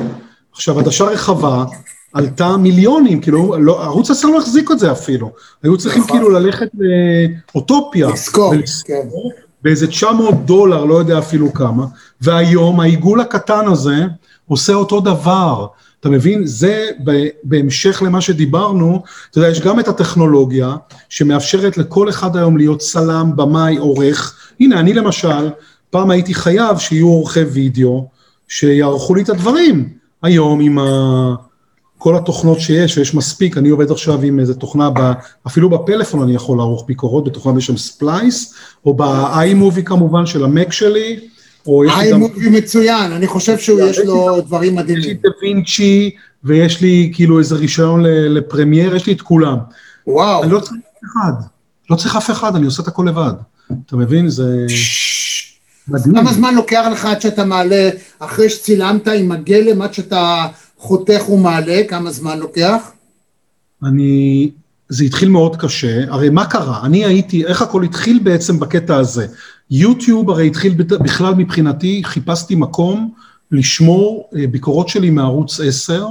עכשיו, 0.52 0.78
עדשה 0.78 1.04
רחבה 1.04 1.64
עלתה 2.12 2.56
מיליונים, 2.56 3.20
כאילו, 3.20 3.56
לא, 3.58 3.84
ערוץ 3.84 4.10
10 4.10 4.28
לא 4.28 4.38
החזיק 4.38 4.70
את 4.70 4.78
זה 4.78 4.92
אפילו. 4.92 5.30
היו 5.62 5.78
צריכים 5.78 6.02
נכון. 6.02 6.16
כאילו 6.16 6.30
ללכת 6.30 6.68
לאוטופיה. 7.54 8.08
לזכור, 8.08 8.54
כן. 8.84 9.08
באיזה 9.62 9.86
900 9.86 10.46
דולר, 10.46 10.84
לא 10.84 10.94
יודע 10.94 11.18
אפילו 11.18 11.52
כמה, 11.52 11.86
והיום 12.20 12.80
העיגול 12.80 13.20
הקטן 13.20 13.68
הזה 13.68 14.06
עושה 14.48 14.74
אותו 14.74 15.00
דבר. 15.00 15.66
אתה 16.00 16.08
מבין? 16.08 16.46
זה 16.46 16.88
בהמשך 17.42 18.02
למה 18.06 18.20
שדיברנו, 18.20 19.02
אתה 19.30 19.38
יודע, 19.38 19.48
יש 19.48 19.60
גם 19.60 19.80
את 19.80 19.88
הטכנולוגיה 19.88 20.76
שמאפשרת 21.08 21.78
לכל 21.78 22.08
אחד 22.08 22.36
היום 22.36 22.56
להיות 22.56 22.78
צלם, 22.78 23.32
במאי, 23.36 23.76
עורך. 23.76 24.36
הנה, 24.60 24.80
אני 24.80 24.92
למשל, 24.92 25.50
פעם 25.90 26.10
הייתי 26.10 26.34
חייב 26.34 26.78
שיהיו 26.78 27.08
עורכי 27.08 27.40
וידאו 27.40 28.08
שיערכו 28.48 29.14
לי 29.14 29.22
את 29.22 29.28
הדברים. 29.28 29.88
היום 30.22 30.60
עם 30.60 30.78
ה... 30.78 31.49
כל 32.00 32.16
התוכנות 32.16 32.60
שיש, 32.60 32.98
ויש 32.98 33.14
מספיק, 33.14 33.58
אני 33.58 33.68
עובד 33.68 33.90
עכשיו 33.90 34.22
עם 34.22 34.40
איזה 34.40 34.54
תוכנה, 34.54 34.90
ב, 34.90 35.12
אפילו 35.46 35.70
בפלאפון 35.70 36.22
אני 36.22 36.34
יכול 36.34 36.58
לערוך 36.58 36.84
ביקורות, 36.86 37.24
בתוכנה 37.24 37.52
בשם 37.52 37.76
Splice, 37.76 38.54
או 38.86 38.94
ב-iMovie 38.94 39.82
כמובן 39.84 40.26
של 40.26 40.44
המק 40.44 40.72
שלי, 40.72 41.20
או 41.66 41.84
יש 41.84 41.92
לי 42.00 42.10
גם, 42.10 42.18
מובי 42.18 42.48
מצוין, 42.48 43.12
אני 43.12 43.26
חושב 43.26 43.58
שהוא 43.58 43.80
יש 43.80 43.98
לו 43.98 44.40
דברים 44.40 44.72
יש 44.72 44.78
לי 44.78 44.82
מדהימים. 44.82 45.16
דה 45.22 45.28
וינצ'י, 45.42 46.10
ויש 46.44 46.80
לי 46.80 47.10
כאילו 47.14 47.38
איזה 47.38 47.54
רישיון 47.54 48.02
לפרמייר, 48.06 48.96
יש 48.96 49.06
לי 49.06 49.12
את 49.12 49.22
כולם. 49.22 49.56
וואו. 50.06 50.42
אני 50.42 50.52
לא 50.52 50.60
צריך 50.60 50.80
אף 50.82 51.04
אחד, 51.04 51.32
לא 51.90 51.96
צריך 51.96 52.16
אף 52.16 52.30
אחד, 52.30 52.56
אני 52.56 52.64
עושה 52.64 52.82
את 52.82 52.88
הכל 52.88 53.04
לבד. 53.08 53.32
אתה 53.86 53.96
מבין? 53.96 54.28
זה 54.28 54.66
מדהים. 55.88 56.14
כמה 56.14 56.32
זמן 56.32 56.54
לוקח 56.54 56.84
לך 56.92 57.04
עד 57.04 57.20
שאתה 57.20 57.44
מעלה, 57.44 57.90
אחרי 58.18 58.50
שצילמת 58.50 59.08
עם 59.08 59.32
הגלם, 59.32 59.82
עד 59.82 59.94
שאתה 59.94 60.46
חותך 60.80 61.28
ומעלה, 61.28 61.82
כמה 61.88 62.10
זמן 62.10 62.38
לוקח? 62.38 62.92
אני, 63.84 64.50
זה 64.88 65.04
התחיל 65.04 65.28
מאוד 65.28 65.56
קשה, 65.56 66.04
הרי 66.08 66.28
מה 66.30 66.46
קרה? 66.46 66.86
אני 66.86 67.04
הייתי, 67.04 67.44
איך 67.46 67.62
הכל 67.62 67.84
התחיל 67.84 68.20
בעצם 68.22 68.60
בקטע 68.60 68.96
הזה? 68.96 69.26
יוטיוב 69.70 70.30
הרי 70.30 70.46
התחיל 70.46 70.74
בכלל 70.82 71.34
מבחינתי, 71.34 72.02
חיפשתי 72.04 72.54
מקום 72.54 73.10
לשמור 73.52 74.28
אה, 74.36 74.46
ביקורות 74.46 74.88
שלי 74.88 75.10
מערוץ 75.10 75.60
10, 75.60 76.06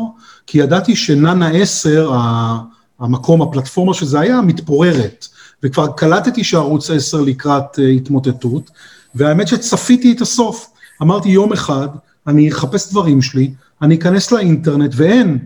כי 0.47 0.57
ידעתי 0.57 0.95
שנאנה 0.95 1.49
10, 1.49 2.13
ה- 2.13 2.59
המקום, 2.99 3.41
הפלטפורמה 3.41 3.93
שזה 3.93 4.19
היה, 4.19 4.41
מתפוררת. 4.41 5.27
וכבר 5.63 5.87
קלטתי 5.97 6.43
שערוץ 6.43 6.89
10 6.89 7.21
לקראת 7.21 7.79
אה, 7.79 7.87
התמוטטות, 7.87 8.71
והאמת 9.15 9.47
שצפיתי 9.47 10.11
את 10.11 10.21
הסוף. 10.21 10.69
אמרתי 11.01 11.29
יום 11.29 11.53
אחד, 11.53 11.87
אני 12.27 12.49
אחפש 12.49 12.91
דברים 12.91 13.21
שלי, 13.21 13.51
אני 13.81 13.95
אכנס 13.95 14.31
לאינטרנט 14.31 14.91
ואין. 14.95 15.39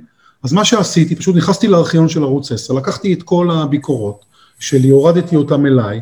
אז 0.43 0.53
מה 0.53 0.65
שעשיתי, 0.65 1.15
פשוט 1.15 1.36
נכנסתי 1.36 1.67
לארכיון 1.67 2.09
של 2.09 2.23
ערוץ 2.23 2.51
10, 2.51 2.73
לקחתי 2.73 3.13
את 3.13 3.23
כל 3.23 3.51
הביקורות 3.51 4.25
שלי, 4.59 4.89
הורדתי 4.89 5.36
אותם 5.36 5.65
אליי, 5.65 6.01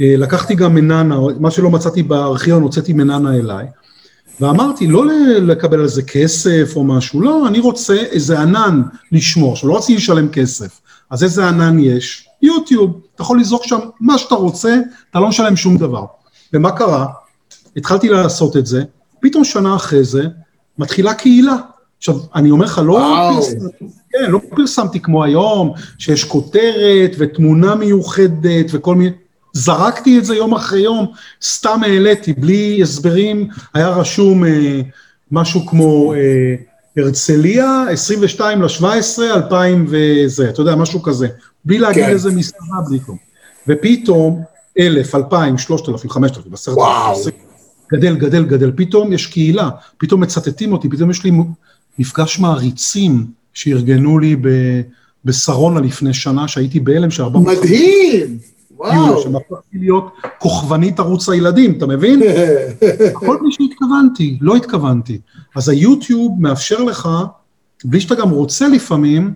אה, 0.00 0.14
לקחתי 0.18 0.54
גם 0.54 0.74
מננה, 0.74 1.18
מה 1.40 1.50
שלא 1.50 1.70
מצאתי 1.70 2.02
בארכיון 2.02 2.62
הוצאתי 2.62 2.92
מננה 2.92 3.34
אליי, 3.34 3.66
ואמרתי, 4.40 4.86
לא 4.86 5.04
לקבל 5.40 5.80
על 5.80 5.88
זה 5.88 6.02
כסף 6.02 6.72
או 6.76 6.84
משהו, 6.84 7.20
לא, 7.20 7.48
אני 7.48 7.58
רוצה 7.58 7.94
איזה 7.94 8.40
ענן 8.40 8.82
לשמור, 9.12 9.52
עכשיו 9.52 9.68
לא 9.68 9.76
רציתי 9.76 9.96
לשלם 9.96 10.28
כסף, 10.28 10.80
אז 11.10 11.24
איזה 11.24 11.48
ענן 11.48 11.78
יש? 11.78 12.28
יוטיוב, 12.42 13.00
אתה 13.14 13.22
יכול 13.22 13.40
לזרוק 13.40 13.64
שם 13.64 13.78
מה 14.00 14.18
שאתה 14.18 14.34
רוצה, 14.34 14.78
אתה 15.10 15.20
לא 15.20 15.28
משלם 15.28 15.56
שום 15.56 15.76
דבר. 15.76 16.04
ומה 16.52 16.72
קרה? 16.72 17.06
התחלתי 17.76 18.08
לעשות 18.08 18.56
את 18.56 18.66
זה, 18.66 18.82
פתאום 19.20 19.44
שנה 19.44 19.76
אחרי 19.76 20.04
זה, 20.04 20.26
מתחילה 20.78 21.14
קהילה. 21.14 21.56
עכשיו, 21.98 22.14
אני 22.34 22.50
אומר 22.50 22.64
לך, 22.64 22.80
לא 22.84 22.92
וואו. 22.92 23.34
פרסמתי, 23.34 23.84
כן, 24.10 24.30
לא 24.30 24.40
פרסמתי 24.56 25.00
כמו 25.00 25.24
היום, 25.24 25.72
שיש 25.98 26.24
כותרת 26.24 27.10
ותמונה 27.18 27.74
מיוחדת 27.74 28.66
וכל 28.72 28.94
מיני, 28.94 29.10
זרקתי 29.52 30.18
את 30.18 30.24
זה 30.24 30.36
יום 30.36 30.54
אחרי 30.54 30.80
יום, 30.80 31.06
סתם 31.42 31.80
העליתי, 31.82 32.32
בלי 32.32 32.82
הסברים, 32.82 33.48
היה 33.74 33.88
רשום 33.88 34.44
אה, 34.44 34.80
משהו 35.32 35.66
כמו 35.66 36.14
אה, 36.14 36.54
הרצליה, 36.96 37.84
22 37.90 38.62
ל-17, 38.62 39.22
2000 39.34 39.86
וזה, 39.88 40.48
אתה 40.48 40.60
יודע, 40.60 40.74
משהו 40.76 41.02
כזה, 41.02 41.28
בלי 41.64 41.78
להגיד 41.78 42.04
כן. 42.04 42.10
איזה 42.10 42.30
מסעדה, 42.30 42.80
בלי 42.88 43.00
כלום. 43.00 43.18
ופתאום, 43.68 44.42
אלף, 44.78 45.14
אלפיים, 45.14 45.58
שלושת 45.58 45.88
אלפים, 45.88 46.10
חמשת 46.10 46.36
אלפים, 46.36 46.54
עשרת. 46.54 46.78
אלפים, 46.78 47.45
גדל, 47.92 48.16
גדל, 48.16 48.44
גדל, 48.44 48.72
פתאום 48.76 49.12
יש 49.12 49.26
קהילה, 49.26 49.70
פתאום 49.98 50.20
מצטטים 50.20 50.72
אותי, 50.72 50.88
פתאום 50.88 51.10
יש 51.10 51.24
לי 51.24 51.30
מפגש 51.98 52.38
מעריצים 52.38 53.26
שארגנו 53.54 54.18
לי 54.18 54.36
ב- 54.36 54.80
בשרונה 55.24 55.80
לפני 55.80 56.14
שנה, 56.14 56.48
שהייתי 56.48 56.80
בהלם 56.80 57.10
שהרבה... 57.10 57.38
מדהים! 57.38 58.38
וואו. 58.76 59.22
שם 59.22 59.36
הפכתי 59.36 59.78
להיות 59.78 60.12
כוכבנית 60.38 60.98
ערוץ 60.98 61.28
הילדים, 61.28 61.78
אתה 61.78 61.86
מבין? 61.86 62.22
הכל 63.10 63.38
בלי 63.40 63.52
שהתכוונתי, 63.52 64.38
לא 64.40 64.56
התכוונתי. 64.56 65.18
אז 65.56 65.68
היוטיוב 65.68 66.32
מאפשר 66.40 66.82
לך, 66.82 67.08
בלי 67.84 68.00
שאתה 68.00 68.14
גם 68.14 68.30
רוצה 68.30 68.68
לפעמים, 68.68 69.34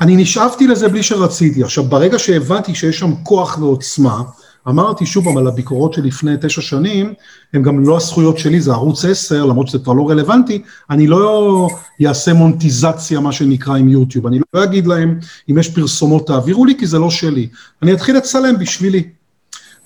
אני 0.00 0.16
נשאבתי 0.16 0.66
לזה 0.66 0.88
בלי 0.88 1.02
שרציתי. 1.02 1.64
עכשיו, 1.64 1.84
ברגע 1.84 2.18
שהבנתי 2.18 2.74
שיש 2.74 2.98
שם 2.98 3.14
כוח 3.22 3.58
ועוצמה, 3.60 4.22
אמרתי 4.68 5.06
שוב 5.06 5.24
פעם 5.24 5.36
על 5.36 5.46
הביקורות 5.46 5.94
שלפני 5.94 6.34
תשע 6.40 6.60
שנים, 6.60 7.14
הם 7.54 7.62
גם 7.62 7.84
לא 7.84 7.96
הזכויות 7.96 8.38
שלי, 8.38 8.60
זה 8.60 8.72
ערוץ 8.72 9.04
10, 9.04 9.46
למרות 9.46 9.68
שזה 9.68 9.78
כבר 9.78 9.92
לא 9.92 10.10
רלוונטי, 10.10 10.62
אני 10.90 11.06
לא 11.06 11.68
אעשה 12.06 12.32
מונטיזציה, 12.32 13.20
מה 13.20 13.32
שנקרא, 13.32 13.76
עם 13.76 13.88
יוטיוב. 13.88 14.26
אני 14.26 14.40
לא 14.54 14.64
אגיד 14.64 14.86
להם, 14.86 15.18
אם 15.50 15.58
יש 15.58 15.68
פרסומות 15.74 16.26
תעבירו 16.26 16.64
לי, 16.64 16.78
כי 16.78 16.86
זה 16.86 16.98
לא 16.98 17.10
שלי. 17.10 17.48
אני 17.82 17.92
אתחיל 17.92 18.16
לצלם 18.16 18.58
בשבילי. 18.58 19.02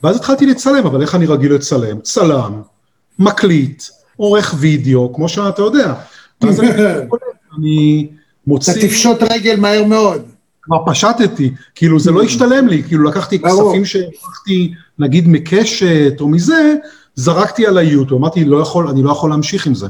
ואז 0.02 0.16
התחלתי 0.16 0.46
לצלם, 0.46 0.86
אבל 0.86 1.02
איך 1.02 1.14
אני 1.14 1.26
רגיל 1.26 1.54
לצלם? 1.54 2.00
צלם, 2.00 2.62
מקליט, 3.18 3.82
עורך 4.16 4.54
וידאו, 4.58 5.12
כמו 5.14 5.28
שאתה 5.28 5.62
יודע. 5.62 5.94
ואז 6.42 6.60
אני, 6.60 6.68
אני 7.58 8.06
אתה 8.10 8.20
מוציא... 8.46 8.88
תפשוט 8.88 9.18
רגל 9.32 9.56
מהר 9.60 9.84
מאוד. 9.84 10.33
כבר 10.64 10.78
פשטתי, 10.86 11.54
כאילו 11.74 12.00
זה 12.00 12.10
לא 12.10 12.22
השתלם 12.22 12.68
לי, 12.68 12.82
כאילו 12.82 13.04
לקחתי. 13.04 13.38
כספים 13.38 13.84
שהפכתי, 13.84 14.74
נגיד 14.98 15.28
מקשת 15.28 16.16
או 16.20 16.28
מזה, 16.28 16.74
זרקתי 17.14 17.66
על 17.66 17.78
היוטיוב, 17.78 18.20
אמרתי, 18.20 18.44
לא 18.44 18.56
יכול, 18.56 18.88
אני 18.88 19.02
לא 19.02 19.10
יכול 19.10 19.30
להמשיך 19.30 19.66
עם 19.66 19.74
זה. 19.74 19.86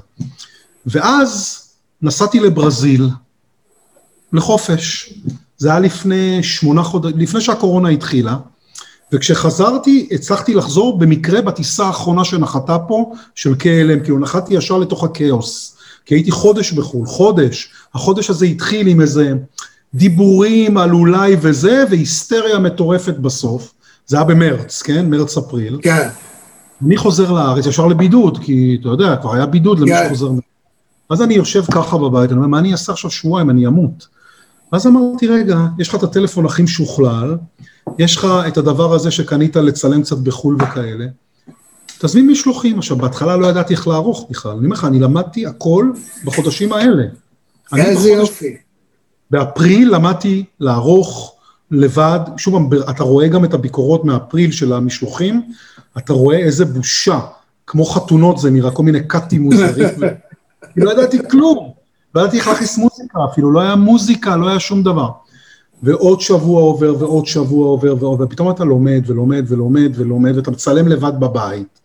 ואז 0.86 1.60
נסעתי 2.02 2.40
לברזיל, 2.40 3.08
לחופש. 4.32 5.14
זה 5.56 5.70
היה 5.70 5.80
לפני 5.80 6.42
שמונה 6.42 6.82
חודשים, 6.82 7.18
לפני 7.18 7.40
שהקורונה 7.40 7.88
התחילה, 7.88 8.36
וכשחזרתי, 9.12 10.08
הצלחתי 10.10 10.54
לחזור 10.54 10.98
במקרה 10.98 11.42
בטיסה 11.42 11.86
האחרונה 11.86 12.24
שנחתה 12.24 12.78
פה, 12.78 13.12
של 13.34 13.52
KLM, 13.52 14.04
כאילו 14.04 14.18
נחתתי 14.18 14.54
ישר 14.54 14.78
לתוך 14.78 15.04
הכאוס, 15.04 15.76
כי 16.06 16.14
הייתי 16.14 16.30
חודש 16.30 16.72
בחו"ל, 16.72 17.06
חודש. 17.06 17.70
החודש 17.94 18.30
הזה 18.30 18.46
התחיל 18.46 18.86
עם 18.86 19.00
איזה 19.00 19.32
דיבורים 19.94 20.78
על 20.78 20.92
אולי 20.92 21.36
וזה, 21.40 21.84
והיסטריה 21.90 22.58
מטורפת 22.58 23.14
בסוף. 23.18 23.74
זה 24.06 24.16
היה 24.16 24.24
במרץ, 24.24 24.82
כן? 24.82 25.10
מרץ-אפריל. 25.10 25.78
כן. 25.82 26.08
אני 26.86 26.96
חוזר 26.96 27.32
לארץ 27.32 27.66
ישר 27.66 27.86
לבידוד, 27.86 28.38
כי 28.42 28.78
אתה 28.80 28.88
יודע, 28.88 29.16
כבר 29.16 29.34
היה 29.34 29.46
בידוד 29.46 29.78
למי 29.78 29.90
כן. 29.90 30.04
שחוזר. 30.06 30.28
אז 31.10 31.22
אני 31.22 31.34
יושב 31.34 31.64
ככה 31.70 31.98
בבית, 31.98 32.30
אני 32.30 32.36
אומר, 32.36 32.48
מה 32.48 32.58
אני 32.58 32.72
אעשה 32.72 32.92
עכשיו 32.92 33.10
שבועיים, 33.10 33.50
אני 33.50 33.66
אמות. 33.66 34.08
אז 34.72 34.86
אמרתי, 34.86 35.26
רגע, 35.26 35.56
יש 35.78 35.88
לך 35.88 35.94
את 35.94 36.02
הטלפון 36.02 36.46
הכי 36.46 36.62
משוכלל, 36.62 37.36
יש 37.98 38.16
לך 38.16 38.26
את 38.48 38.56
הדבר 38.58 38.94
הזה 38.94 39.10
שקנית 39.10 39.56
לצלם 39.56 40.02
קצת 40.02 40.16
בחו"ל 40.18 40.56
וכאלה, 40.62 41.06
תזמין 41.98 42.26
משלוחים. 42.30 42.78
עכשיו, 42.78 42.96
בהתחלה 42.96 43.36
לא 43.36 43.46
ידעתי 43.46 43.74
איך 43.74 43.88
לערוך 43.88 44.26
בכלל, 44.30 44.52
אני 44.52 44.64
אומר 44.64 44.76
לך, 44.76 44.84
אני 44.84 45.00
למדתי 45.00 45.46
הכל 45.46 45.90
בחודשים 46.24 46.72
האלה. 46.72 47.02
איזה 47.76 47.92
בחודש- 48.08 48.18
יופי. 48.18 48.56
באפריל 49.30 49.94
למדתי 49.94 50.44
לערוך 50.60 51.34
לבד, 51.70 52.20
שוב, 52.36 52.74
אתה 52.90 53.02
רואה 53.02 53.28
גם 53.28 53.44
את 53.44 53.54
הביקורות 53.54 54.04
מאפריל 54.04 54.52
של 54.52 54.72
המשלוחים, 54.72 55.42
אתה 55.98 56.12
רואה 56.12 56.38
איזה 56.38 56.64
בושה, 56.64 57.20
כמו 57.66 57.84
חתונות 57.84 58.38
זה 58.38 58.50
נראה, 58.50 58.70
כל 58.70 58.82
מיני 58.82 59.08
קאטים 59.08 59.42
מוזרים, 59.42 59.88
לא 60.76 60.90
ידעתי 60.90 61.18
כלום, 61.30 61.72
לא 62.14 62.20
ידעתי 62.20 62.36
איך 62.36 62.48
להכניס 62.48 62.78
מוזיקה, 62.78 63.18
אפילו 63.32 63.52
לא 63.52 63.60
היה 63.60 63.76
מוזיקה, 63.76 64.36
לא 64.36 64.48
היה 64.48 64.60
שום 64.60 64.82
דבר. 64.82 65.10
ועוד 65.82 66.20
שבוע 66.20 66.62
עובר, 66.62 66.94
ועוד 66.98 67.26
שבוע 67.26 67.68
עובר, 67.68 67.96
ועובר, 68.00 68.26
פתאום 68.26 68.50
אתה 68.50 68.64
לומד 68.64 69.02
ולומד 69.06 69.44
ולומד 69.48 69.92
ולומד, 69.94 70.36
ואתה 70.36 70.50
מצלם 70.50 70.88
לבד 70.88 71.20
בבית. 71.20 71.80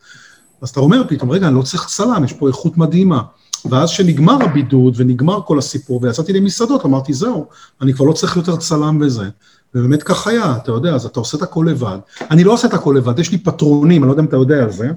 אז 0.62 0.70
אתה 0.70 0.80
אומר 0.80 1.04
פתאום, 1.08 1.32
רגע, 1.32 1.48
אני 1.48 1.56
לא 1.56 1.62
צריך 1.62 1.88
צלם, 1.88 2.24
יש 2.24 2.34
פה 2.34 2.48
איכות 2.48 2.78
מדהימה. 2.78 3.22
ואז 3.66 3.90
שנגמר 3.90 4.44
הבידוד 4.44 4.94
ונגמר 4.98 5.42
כל 5.42 5.60
הסיפור, 5.60 6.00
ויצאתי 6.04 6.34
למסעדות, 6.34 6.86
אמרתי, 6.86 7.14
זהו, 7.14 7.46
אני 7.82 7.94
כבר 7.94 8.06
לא 8.06 8.14
צריך 8.14 8.36
יותר 8.38 8.56
צלם 8.56 8.98
וזה. 9.02 9.30
ובאמת 9.76 10.04
כך 10.04 10.28
היה, 10.28 10.58
אתה 10.58 10.72
יודע, 10.72 10.96
אז 10.96 11.06
אתה 11.06 11.20
עושה 11.20 11.38
את 11.38 11.42
הכל 11.42 11.66
לבד. 11.70 11.98
אני 12.32 12.44
לא 12.44 12.54
עושה 12.54 12.68
את 12.68 12.74
הכל 12.74 12.96
לבד, 12.98 13.20
יש 13.20 13.32
לי 13.32 13.38
פטרונים, 13.38 14.04
אני 14.04 14.08
לא 14.08 14.14
יודע 14.14 14.22
אם 14.22 14.28
אתה 14.28 14.36
יודע 14.36 14.64
על 14.64 14.72
זה. 14.72 14.90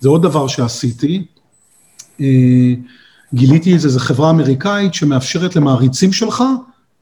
זה 0.00 0.08
עוד 0.08 0.22
דבר 0.22 0.46
שעשיתי. 0.46 1.26
אה, 2.20 2.74
גיליתי 3.34 3.74
את 3.74 3.80
זה, 3.80 3.88
זו 3.88 4.00
חברה 4.00 4.30
אמריקאית 4.30 4.94
שמאפשרת 4.94 5.56
למעריצים 5.56 6.12
שלך, 6.12 6.44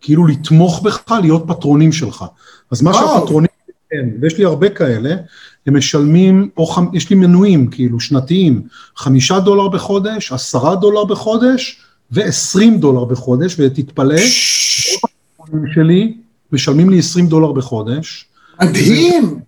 כאילו 0.00 0.26
לתמוך 0.26 0.82
בך, 0.82 1.10
להיות 1.22 1.44
פטרונים 1.46 1.92
שלך. 1.92 2.24
אז 2.70 2.82
מה. 2.82 2.94
שהפטרונים, 2.94 3.48
כן, 3.90 4.08
ויש 4.20 4.38
לי 4.38 4.44
הרבה 4.44 4.68
כאלה, 4.68 5.14
הם 5.68 5.76
משלמים, 5.76 6.48
או 6.56 6.66
חמ... 6.66 6.86
יש 6.92 7.10
לי 7.10 7.16
מנויים, 7.16 7.66
כאילו, 7.66 8.00
שנתיים, 8.00 8.62
חמישה 8.96 9.40
דולר 9.40 9.68
בחודש, 9.68 10.32
עשרה 10.32 10.76
דולר 10.76 11.04
בחודש, 11.04 11.80
ועשרים 12.10 12.80
דולר 12.80 13.04
בחודש, 13.04 13.56
ותתפלא, 13.58 14.16
שלי 15.74 16.16
משלמים 16.52 16.90
לי 16.90 16.98
עשרים 16.98 17.26
דולר 17.26 17.52
בחודש. 17.52 18.26
מדהים. 18.62 19.40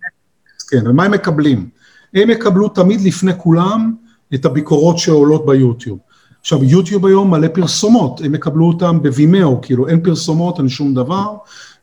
כן, 0.70 0.86
ומה 0.86 1.04
הם 1.04 1.10
מקבלים? 1.10 1.68
הם 2.14 2.30
יקבלו 2.30 2.68
תמיד 2.68 3.00
לפני 3.00 3.32
כולם 3.38 3.94
את 4.34 4.44
הביקורות 4.44 4.98
שעולות 4.98 5.46
ביוטיוב. 5.46 5.98
עכשיו, 6.40 6.64
יוטיוב 6.64 7.06
היום 7.06 7.30
מלא 7.30 7.48
פרסומות, 7.48 8.20
הם 8.24 8.34
יקבלו 8.34 8.66
אותם 8.66 9.02
בווימאו, 9.02 9.60
כאילו 9.62 9.88
אין 9.88 10.00
פרסומות, 10.00 10.58
אין 10.58 10.68
שום 10.68 10.94
דבר, 10.94 11.36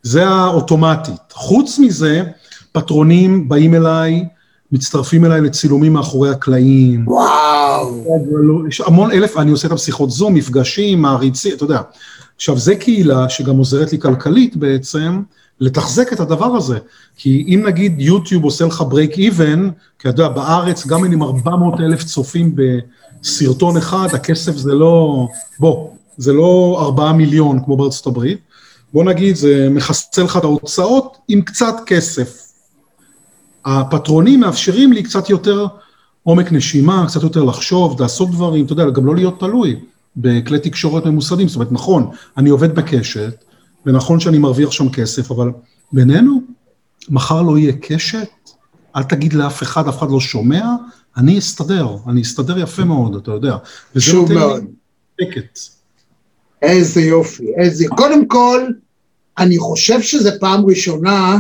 זה 0.04 0.28
האוטומטית. 0.28 1.32
חוץ 1.32 1.80
מזה, 1.80 2.24
פטרונים 2.78 3.50
באים 3.50 3.74
אליי, 3.76 4.26
מצטרפים 4.72 5.26
אליי 5.26 5.42
לצילומים 5.42 5.94
מאחורי 5.94 6.30
הקלעים. 6.30 7.08
וואו. 7.08 8.04
יש 8.68 8.82
המון 8.82 9.12
אלף, 9.12 9.38
אני 9.38 9.52
עושה 9.52 9.68
איתם 9.68 9.78
שיחות 9.78 10.12
זום, 10.12 10.34
מפגשים, 10.34 11.02
מעריצים, 11.02 11.54
אתה 11.56 11.64
יודע. 11.64 11.82
עכשיו, 12.36 12.58
זה 12.58 12.76
קהילה 12.76 13.30
שגם 13.30 13.58
עוזרת 13.58 13.92
לי 13.92 14.00
כלכלית 14.00 14.56
בעצם, 14.56 15.22
לתחזק 15.60 16.14
את 16.14 16.20
הדבר 16.20 16.56
הזה. 16.56 16.78
כי 17.18 17.46
אם 17.48 17.64
נגיד 17.66 18.02
יוטיוב 18.02 18.44
עושה 18.44 18.66
לך 18.66 18.84
ברייק 18.90 19.18
איבן, 19.18 19.70
כי 20.00 20.10
אתה 20.10 20.22
יודע, 20.22 20.30
בארץ, 20.30 20.88
גם 20.88 21.06
אם 21.06 21.12
עם 21.12 21.24
400 21.24 21.80
אלף 21.80 22.04
צופים 22.04 22.56
בסרטון 22.56 23.78
אחד, 23.78 24.08
הכסף 24.14 24.56
זה 24.56 24.74
לא, 24.74 25.28
בוא, 25.60 25.90
זה 26.18 26.34
לא 26.34 26.78
4 26.82 27.12
מיליון 27.12 27.60
כמו 27.66 27.78
בארצות 27.78 28.08
הברית, 28.08 28.38
בוא 28.94 29.04
נגיד, 29.04 29.36
זה 29.36 29.68
מכסה 29.72 30.24
לך 30.24 30.38
את 30.38 30.44
ההוצאות 30.44 31.18
עם 31.28 31.42
קצת 31.42 31.76
כסף. 31.86 32.47
הפטרונים 33.68 34.40
מאפשרים 34.40 34.94
לי 34.94 35.04
קצת 35.04 35.30
יותר 35.30 35.68
עומק 36.24 36.52
נשימה, 36.52 37.06
קצת 37.08 37.24
יותר 37.24 37.44
לחשוב, 37.44 38.02
לעשות 38.02 38.32
דברים, 38.32 38.66
אתה 38.66 38.74
יודע, 38.74 38.90
גם 38.90 39.06
לא 39.06 39.16
להיות 39.16 39.40
תלוי 39.40 39.80
בכלי 40.18 40.60
תקשורת 40.60 41.06
ממוסדים. 41.06 41.48
זאת 41.48 41.56
אומרת, 41.56 41.72
נכון, 41.72 42.10
אני 42.38 42.50
עובד 42.50 42.76
בקשת, 42.76 43.44
ונכון 43.86 44.20
שאני 44.20 44.38
מרוויח 44.38 44.72
שם 44.72 44.90
כסף, 44.90 45.32
אבל 45.32 45.52
בינינו, 45.92 46.42
מחר 47.10 47.42
לא 47.42 47.58
יהיה 47.58 47.74
קשת, 47.82 48.30
אל 48.96 49.04
תגיד 49.04 49.34
לאף 49.34 49.64
אחד, 49.64 49.88
אף 49.88 49.98
אחד 49.98 50.12
לא 50.12 50.20
שומע, 50.20 50.66
אני 51.18 51.40
אסתדר, 51.40 51.88
אני 52.08 52.22
אסתדר 52.22 52.60
יפה 52.60 52.84
מאוד, 52.84 53.16
אתה 53.16 53.32
יודע. 53.32 53.58
וזה 53.96 54.14
נותן 54.14 54.34
לי 54.34 54.40
מאוד. 54.40 54.66
שקט. 55.22 55.60
איזה 56.62 57.02
יופי, 57.02 57.44
איזה... 57.58 57.86
קודם 57.88 58.28
כל, 58.28 58.68
אני 59.38 59.58
חושב 59.58 60.02
שזו 60.02 60.30
פעם 60.40 60.66
ראשונה 60.66 61.40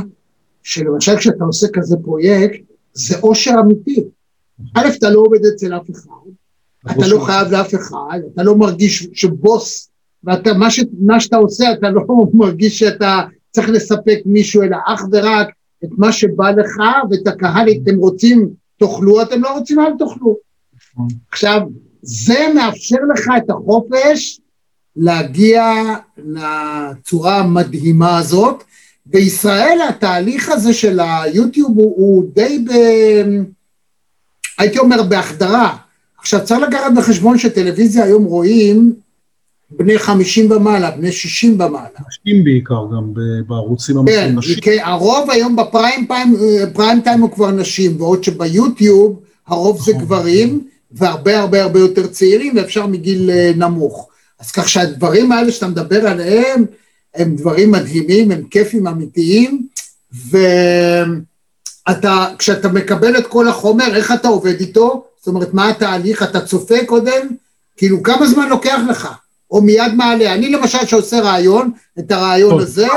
שלמשל 0.67 1.17
כשאתה 1.17 1.43
עושה 1.43 1.67
כזה 1.73 1.97
פרויקט, 2.03 2.59
זה 2.93 3.19
אושר 3.19 3.53
אמיתי. 3.59 4.03
א', 4.75 4.87
אתה 4.97 5.09
לא 5.09 5.19
עובד 5.19 5.45
אצל 5.45 5.73
אף 5.73 5.89
אחד, 5.91 6.29
אתה 6.91 7.07
לא 7.07 7.19
חייב 7.19 7.51
לאף 7.51 7.75
אחד, 7.75 8.19
אתה 8.33 8.43
לא 8.43 8.55
מרגיש 8.55 9.07
שבוס, 9.13 9.89
ואתה, 10.23 10.53
מה, 10.53 10.71
ש, 10.71 10.79
מה 10.99 11.19
שאתה 11.19 11.37
עושה, 11.37 11.71
אתה 11.71 11.89
לא 11.89 12.01
מרגיש 12.33 12.79
שאתה 12.79 13.21
צריך 13.51 13.69
לספק 13.69 14.19
מישהו, 14.25 14.63
אלא 14.63 14.77
אך 14.87 15.03
ורק 15.11 15.47
את 15.83 15.89
מה 15.97 16.11
שבא 16.11 16.49
לך, 16.49 16.77
ואת 17.09 17.27
הקהל, 17.27 17.67
אתם 17.83 17.97
רוצים, 17.97 18.49
תאכלו, 18.79 19.21
אתם 19.21 19.41
לא 19.41 19.57
רוצים, 19.57 19.79
אל 19.79 19.91
תאכלו. 19.99 20.37
עכשיו, 21.31 21.61
זה 22.01 22.47
מאפשר 22.55 22.99
לך 23.13 23.29
את 23.37 23.49
החופש 23.49 24.39
להגיע 24.95 25.63
לצורה 26.17 27.37
המדהימה 27.39 28.17
הזאת. 28.17 28.63
בישראל 29.09 29.79
התהליך 29.89 30.49
הזה 30.49 30.73
של 30.73 30.99
היוטיוב 30.99 31.77
הוא, 31.77 31.93
הוא 31.97 32.23
די 32.35 32.65
ב... 32.67 32.71
הייתי 34.57 34.79
אומר 34.79 35.03
בהחדרה. 35.03 35.77
עכשיו 36.19 36.39
צריך 36.43 36.61
לקחת 36.61 36.91
בחשבון 36.97 37.37
שטלוויזיה 37.37 38.03
היום 38.03 38.23
רואים 38.23 38.93
בני 39.71 39.99
50 39.99 40.51
ומעלה, 40.51 40.91
בני 40.91 41.11
60 41.11 41.53
ומעלה. 41.53 41.87
נשים 42.07 42.43
בעיקר 42.43 42.85
גם 42.95 43.13
בערוצים 43.47 43.95
כן, 44.05 44.33
נשים. 44.35 44.59
כי 44.61 44.81
הרוב 44.81 45.31
היום 45.31 45.55
בפריים 45.55 46.05
טיים, 46.05 46.35
פריים 46.73 47.01
טיים 47.01 47.21
הוא 47.21 47.31
כבר 47.31 47.51
נשים, 47.51 47.97
בעוד 47.97 48.23
שביוטיוב 48.23 49.19
הרוב 49.47 49.81
זה 49.81 49.93
גברים, 49.93 50.67
והרבה 50.91 51.39
הרבה 51.39 51.63
הרבה 51.63 51.79
יותר 51.79 52.07
צעירים, 52.07 52.57
ואפשר 52.57 52.87
מגיל 52.87 53.29
אה, 53.29 53.51
נמוך. 53.55 54.09
אז 54.39 54.51
כך 54.51 54.69
שהדברים 54.69 55.31
האלה 55.31 55.51
שאתה 55.51 55.67
מדבר 55.67 56.07
עליהם, 56.07 56.65
הם 57.15 57.35
דברים 57.35 57.71
מדהימים, 57.71 58.31
הם 58.31 58.43
כיפים 58.43 58.87
אמיתיים, 58.87 59.67
ואתה, 61.87 62.25
כשאתה 62.37 62.67
מקבל 62.67 63.17
את 63.17 63.27
כל 63.27 63.47
החומר, 63.47 63.95
איך 63.95 64.11
אתה 64.11 64.27
עובד 64.27 64.59
איתו? 64.59 65.03
זאת 65.19 65.27
אומרת, 65.27 65.53
מה 65.53 65.69
התהליך? 65.69 66.23
אתה 66.23 66.41
צופה 66.41 66.75
קודם? 66.85 67.27
כאילו, 67.77 68.03
כמה 68.03 68.27
זמן 68.27 68.49
לוקח 68.49 68.79
לך? 68.89 69.07
או 69.51 69.61
מיד 69.61 69.93
מעלה. 69.95 70.33
אני 70.33 70.49
למשל, 70.51 70.85
שעושה 70.85 71.19
רעיון, 71.19 71.71
את 71.99 72.11
הרעיון 72.11 72.49
טוב, 72.51 72.59
הזה, 72.61 72.87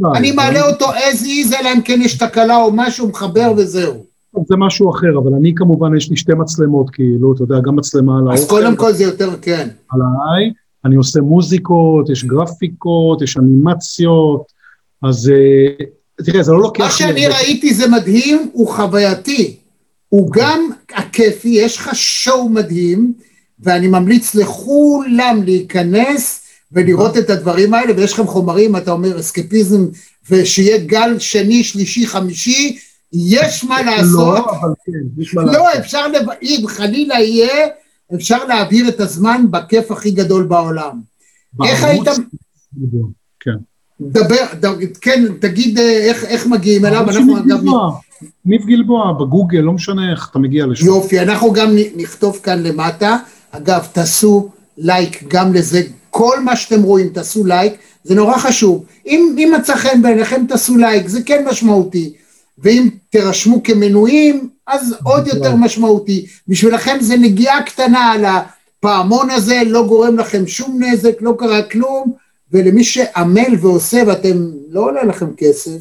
לא, 0.00 0.12
אני 0.14 0.30
זה- 0.30 0.36
מעלה 0.36 0.68
אותו 0.70 0.86
as 0.92 1.22
is, 1.24 1.60
אלא 1.60 1.68
אם 1.76 1.80
כן 1.80 2.00
יש 2.02 2.18
תקלה 2.18 2.56
או 2.56 2.70
משהו, 2.72 3.08
מחבר 3.08 3.52
וזהו. 3.56 4.04
זה 4.48 4.54
משהו 4.58 4.90
אחר, 4.90 5.18
אבל 5.22 5.34
אני 5.40 5.52
כמובן, 5.56 5.96
יש 5.96 6.10
לי 6.10 6.16
שתי 6.16 6.32
מצלמות, 6.34 6.90
כאילו, 6.90 7.32
אתה 7.34 7.42
יודע, 7.42 7.54
גם 7.66 7.76
מצלמה 7.76 8.18
על 8.18 8.32
אז 8.32 8.40
האוכל, 8.40 8.54
קודם 8.54 8.76
כל 8.76 8.92
זה 8.92 9.04
יותר 9.04 9.30
כן. 9.42 9.68
עליי, 9.90 10.52
אני 10.86 10.96
עושה 10.96 11.20
מוזיקות, 11.20 12.10
יש 12.10 12.24
גרפיקות, 12.24 13.22
יש 13.22 13.36
אנימציות, 13.36 14.42
אז 15.02 15.30
אה, 15.34 15.86
תראה, 16.24 16.42
זה 16.42 16.52
לא 16.52 16.60
לוקח... 16.60 16.84
מה 16.84 16.90
שאני 16.90 17.26
הרבה- 17.26 17.38
ראיתי 17.38 17.74
זה 17.74 17.88
מדהים, 17.88 18.50
הוא 18.52 18.68
חווייתי. 18.68 19.56
הוא 20.08 20.32
גם 20.32 20.70
הכיפי, 20.94 21.48
יש 21.48 21.76
לך 21.76 21.90
שואו 21.94 22.48
מדהים, 22.48 23.12
ואני 23.60 23.88
ממליץ 23.88 24.34
לכולם 24.34 25.40
להיכנס 25.44 26.42
ולראות 26.72 27.16
את 27.18 27.30
הדברים 27.30 27.74
האלה, 27.74 27.92
ויש 27.96 28.12
לכם 28.12 28.26
חומרים, 28.26 28.76
אתה 28.76 28.90
אומר, 28.90 29.20
אסקפיזם, 29.20 29.86
ושיהיה 30.30 30.78
גל 30.78 31.18
שני, 31.18 31.64
שלישי, 31.64 32.06
חמישי, 32.06 32.78
יש 33.12 33.64
מה 33.64 33.82
לעשות. 33.82 34.38
לא, 34.38 34.50
אבל 34.50 34.68
כן, 34.86 35.22
יש 35.22 35.34
מה 35.34 35.44
לא, 35.44 35.52
לעשות. 35.52 35.68
אפשר, 35.78 36.08
לב... 36.08 36.26
אם 36.42 36.64
חלילה 36.68 37.14
יהיה, 37.20 37.66
אפשר 38.14 38.44
להעביר 38.44 38.88
את 38.88 39.00
הזמן 39.00 39.44
בכיף 39.50 39.90
הכי 39.90 40.10
גדול 40.10 40.42
בעולם. 40.42 41.00
איך 41.64 41.84
היית, 41.84 42.08
כן. 43.40 43.56
דבר, 44.00 44.46
דבר, 44.60 44.74
כן, 45.00 45.24
תגיד 45.40 45.78
אה, 45.78 45.98
איך, 45.98 46.24
איך 46.24 46.46
מגיעים 46.46 46.84
אליו, 46.84 47.10
אנחנו 47.10 47.38
אגב. 47.38 47.60
ניב 48.44 48.66
גלבוע, 48.66 49.12
בגוגל, 49.12 49.58
לא 49.58 49.72
משנה 49.72 50.12
איך 50.12 50.28
אתה 50.30 50.38
מגיע 50.38 50.66
לשם. 50.66 50.86
יופי, 50.86 51.20
אנחנו 51.20 51.52
גם 51.52 51.70
נכתוב 51.96 52.40
כאן 52.42 52.62
למטה, 52.62 53.16
אגב, 53.50 53.86
תעשו 53.92 54.50
לייק 54.78 55.24
גם 55.28 55.54
לזה, 55.54 55.82
כל 56.10 56.40
מה 56.44 56.56
שאתם 56.56 56.82
רואים, 56.82 57.08
תעשו 57.08 57.44
לייק, 57.44 57.72
זה 58.04 58.14
נורא 58.14 58.38
חשוב. 58.38 58.84
אם, 59.06 59.36
אם 59.38 59.52
מצא 59.58 59.76
חן 59.76 60.02
בעיניכם, 60.02 60.44
תעשו 60.48 60.76
לייק, 60.76 61.08
זה 61.08 61.22
כן 61.22 61.44
משמעותי. 61.50 62.12
ואם 62.58 62.88
תירשמו 63.10 63.62
כמנויים, 63.62 64.48
אז 64.66 64.94
עוד 65.04 65.26
יותר 65.26 65.54
משמעותי. 65.54 66.26
בשבילכם 66.48 66.96
זה 67.00 67.16
נגיעה 67.16 67.62
קטנה 67.62 68.12
על 68.12 68.24
הפעמון 68.24 69.30
הזה, 69.30 69.62
לא 69.66 69.86
גורם 69.86 70.18
לכם 70.18 70.46
שום 70.46 70.82
נזק, 70.82 71.14
לא 71.20 71.34
קרה 71.38 71.62
כלום, 71.62 72.12
ולמי 72.52 72.84
שעמל 72.84 73.56
ועושה 73.60 74.02
ואתם, 74.06 74.50
לא 74.68 74.80
עולה 74.80 75.04
לכם 75.04 75.26
כסף, 75.36 75.78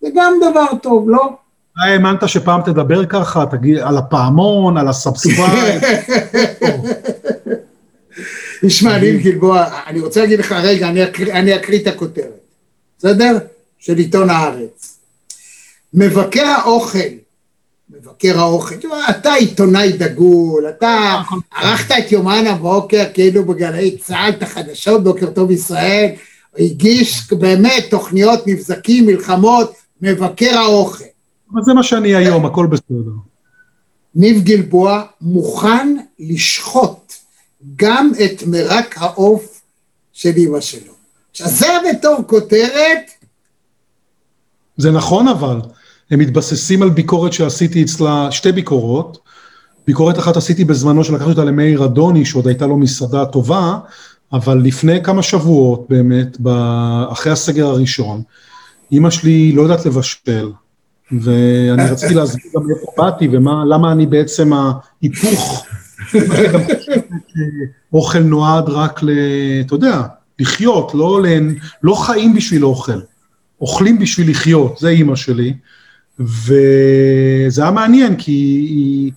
זה 0.00 0.08
גם 0.14 0.32
דבר 0.50 0.66
טוב, 0.82 1.10
לא? 1.10 1.28
אתה 1.72 1.84
האמנת 1.84 2.28
שפעם 2.28 2.60
תדבר 2.62 3.06
ככה, 3.06 3.44
תגיד 3.50 3.78
על 3.78 3.96
הפעמון, 3.96 4.76
על 4.76 4.88
ה 4.88 4.96
subscribe. 4.96 5.82
תשמע, 8.66 8.98
ניל 8.98 9.16
גלבוע, 9.16 9.66
אני 9.86 10.00
רוצה 10.00 10.20
להגיד 10.20 10.38
לך, 10.38 10.52
רגע, 10.52 10.88
אני 10.88 11.04
אקריא, 11.04 11.32
אני 11.32 11.56
אקריא 11.56 11.82
את 11.82 11.86
הכותרת, 11.86 12.40
בסדר? 12.98 13.38
של 13.78 13.96
עיתון 13.96 14.30
הארץ. 14.30 14.98
מבקר 15.94 16.46
האוכל, 16.46 16.98
מבקר 17.90 18.38
האוכל, 18.38 18.74
אתה 19.10 19.32
עיתונאי 19.32 19.92
דגול, 19.92 20.68
אתה 20.68 21.22
ערכת 21.56 21.94
את 21.98 22.12
יומן 22.12 22.46
הבוקר 22.46 23.04
כאילו 23.14 23.44
בגלי 23.44 23.98
צה"ל, 23.98 24.30
את 24.30 24.42
החדשות, 24.42 25.04
בוקר 25.04 25.30
טוב 25.30 25.50
ישראל, 25.50 26.10
הגיש 26.58 27.32
באמת 27.32 27.84
תוכניות, 27.90 28.40
מבזקים, 28.46 29.06
מלחמות, 29.06 29.72
מבקר 30.02 30.58
האוכל. 30.58 31.04
אבל 31.52 31.62
זה 31.62 31.74
מה 31.74 31.82
שאני 31.82 32.14
היום, 32.14 32.46
הכל 32.46 32.66
בסדר. 32.66 33.12
ניב 34.14 34.44
גלבוע 34.44 35.02
מוכן 35.20 35.96
לשחוט 36.18 37.12
גם 37.76 38.12
את 38.24 38.42
מרק 38.46 38.94
העוף 38.98 39.60
של 40.12 40.32
אמא 40.36 40.60
שלו. 40.60 40.92
עכשיו 41.30 41.48
זה 41.48 41.66
בתור 41.90 42.16
כותרת, 42.26 43.10
זה 44.76 44.90
נכון 44.90 45.28
אבל, 45.28 45.60
הם 46.10 46.18
מתבססים 46.18 46.82
על 46.82 46.90
ביקורת 46.90 47.32
שעשיתי 47.32 47.82
אצלה, 47.82 48.32
שתי 48.32 48.52
ביקורות. 48.52 49.18
ביקורת 49.86 50.18
אחת 50.18 50.36
עשיתי 50.36 50.64
בזמנו 50.64 51.04
שלקחתי 51.04 51.30
אותה 51.30 51.44
למאיר 51.44 51.84
אדוני, 51.84 52.24
שעוד 52.24 52.46
הייתה 52.46 52.66
לו 52.66 52.76
מסעדה 52.76 53.26
טובה, 53.26 53.78
אבל 54.32 54.58
לפני 54.64 55.02
כמה 55.02 55.22
שבועות 55.22 55.86
באמת, 55.88 56.36
אחרי 57.12 57.32
הסגר 57.32 57.66
הראשון, 57.66 58.22
אימא 58.92 59.10
שלי 59.10 59.52
לא 59.52 59.62
יודעת 59.62 59.86
לבשל, 59.86 60.50
ואני 61.12 61.82
רציתי 61.92 62.14
להסביר 62.14 62.52
גם 62.54 62.66
מאיפה 62.66 62.92
באתי 62.98 63.28
ומה, 63.32 63.64
למה 63.64 63.92
אני 63.92 64.06
בעצם 64.06 64.52
ההיפוך. 64.52 65.66
שאוכל 67.90 68.18
נועד 68.18 68.68
רק 68.68 69.02
ל... 69.02 69.10
אתה 69.60 69.74
יודע, 69.74 70.02
לחיות, 70.38 70.94
לא. 70.94 71.20
לא 71.82 71.94
חיים 71.94 72.34
בשביל 72.34 72.64
אוכל. 72.64 73.00
אוכלים 73.60 73.98
בשביל 73.98 74.30
לחיות, 74.30 74.78
זה 74.78 74.88
אימא 74.88 75.16
שלי. 75.16 75.54
וזה 76.20 77.62
היה 77.62 77.70
מעניין, 77.70 78.16
כי 78.16 78.32
היא... 78.32 79.12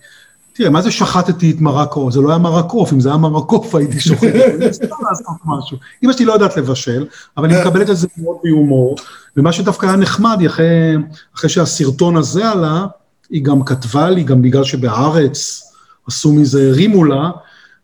תראה, 0.53 0.69
מה 0.69 0.81
זה 0.81 0.91
שחטתי 0.91 1.51
את 1.51 1.61
מרק 1.61 1.93
עוף? 1.93 2.13
זה 2.13 2.21
לא 2.21 2.29
היה 2.29 2.37
מרק 2.37 2.71
אם 2.93 2.99
זה 2.99 3.09
היה 3.09 3.17
מרק 3.17 3.49
הייתי 3.75 3.99
שוחט, 3.99 4.27
סתם 4.71 4.95
לעשות 5.09 5.25
משהו. 5.45 5.77
אמא 6.03 6.13
שלי 6.13 6.25
לא 6.25 6.33
יודעת 6.33 6.57
לבשל, 6.57 7.05
אבל 7.37 7.51
היא 7.51 7.61
מקבלת 7.61 7.89
את 7.89 7.97
זה 7.97 8.07
מאוד 8.17 8.37
בהומור, 8.43 8.95
ומה 9.37 9.51
שדווקא 9.51 9.85
היה 9.85 9.95
נחמד, 9.95 10.39
אחרי, 10.45 10.95
אחרי 11.35 11.49
שהסרטון 11.49 12.17
הזה 12.17 12.49
עלה, 12.49 12.85
היא 13.29 13.43
גם 13.43 13.63
כתבה 13.63 14.09
לי, 14.09 14.23
גם 14.23 14.41
בגלל 14.41 14.63
שבהארץ 14.63 15.63
עשו 16.07 16.33
מזה, 16.33 16.67
הרימו 16.69 17.03
לה, 17.03 17.29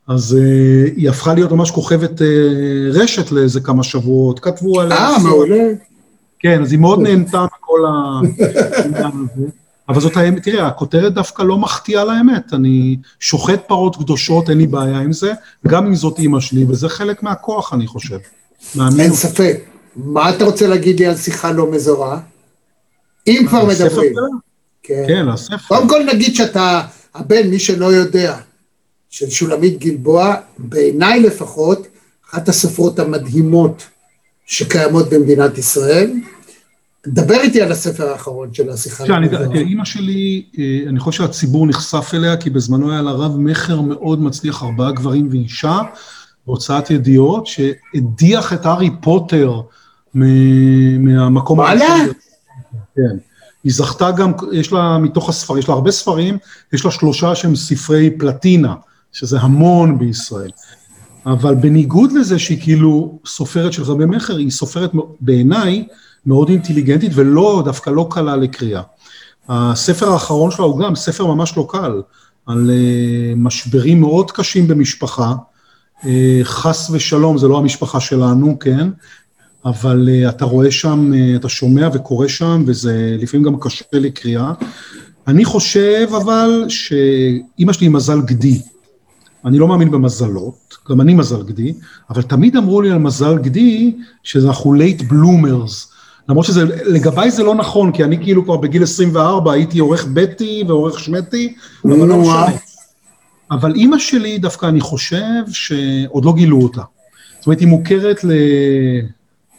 אז 0.08 0.38
uh, 0.38 0.92
היא 0.96 1.10
הפכה 1.10 1.34
להיות 1.34 1.52
ממש 1.52 1.72
כוכבת 1.72 2.22
uh, 2.22 2.24
רשת 2.94 3.32
לאיזה 3.32 3.62
כמה 3.62 3.84
שבועות, 3.84 4.40
כתבו 4.40 4.82
עליה. 4.82 4.98
אה, 4.98 5.20
מעולה. 5.24 5.64
כן, 6.40 6.62
אז 6.62 6.72
היא 6.72 6.80
מאוד 6.80 7.00
נהנתה 7.08 7.46
מכל 7.46 7.80
העניין 7.86 9.12
הזה. 9.36 9.48
אבל 9.90 10.02
זאת 10.02 10.18
האמת, 10.18 10.44
תראה, 10.44 10.68
הכותרת 10.68 11.14
דווקא 11.14 11.44
לא 11.44 11.58
מחטיאה 11.58 12.06
לאמת, 12.06 12.54
אני 12.54 12.98
שוחט 13.20 13.68
פרות 13.68 13.96
קדושות, 13.96 14.50
אין 14.50 14.58
לי 14.58 14.68
בעיה 14.68 15.00
עם 15.00 15.14
זה, 15.14 15.34
גם 15.68 15.86
אם 15.86 15.96
זאת 15.96 16.20
אימא 16.20 16.40
שלי, 16.40 16.66
וזה 16.70 16.90
חלק 16.90 17.24
מהכוח, 17.24 17.74
אני 17.74 17.88
חושב. 17.88 18.18
אין 19.00 19.14
ספק. 19.14 19.58
מה 19.96 20.30
אתה 20.30 20.46
רוצה 20.46 20.68
להגיד 20.68 21.00
לי 21.00 21.06
על 21.06 21.16
שיחה 21.16 21.52
לא 21.52 21.72
מזורה? 21.72 22.20
אם 23.28 23.46
כבר 23.50 23.66
מדברים. 23.66 24.14
כן. 24.84 25.04
כן, 25.08 25.28
הספר. 25.30 25.58
קודם 25.68 25.90
כל 25.90 26.04
נגיד 26.14 26.36
שאתה 26.36 26.82
הבן, 27.16 27.48
מי 27.48 27.60
שלא 27.60 27.86
יודע, 27.86 28.38
של 29.10 29.30
שולמית 29.30 29.80
גלבוע, 29.80 30.36
בעיניי 30.58 31.20
לפחות, 31.20 31.88
אחת 32.30 32.50
הספרות 32.50 33.00
המדהימות 33.00 33.84
שקיימות 34.46 35.10
במדינת 35.10 35.58
ישראל. 35.58 36.12
דבר 37.08 37.36
איתי 37.36 37.62
על 37.62 37.72
הספר 37.72 38.10
האחרון 38.10 38.54
של 38.54 38.70
השיחה. 38.70 39.04
תראה, 39.06 39.62
אימא 39.62 39.86
שלי, 39.86 40.46
אה, 40.60 40.90
אני 40.90 41.00
חושב 41.00 41.24
שהציבור 41.24 41.68
נחשף 41.68 42.12
אליה, 42.14 42.38
כי 42.38 42.50
בזמנו 42.50 42.92
היה 42.92 43.02
לה 43.02 43.12
רב 43.12 43.38
מכר 43.38 43.82
מאוד 43.82 44.22
מצליח, 44.22 44.64
ארבעה 44.64 44.92
גברים 44.92 45.28
ואישה, 45.32 45.80
בהוצאת 46.48 46.92
ידיעות, 46.92 47.48
שהדיח 47.48 48.54
את 48.54 48.66
הארי 48.66 48.90
פוטר 49.02 49.62
מהמקום 50.14 51.60
וואלה? 51.60 52.06
כן. 52.96 53.18
היא 53.64 53.74
זכתה 53.74 54.12
גם, 54.12 54.32
יש 54.54 54.72
לה, 54.72 54.98
מתוך 54.98 55.30
הספרים, 55.30 55.60
יש 55.60 55.68
לה 55.68 55.74
הרבה 55.74 55.92
ספרים, 55.92 56.38
יש 56.74 56.86
לה 56.86 56.92
שלושה 56.92 57.36
שהם 57.36 57.56
ספרי 57.56 58.10
פלטינה, 58.18 58.74
שזה 59.12 59.40
המון 59.40 60.00
בישראל. 60.00 60.52
אבל 61.26 61.56
בניגוד 61.56 62.12
לזה 62.12 62.40
שהיא 62.40 62.62
כאילו 62.62 63.20
סופרת 63.26 63.74
של 63.74 63.84
רבי 63.84 64.06
מכר, 64.06 64.38
היא 64.38 64.50
סופרת 64.50 64.92
בעיניי 65.22 65.88
מאוד 66.26 66.50
אינטליגנטית 66.50 67.12
ולא, 67.16 67.62
דווקא 67.66 67.90
לא 67.90 68.08
קלה 68.12 68.36
לקריאה. 68.36 68.82
הספר 69.50 70.12
האחרון 70.12 70.52
שלה 70.52 70.66
הוא 70.66 70.80
גם 70.80 70.96
ספר 70.96 71.26
ממש 71.26 71.58
לא 71.58 71.68
קל, 71.70 72.02
על 72.46 72.70
uh, 72.70 73.36
משברים 73.38 74.02
מאוד 74.02 74.32
קשים 74.32 74.68
במשפחה, 74.68 75.34
uh, 76.02 76.06
חס 76.44 76.90
ושלום, 76.94 77.38
זה 77.38 77.48
לא 77.48 77.58
המשפחה 77.58 78.00
שלנו, 78.00 78.60
כן? 78.60 78.90
אבל 79.66 80.10
uh, 80.10 80.30
אתה 80.30 80.46
רואה 80.46 80.72
שם, 80.72 81.12
אתה 81.36 81.50
שומע 81.50 81.90
וקורא 81.94 82.28
שם, 82.28 82.64
וזה 82.68 83.18
לפעמים 83.20 83.46
גם 83.46 83.60
קשה 83.60 83.86
לקריאה. 83.94 84.54
אני 85.28 85.46
חושב 85.46 86.08
אבל 86.18 86.66
שאימא 86.70 87.74
שלי 87.74 87.86
היא 87.88 87.92
מזל 87.92 88.22
גדי. 88.22 88.62
אני 89.46 89.58
לא 89.58 89.68
מאמין 89.68 89.92
במזלות, 89.92 90.78
גם 90.90 91.02
אני 91.02 91.14
מזל 91.14 91.44
גדי, 91.44 91.74
אבל 92.10 92.22
תמיד 92.22 92.56
אמרו 92.56 92.82
לי 92.82 92.92
על 92.92 92.98
מזל 92.98 93.38
גדי 93.38 93.96
שאנחנו 94.24 94.76
late 94.76 95.02
bloomers. 95.02 95.96
למרות 96.30 96.46
שזה, 96.46 96.64
לגביי 96.86 97.32
זה 97.32 97.44
לא 97.44 97.56
נכון, 97.56 97.92
כי 97.92 98.04
אני 98.04 98.24
כאילו 98.24 98.44
כבר 98.44 98.58
בגיל 98.58 98.84
24 98.84 99.54
הייתי 99.54 99.80
עורך 99.80 100.06
בטי 100.14 100.64
ועורך 100.68 101.00
שמטי, 101.00 101.56
אבל 101.86 102.08
לא 102.08 102.18
משנה. 102.18 102.34
אה? 102.34 102.52
אבל 103.52 103.76
אימא 103.76 103.98
שלי 103.98 104.38
דווקא 104.38 104.66
אני 104.66 104.82
חושב 104.82 105.44
שעוד 105.52 106.26
לא 106.26 106.34
גילו 106.34 106.62
אותה. 106.62 106.82
זאת 107.40 107.48
אומרת, 107.48 107.60
היא 107.60 107.68
מוכרת 107.68 108.22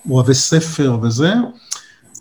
לאוהבי 0.06 0.34
ספר 0.34 0.98
וזה. 1.02 1.32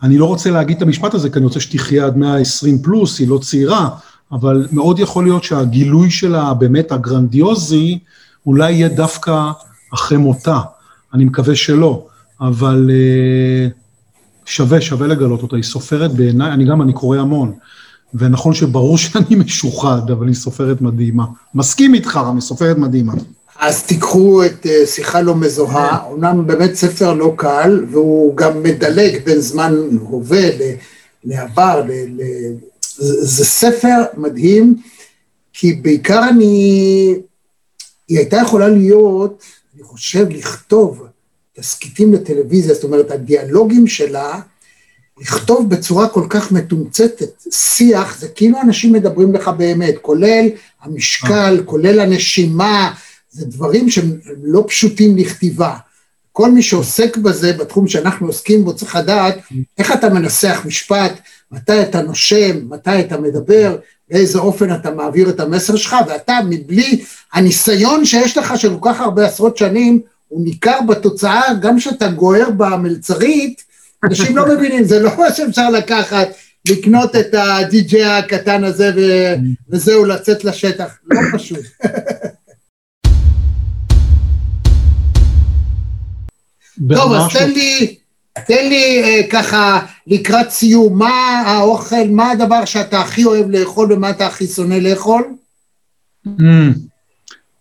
אני 0.04 0.18
לא 0.18 0.26
רוצה 0.26 0.52
להגיד 0.52 0.78
את 0.78 0.82
המשפט 0.82 1.14
הזה, 1.14 1.30
כי 1.30 1.38
אני 1.38 1.46
רוצה 1.46 1.60
שתחיה 1.60 2.06
עד 2.06 2.18
120 2.18 2.82
פלוס, 2.82 3.20
היא 3.20 3.28
לא 3.28 3.38
צעירה, 3.38 3.90
אבל 4.32 4.68
מאוד 4.72 5.00
יכול 5.00 5.24
להיות 5.24 5.44
שהגילוי 5.44 6.12
שלה 6.12 6.54
באמת 6.54 6.92
הגרנדיוזי, 6.92 8.00
אולי 8.46 8.72
יהיה 8.72 8.90
דווקא 8.90 9.52
אחרי 9.94 10.18
מותה. 10.18 10.60
אני 11.14 11.26
מקווה 11.26 11.56
שלא, 11.56 12.06
אבל 12.42 12.90
אה, 12.94 13.68
שווה, 14.46 14.82
שווה 14.82 15.08
לגלות 15.08 15.42
אותה. 15.44 15.56
היא 15.56 15.64
סופרת 15.64 16.14
בעיניי, 16.14 16.52
אני 16.52 16.66
גם, 16.66 16.82
אני 16.82 16.94
קורא 16.94 17.18
המון. 17.18 17.54
ונכון 18.14 18.54
שברור 18.54 18.98
שאני 18.98 19.36
משוחד, 19.46 20.12
אבל 20.12 20.28
היא 20.28 20.36
סופרת 20.36 20.82
מדהימה. 20.82 21.26
מסכים 21.56 21.94
איתך, 21.94 22.18
רמי, 22.18 22.42
סופרת 22.42 22.78
מדהימה. 22.78 23.14
אז 23.60 23.84
תיקחו 23.84 24.46
את 24.46 24.66
אה, 24.66 24.86
שיחה 24.86 25.22
לא 25.22 25.36
מזוהה, 25.36 26.04
אומנם 26.04 26.48
באמת 26.48 26.76
ספר 26.76 27.14
לא 27.14 27.34
קל, 27.36 27.86
והוא 27.92 28.38
גם 28.38 28.64
מדלג 28.64 29.24
בין 29.26 29.40
זמן 29.40 29.76
הווה 30.00 30.50
לעבר, 31.24 31.84
ל- 31.88 32.22
זה 32.98 33.26
זה 33.26 33.46
ספר 33.46 34.04
מדהים, 34.18 34.76
כי 35.54 35.74
בעיקר 35.74 36.30
אני, 36.30 37.16
היא 38.08 38.18
הייתה 38.18 38.38
יכולה 38.38 38.70
להיות, 38.70 39.44
אני 39.76 39.84
חושב, 39.84 40.30
לכתוב 40.30 41.04
תסכיתים 41.54 42.14
לטלוויזיה, 42.14 42.74
זאת 42.74 42.84
אומרת, 42.84 43.12
הדיאלוגים 43.12 43.88
שלה, 43.88 44.40
לכתוב 45.22 45.70
בצורה 45.70 46.10
כל 46.10 46.26
כך 46.30 46.52
מתומצתת, 46.52 47.44
שיח, 47.52 48.20
זה 48.20 48.28
כאילו 48.28 48.62
אנשים 48.62 48.94
מדברים 48.94 49.34
לך 49.34 49.48
באמת, 49.48 49.96
כולל 50.02 50.46
המשקל, 50.82 51.64
כולל 51.66 52.00
הנשימה, 52.00 52.94
זה 53.30 53.46
דברים 53.46 53.90
שהם 53.90 54.20
לא 54.44 54.64
פשוטים 54.68 55.18
לכתיבה. 55.18 55.78
כל 56.32 56.52
מי 56.52 56.62
שעוסק 56.62 57.18
בזה, 57.18 57.54
בתחום 57.54 57.88
שאנחנו 57.88 58.28
עוסקים 58.28 58.66
בו, 58.66 58.76
צריך 58.76 58.96
לדעת 58.96 59.38
איך 59.78 59.92
אתה 59.92 60.10
מנסח 60.10 60.62
משפט, 60.66 61.20
מתי 61.52 61.82
אתה 61.82 62.02
נושם, 62.02 62.70
מתי 62.70 63.00
אתה 63.00 63.18
מדבר, 63.18 63.78
באיזה 64.10 64.40
אופן 64.40 64.74
אתה 64.74 64.92
מעביר 64.92 65.30
את 65.30 65.40
המסר 65.40 65.76
שלך, 65.76 65.96
ואתה 66.08 66.40
מבלי 66.50 67.04
הניסיון 67.34 68.06
שיש 68.06 68.38
לך 68.38 68.54
של 68.58 68.80
כל 68.80 68.90
כך 68.90 69.02
הרבה 69.02 69.26
עשרות 69.26 69.58
שנים, 69.58 70.02
הוא 70.28 70.46
ניכר 70.46 70.80
בתוצאה, 70.88 71.54
גם 71.62 71.78
כשאתה 71.78 72.08
גוער 72.08 72.50
במלצרית, 72.58 73.64
אנשים 74.04 74.38
לא 74.38 74.56
מבינים, 74.56 74.84
זה 74.84 75.00
לא 75.00 75.12
מה 75.18 75.34
שאפשר 75.34 75.70
לקחת, 75.70 76.28
לקנות 76.70 77.16
את 77.16 77.34
הדי-ג'יי 77.34 78.06
הקטן 78.06 78.64
הזה 78.64 78.92
ו- 78.96 79.36
וזהו, 79.70 80.06
לצאת 80.06 80.44
לשטח, 80.44 80.98
לא 81.12 81.20
פשוט. 81.34 81.66
טוב, 86.96 87.14
אז 87.14 87.34
תן. 87.34 87.50
לי, 87.52 87.98
תן 88.48 88.70
לי 88.70 89.02
אה, 89.04 89.22
ככה 89.32 89.80
לקראת 90.08 90.50
סיום, 90.50 90.98
מה 91.00 91.10
האוכל, 91.46 92.08
מה 92.12 92.32
הדבר 92.32 92.66
שאתה 92.66 93.00
הכי 93.02 93.26
אוהב 93.26 93.50
לאכול 93.50 93.94
ומה 93.94 94.10
אתה 94.10 94.28
הכי 94.28 94.48
שונא 94.48 94.74
לאכול? 94.74 95.24
אמ, 96.28 96.74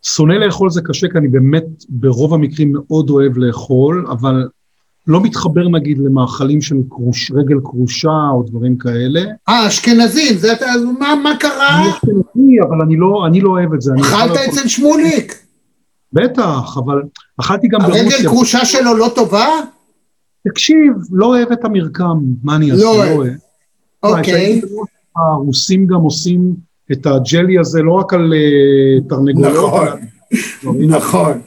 שונא 0.02 0.32
לאכול 0.32 0.70
זה 0.70 0.80
קשה, 0.84 1.06
כי 1.12 1.18
אני 1.18 1.28
באמת 1.28 1.64
ברוב 1.88 2.34
המקרים 2.34 2.72
מאוד 2.72 3.10
אוהב 3.10 3.38
לאכול, 3.38 4.06
אבל 4.10 4.48
לא 5.06 5.20
מתחבר 5.22 5.68
נגיד 5.68 5.98
למאכלים 5.98 6.60
של 6.62 6.76
קרוש, 6.90 7.30
רגל 7.34 7.56
כרושה 7.64 8.28
או 8.32 8.42
דברים 8.46 8.78
כאלה. 8.78 9.20
אה, 9.48 9.66
אשכנזים, 9.68 10.36
זה 10.36 10.52
אתה, 10.52 10.66
מה, 10.98 11.14
מה 11.22 11.36
קרה? 11.40 11.80
אני 11.82 11.90
אשכנזי, 11.90 12.56
אבל 12.68 12.80
אני 12.86 12.96
לא, 12.96 13.24
אני 13.26 13.40
לא 13.40 13.50
אוהב 13.50 13.74
את 13.74 13.80
זה. 13.82 13.92
אכלת 14.00 14.30
לאכול- 14.30 14.44
אצל 14.48 14.68
שמוליק, 14.68 15.38
בטח, 16.12 16.76
אבל 16.84 17.02
אכלתי 17.40 17.68
גם 17.68 17.80
הרגל 17.80 18.02
ברוסיה. 18.02 18.28
כרושה 18.30 18.64
שלו 18.64 18.96
לא 18.96 19.12
טובה? 19.14 19.46
תקשיב, 20.48 20.92
לא 21.12 21.26
אוהב 21.26 21.52
את 21.52 21.64
המרקם, 21.64 22.18
מה 22.42 22.56
אני 22.56 22.70
אעשה? 22.70 22.84
לא 22.84 22.94
לא 22.94 22.98
אוהב. 22.98 23.16
אוהב. 23.16 23.32
אוקיי. 24.02 24.22
כשהייתי 24.22 24.66
ברוסיה, 24.66 24.94
הרוסים 25.16 25.86
גם 25.86 26.00
עושים 26.00 26.54
את 26.92 27.06
הג'לי 27.06 27.58
הזה 27.58 27.82
לא 27.82 27.92
רק 27.92 28.14
על 28.14 28.32
אה, 28.34 29.08
תרנגולות, 29.08 29.54
נכון. 29.72 29.98
נכון. 30.96 31.40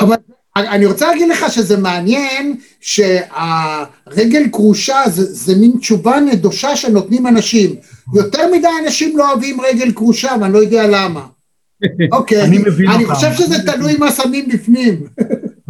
אבל 0.00 0.16
אני 0.56 0.86
רוצה 0.86 1.06
להגיד 1.06 1.28
לך 1.28 1.52
שזה 1.52 1.76
מעניין 1.76 2.56
שהרגל 2.80 4.42
כרושה 4.52 5.02
זה, 5.06 5.24
זה 5.24 5.56
מין 5.56 5.72
תשובה 5.80 6.20
נדושה 6.20 6.76
שנותנים 6.76 7.26
אנשים. 7.26 7.74
יותר 8.14 8.52
מדי 8.52 8.68
אנשים 8.84 9.18
לא 9.18 9.30
אוהבים 9.30 9.60
רגל 9.60 9.92
כרושה 9.92 10.30
ואני 10.40 10.52
לא 10.52 10.58
יודע 10.58 10.86
למה. 10.86 11.26
אוקיי, 12.12 12.42
אני. 12.42 13.04
חושב 13.06 13.32
שזה 13.32 13.56
תלוי 13.72 13.96
מה 13.96 14.12
שמים 14.12 14.48
בפנים. 14.48 15.02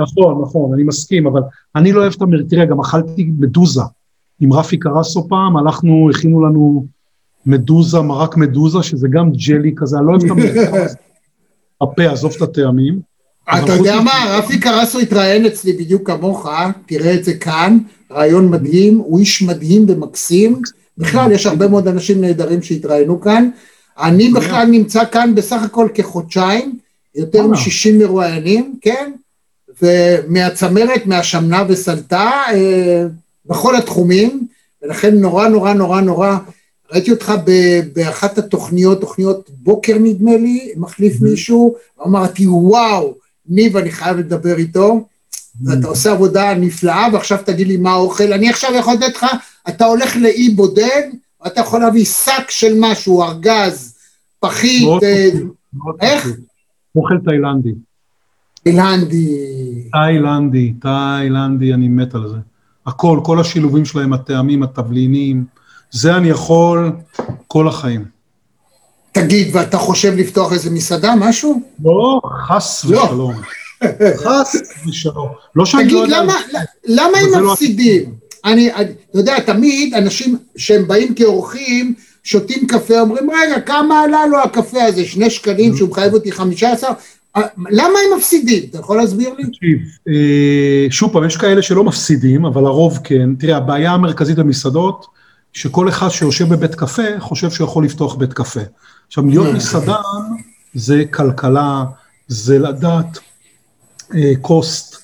נכון, 0.01 0.43
נכון, 0.43 0.75
אני 0.75 0.83
מסכים, 0.83 1.27
אבל 1.27 1.41
אני 1.77 1.93
לא 1.93 2.01
אוהב 2.01 2.13
את 2.17 2.23
המר... 2.23 2.43
תראה, 2.49 2.65
גם 2.65 2.81
אכלתי 2.81 3.31
מדוזה. 3.39 3.83
עם 4.41 4.53
רפי 4.53 4.79
קרסו 4.79 5.29
פעם, 5.29 5.57
הלכנו, 5.57 6.11
הכינו 6.11 6.47
לנו 6.47 6.87
מדוזה, 7.47 8.01
מרק 8.01 8.37
מדוזה, 8.37 8.83
שזה 8.83 9.09
גם 9.09 9.31
ג'לי 9.33 9.73
כזה, 9.77 9.99
אני 9.99 10.07
לא 10.07 10.11
אוהב 10.11 10.25
את 10.25 10.31
המרקם 10.31 10.75
הזה. 10.75 10.95
הפה, 11.83 12.03
עזוב 12.03 12.33
את 12.37 12.43
הטעמים. 12.43 13.01
אתה 13.59 13.73
יודע 13.73 14.01
מה, 14.01 14.39
רפי 14.39 14.61
קרסו 14.61 14.99
התראיין 14.99 15.47
אצלי 15.47 15.73
בדיוק 15.73 16.11
כמוך, 16.11 16.49
תראה 16.87 17.15
את 17.15 17.25
זה 17.25 17.35
כאן, 17.35 17.79
רעיון 18.11 18.49
מדהים, 18.51 18.99
הוא 18.99 19.19
איש 19.19 19.43
מדהים 19.43 19.85
ומקסים, 19.89 20.63
בכלל 20.99 21.33
יש 21.33 21.47
הרבה 21.47 21.69
מאוד 21.69 21.89
אנשים 21.89 22.21
נהדרים 22.21 22.63
שהתראיינו 22.63 23.21
כאן, 23.21 23.51
אני 23.99 24.31
בכלל 24.31 24.67
נמצא 24.67 25.05
כאן 25.05 25.35
בסך 25.35 25.63
הכל 25.63 25.89
כחודשיים, 25.95 26.79
יותר 27.15 27.39
וואלה. 27.39 27.53
מ-60 27.53 28.05
מרואיינים, 28.05 28.75
כן, 28.81 29.13
ומהצמרת, 29.83 31.07
מהשמנה 31.07 31.65
וסלטה, 31.69 32.31
אה, 32.53 33.07
בכל 33.47 33.77
התחומים, 33.77 34.47
ולכן 34.83 35.15
נורא 35.15 35.49
נורא 35.49 35.73
נורא 35.73 36.01
נורא, 36.01 36.37
ראיתי 36.93 37.11
אותך 37.11 37.33
ב- 37.45 37.81
באחת 37.93 38.39
התוכניות, 38.39 39.01
תוכניות 39.01 39.51
בוקר 39.51 39.97
נדמה 40.01 40.37
לי, 40.37 40.73
מחליף 40.77 41.21
מישהו, 41.21 41.75
אמרתי 42.07 42.47
וואו, 42.47 43.15
ניב 43.49 43.77
אני 43.77 43.91
חייב 43.91 44.17
לדבר 44.17 44.57
איתו, 44.57 45.07
ואתה 45.65 45.89
עושה 45.89 46.13
עבודה 46.13 46.55
נפלאה, 46.55 47.09
ועכשיו 47.13 47.39
תגיד 47.45 47.67
לי 47.67 47.77
מה 47.77 47.91
האוכל, 47.91 48.33
אני 48.33 48.51
עכשיו 48.51 48.75
יכול 48.75 48.95
לתת 48.95 49.17
לך, 49.17 49.27
אתה 49.69 49.85
הולך 49.85 50.17
לאי 50.17 50.49
בודד, 50.49 51.03
ואתה 51.45 51.61
יכול 51.61 51.81
להביא 51.81 52.05
שק 52.05 52.51
של 52.51 52.75
משהו, 52.79 53.23
ארגז, 53.23 53.95
פחית, 54.41 54.83
מאוד 54.83 55.05
אה, 55.05 55.29
מאוד 55.73 55.97
איך? 56.01 56.29
אוכל 56.97 57.15
תאילנדי. 57.25 57.71
תאילנדי, 58.65 59.29
תאילנדי, 59.93 60.73
תאילנדי, 60.81 61.75
אני 61.75 61.89
מת 61.89 62.15
על 62.15 62.29
זה. 62.29 62.37
הכל, 62.87 63.21
כל 63.25 63.41
השילובים 63.41 63.85
שלהם, 63.85 64.13
הטעמים, 64.13 64.63
התבלינים, 64.63 65.45
זה 65.91 66.17
אני 66.17 66.29
יכול 66.29 66.93
כל 67.47 67.69
החיים. 67.69 68.05
תגיד, 69.13 69.49
ואתה 69.57 69.79
חושב 69.79 70.13
לפתוח 70.17 70.53
איזה 70.53 70.71
מסעדה, 70.71 71.15
משהו? 71.19 71.63
לא, 71.85 72.21
חס 72.49 72.85
לא. 72.85 73.03
ושלום. 73.05 73.35
חס 74.17 74.57
ושלום. 74.89 75.29
לא 75.57 75.65
שאני 75.67 75.85
לא 75.85 75.89
תגיד, 75.89 75.99
יודע... 75.99 76.23
למה, 76.23 76.35
למה 76.85 77.19
הם 77.19 77.43
לא- 77.43 77.53
מפסידים? 77.53 78.15
אני, 78.45 78.73
אני- 78.75 78.93
אתה 79.11 79.19
יודע, 79.19 79.41
תמיד 79.41 79.95
אנשים 79.95 80.37
שהם 80.57 80.89
באים 80.89 81.15
כאורחים, 81.15 81.95
שותים 82.25 82.67
קפה, 82.67 83.01
אומרים, 83.01 83.31
רגע, 83.31 83.61
כמה 83.61 84.01
עלה 84.01 84.27
לו 84.27 84.39
הקפה 84.39 84.83
הזה? 84.83 85.05
שני 85.05 85.31
שקלים 85.31 85.77
שהוא 85.77 85.89
מחייב 85.91 86.15
אותי 86.15 86.33
חמישה 86.33 86.73
עשר? 86.73 86.89
אה, 87.37 87.43
למה 87.71 87.85
הם 87.99 88.19
מפסידים? 88.19 88.63
אתה 88.71 88.79
יכול 88.79 88.97
להסביר 88.97 89.35
לי? 89.39 89.45
תקשיב, 89.47 89.79
אה, 90.09 90.87
שוב 90.91 91.13
פעם, 91.13 91.25
יש 91.25 91.37
כאלה 91.37 91.63
שלא 91.63 91.85
מפסידים, 91.85 92.45
אבל 92.47 92.65
הרוב 92.67 92.99
כן. 93.05 93.35
תראה, 93.35 93.57
הבעיה 93.57 93.93
המרכזית 93.93 94.37
במסעדות, 94.39 95.07
שכל 95.53 95.89
אחד 95.89 96.09
שיושב 96.09 96.49
בבית 96.49 96.75
קפה, 96.75 97.03
חושב 97.19 97.51
שהוא 97.51 97.65
יכול 97.65 97.85
לפתוח 97.85 98.15
בית 98.15 98.33
קפה. 98.33 98.61
עכשיו, 99.07 99.27
להיות 99.27 99.55
מסעדן 99.55 99.93
זה 100.75 101.05
כלכלה, 101.11 101.85
זה 102.29 102.59
לדעת 102.59 103.19
אה, 104.15 104.33
קוסט, 104.41 104.97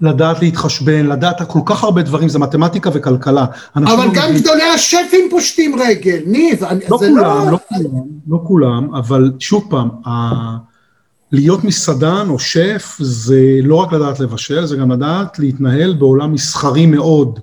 לדעת 0.00 0.42
להתחשבן, 0.42 1.06
לדעת 1.06 1.42
כל 1.48 1.60
כך 1.66 1.84
הרבה 1.84 2.02
דברים, 2.02 2.28
זה 2.28 2.38
מתמטיקה 2.38 2.90
וכלכלה. 2.94 3.46
אבל 3.76 3.84
לא 3.84 4.04
גם 4.04 4.10
מבינים- 4.10 4.42
גדולי 4.42 4.62
השפים 4.62 5.26
פושטים 5.30 5.74
רגל, 5.80 6.18
ניב, 6.26 6.64
לא 6.64 6.98
זה 6.98 7.08
כולם, 7.08 7.50
לא 7.50 7.58
כולם, 7.68 8.04
לא 8.28 8.38
כולם, 8.46 8.94
אבל 8.94 9.32
שוב 9.38 9.66
פעם, 9.70 9.88
להיות 11.32 11.64
מסעדן 11.64 12.26
או 12.28 12.38
שף 12.38 12.96
זה 13.00 13.40
לא 13.62 13.74
רק 13.74 13.92
לדעת 13.92 14.20
לבשל, 14.20 14.66
זה 14.66 14.76
גם 14.76 14.92
לדעת 14.92 15.38
להתנהל 15.38 15.94
בעולם 15.94 16.32
מסחרי 16.32 16.86
מאוד. 16.86 17.40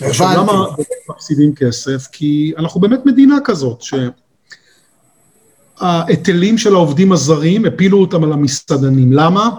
עכשיו. 0.00 0.28
למה 0.36 0.64
מפסידים 1.10 1.54
כסף? 1.54 2.06
כי 2.12 2.52
אנחנו 2.58 2.80
באמת 2.80 3.06
מדינה 3.06 3.36
כזאת, 3.44 3.82
שההיטלים 5.80 6.58
של 6.58 6.74
העובדים 6.74 7.12
הזרים 7.12 7.64
הפילו 7.64 8.00
אותם 8.00 8.24
על 8.24 8.32
המסעדנים. 8.32 9.12
למה? 9.12 9.50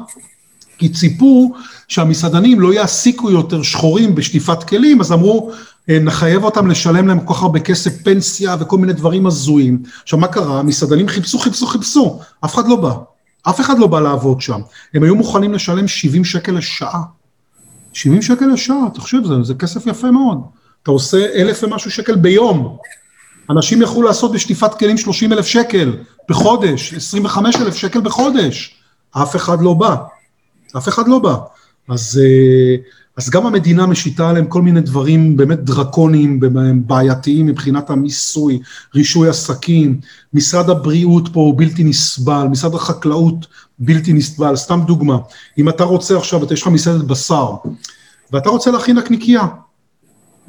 כי 0.77 0.89
ציפו 0.89 1.53
שהמסעדנים 1.87 2.59
לא 2.59 2.73
יעסיקו 2.73 3.31
יותר 3.31 3.63
שחורים 3.63 4.15
בשטיפת 4.15 4.63
כלים, 4.63 5.01
אז 5.01 5.11
אמרו, 5.11 5.51
"אה, 5.89 5.99
נחייב 5.99 6.43
אותם 6.43 6.67
לשלם 6.67 7.07
להם 7.07 7.19
כל 7.19 7.33
כך 7.33 7.41
הרבה 7.41 7.59
כסף 7.59 8.01
פנסיה 8.03 8.55
וכל 8.59 8.77
מיני 8.77 8.93
דברים 8.93 9.27
הזויים. 9.27 9.83
עכשיו, 10.03 10.19
מה 10.19 10.27
קרה? 10.27 10.59
המסעדנים 10.59 11.07
חיפשו, 11.07 11.39
חיפשו, 11.39 11.65
חיפשו, 11.65 12.19
אף 12.45 12.55
אחד 12.55 12.67
לא 12.67 12.75
בא. 12.75 12.93
אף 13.49 13.59
אחד 13.59 13.79
לא 13.79 13.87
בא 13.87 13.99
לעבוד 13.99 14.41
שם. 14.41 14.61
הם 14.93 15.03
היו 15.03 15.15
מוכנים 15.15 15.53
לשלם 15.53 15.87
70 15.87 16.25
שקל 16.25 16.51
לשעה. 16.51 17.01
70 17.93 18.21
שקל 18.21 18.45
לשעה, 18.45 18.83
תחשב, 18.93 19.17
זה, 19.25 19.43
זה 19.43 19.53
כסף 19.53 19.87
יפה 19.87 20.11
מאוד. 20.11 20.41
אתה 20.83 20.91
עושה 20.91 21.25
אלף 21.35 21.63
ומשהו 21.63 21.91
שקל 21.91 22.15
ביום. 22.15 22.77
אנשים 23.49 23.81
יכלו 23.81 24.01
לעשות 24.01 24.31
בשטיפת 24.31 24.73
כלים 24.73 24.97
30 24.97 25.33
אלף 25.33 25.45
שקל 25.45 25.97
בחודש, 26.29 26.93
25 26.93 27.55
אלף 27.55 27.75
שקל 27.75 28.01
בחודש. 28.01 28.75
אף 29.11 29.35
אחד 29.35 29.61
לא 29.61 29.73
בא. 29.73 29.95
אף 30.77 30.87
אחד 30.87 31.07
לא 31.07 31.19
בא. 31.19 31.35
אז, 31.89 32.21
אה, 32.23 32.75
אז 33.19 33.29
גם 33.29 33.45
המדינה 33.45 33.85
משיתה 33.85 34.29
עליהם 34.29 34.45
כל 34.45 34.61
מיני 34.61 34.81
דברים 34.81 35.37
באמת 35.37 35.63
דרקוניים, 35.63 36.39
בעייתיים 36.87 37.45
מבחינת 37.45 37.89
המיסוי, 37.89 38.59
רישוי 38.95 39.29
עסקים, 39.29 39.99
משרד 40.33 40.69
הבריאות 40.69 41.29
פה 41.33 41.39
הוא 41.39 41.57
בלתי 41.57 41.83
נסבל, 41.83 42.47
משרד 42.51 42.75
החקלאות 42.75 43.47
בלתי 43.79 44.13
נסבל, 44.13 44.55
סתם 44.55 44.81
דוגמה, 44.87 45.17
אם 45.57 45.69
אתה 45.69 45.83
רוצה 45.83 46.17
עכשיו, 46.17 46.43
אתה 46.43 46.53
יש 46.53 46.61
לך 46.61 46.67
מסעדת 46.67 47.03
בשר, 47.03 47.55
ואתה 48.31 48.49
רוצה 48.49 48.71
להכין 48.71 48.97
נקניקייה, 48.97 49.47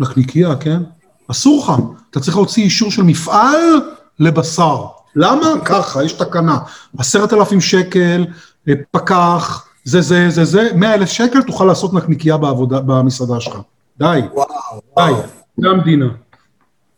נקניקייה, 0.01 0.57
כן? 0.57 0.83
אסור 1.31 1.65
לך, 1.65 1.83
אתה 2.11 2.21
צריך 2.21 2.37
להוציא 2.37 2.63
אישור 2.63 2.91
של 2.91 3.03
מפעל 3.03 3.81
לבשר. 4.19 4.87
למה? 5.17 5.47
ככה, 5.65 6.05
יש 6.05 6.13
תקנה. 6.13 6.59
עשרת 6.99 7.33
אלפים 7.33 7.61
שקל, 7.61 8.27
אה, 8.69 8.75
פקח, 8.91 9.70
זה, 9.85 10.01
זה, 10.01 10.31
זה, 10.31 10.45
זה, 10.45 10.69
מאה 10.75 10.95
אלף 10.95 11.09
שקל, 11.11 11.43
תוכל 11.43 11.65
לעשות 11.65 11.95
נקניקייה 11.95 12.37
בעבודה, 12.37 12.81
במסעדה 12.81 13.41
שלך. 13.41 13.57
די. 13.99 14.21
וואו, 14.35 14.47
די. 14.99 15.13
זה 15.59 15.69
המדינה. 15.69 16.07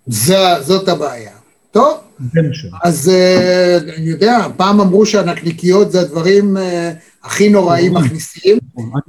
זה- 0.06 0.36
זאת 0.60 0.88
הבעיה. 0.88 1.30
טוב. 1.70 1.98
אז 2.84 3.08
אה, 3.14 3.78
אני 3.96 4.06
יודע, 4.10 4.46
פעם 4.56 4.80
אמרו 4.80 5.06
שהנקניקיות 5.06 5.92
זה 5.92 6.00
הדברים 6.00 6.56
אה, 6.56 6.92
הכי 7.24 7.48
נוראים 7.48 7.94
מכניסים, 7.94 8.58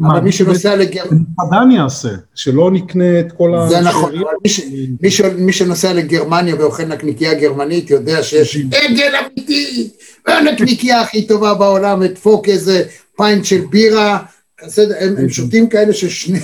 אבל 0.05 0.19
מי 0.19 0.31
שנוסע 0.31 0.75
לגרמניה, 0.75 1.09
שמסעדן 1.39 1.71
יעשה, 1.71 2.09
שלא 2.35 2.71
נקנה 2.71 3.19
את 3.19 3.31
כל 3.31 3.55
ה... 3.55 3.69
זה 3.69 3.81
נכון, 3.81 4.11
אבל 4.15 5.31
מי 5.37 5.53
שנוסע 5.53 5.93
לגרמניה 5.93 6.55
ואוכל 6.55 6.85
נקניקייה 6.85 7.33
גרמנית 7.33 7.89
יודע 7.89 8.23
שיש 8.23 8.57
עגל 8.57 9.11
אמיתי, 9.25 9.89
והנקניקייה 10.27 11.01
הכי 11.01 11.27
טובה 11.27 11.53
בעולם, 11.53 12.01
הדפוק 12.01 12.49
איזה 12.49 12.83
פיינט 13.17 13.45
של 13.45 13.65
בירה, 13.69 14.25
בסדר, 14.65 14.95
הם 14.99 15.17
הם 15.17 15.29
שותים 15.29 15.69
כאלה 15.69 15.93
ששני... 15.93 16.39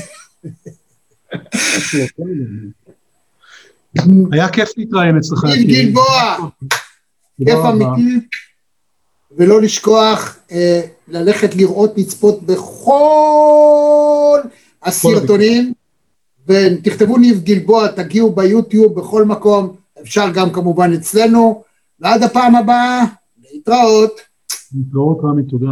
היה 4.31 4.49
כיף 4.49 4.69
להתראיין 4.77 5.17
אצלך. 5.17 5.45
גיל 5.45 5.69
יקירי. 5.69 5.85
גלבוע, 5.85 6.37
כיף. 7.45 7.59
אמיתי, 7.69 8.19
ולא 9.37 9.61
לשכוח 9.61 10.37
אה, 10.51 10.81
ללכת 11.07 11.55
לראות, 11.55 11.97
לצפות 11.97 12.43
בכל 12.43 14.39
הסרטונים, 14.83 15.73
ותכתבו 16.47 17.17
ניב 17.17 17.43
גלבוע, 17.43 17.87
תגיעו 17.87 18.31
ביוטיוב, 18.31 18.99
בכל 18.99 19.25
מקום, 19.25 19.75
אפשר 20.01 20.29
גם 20.33 20.51
כמובן 20.51 20.93
אצלנו, 20.93 21.63
ועד 21.99 22.23
הפעם 22.23 22.55
הבאה, 22.55 23.03
להתראות. 23.51 24.11
להתראות 24.77 25.17
רמי, 25.23 25.43
תודה. 25.43 25.71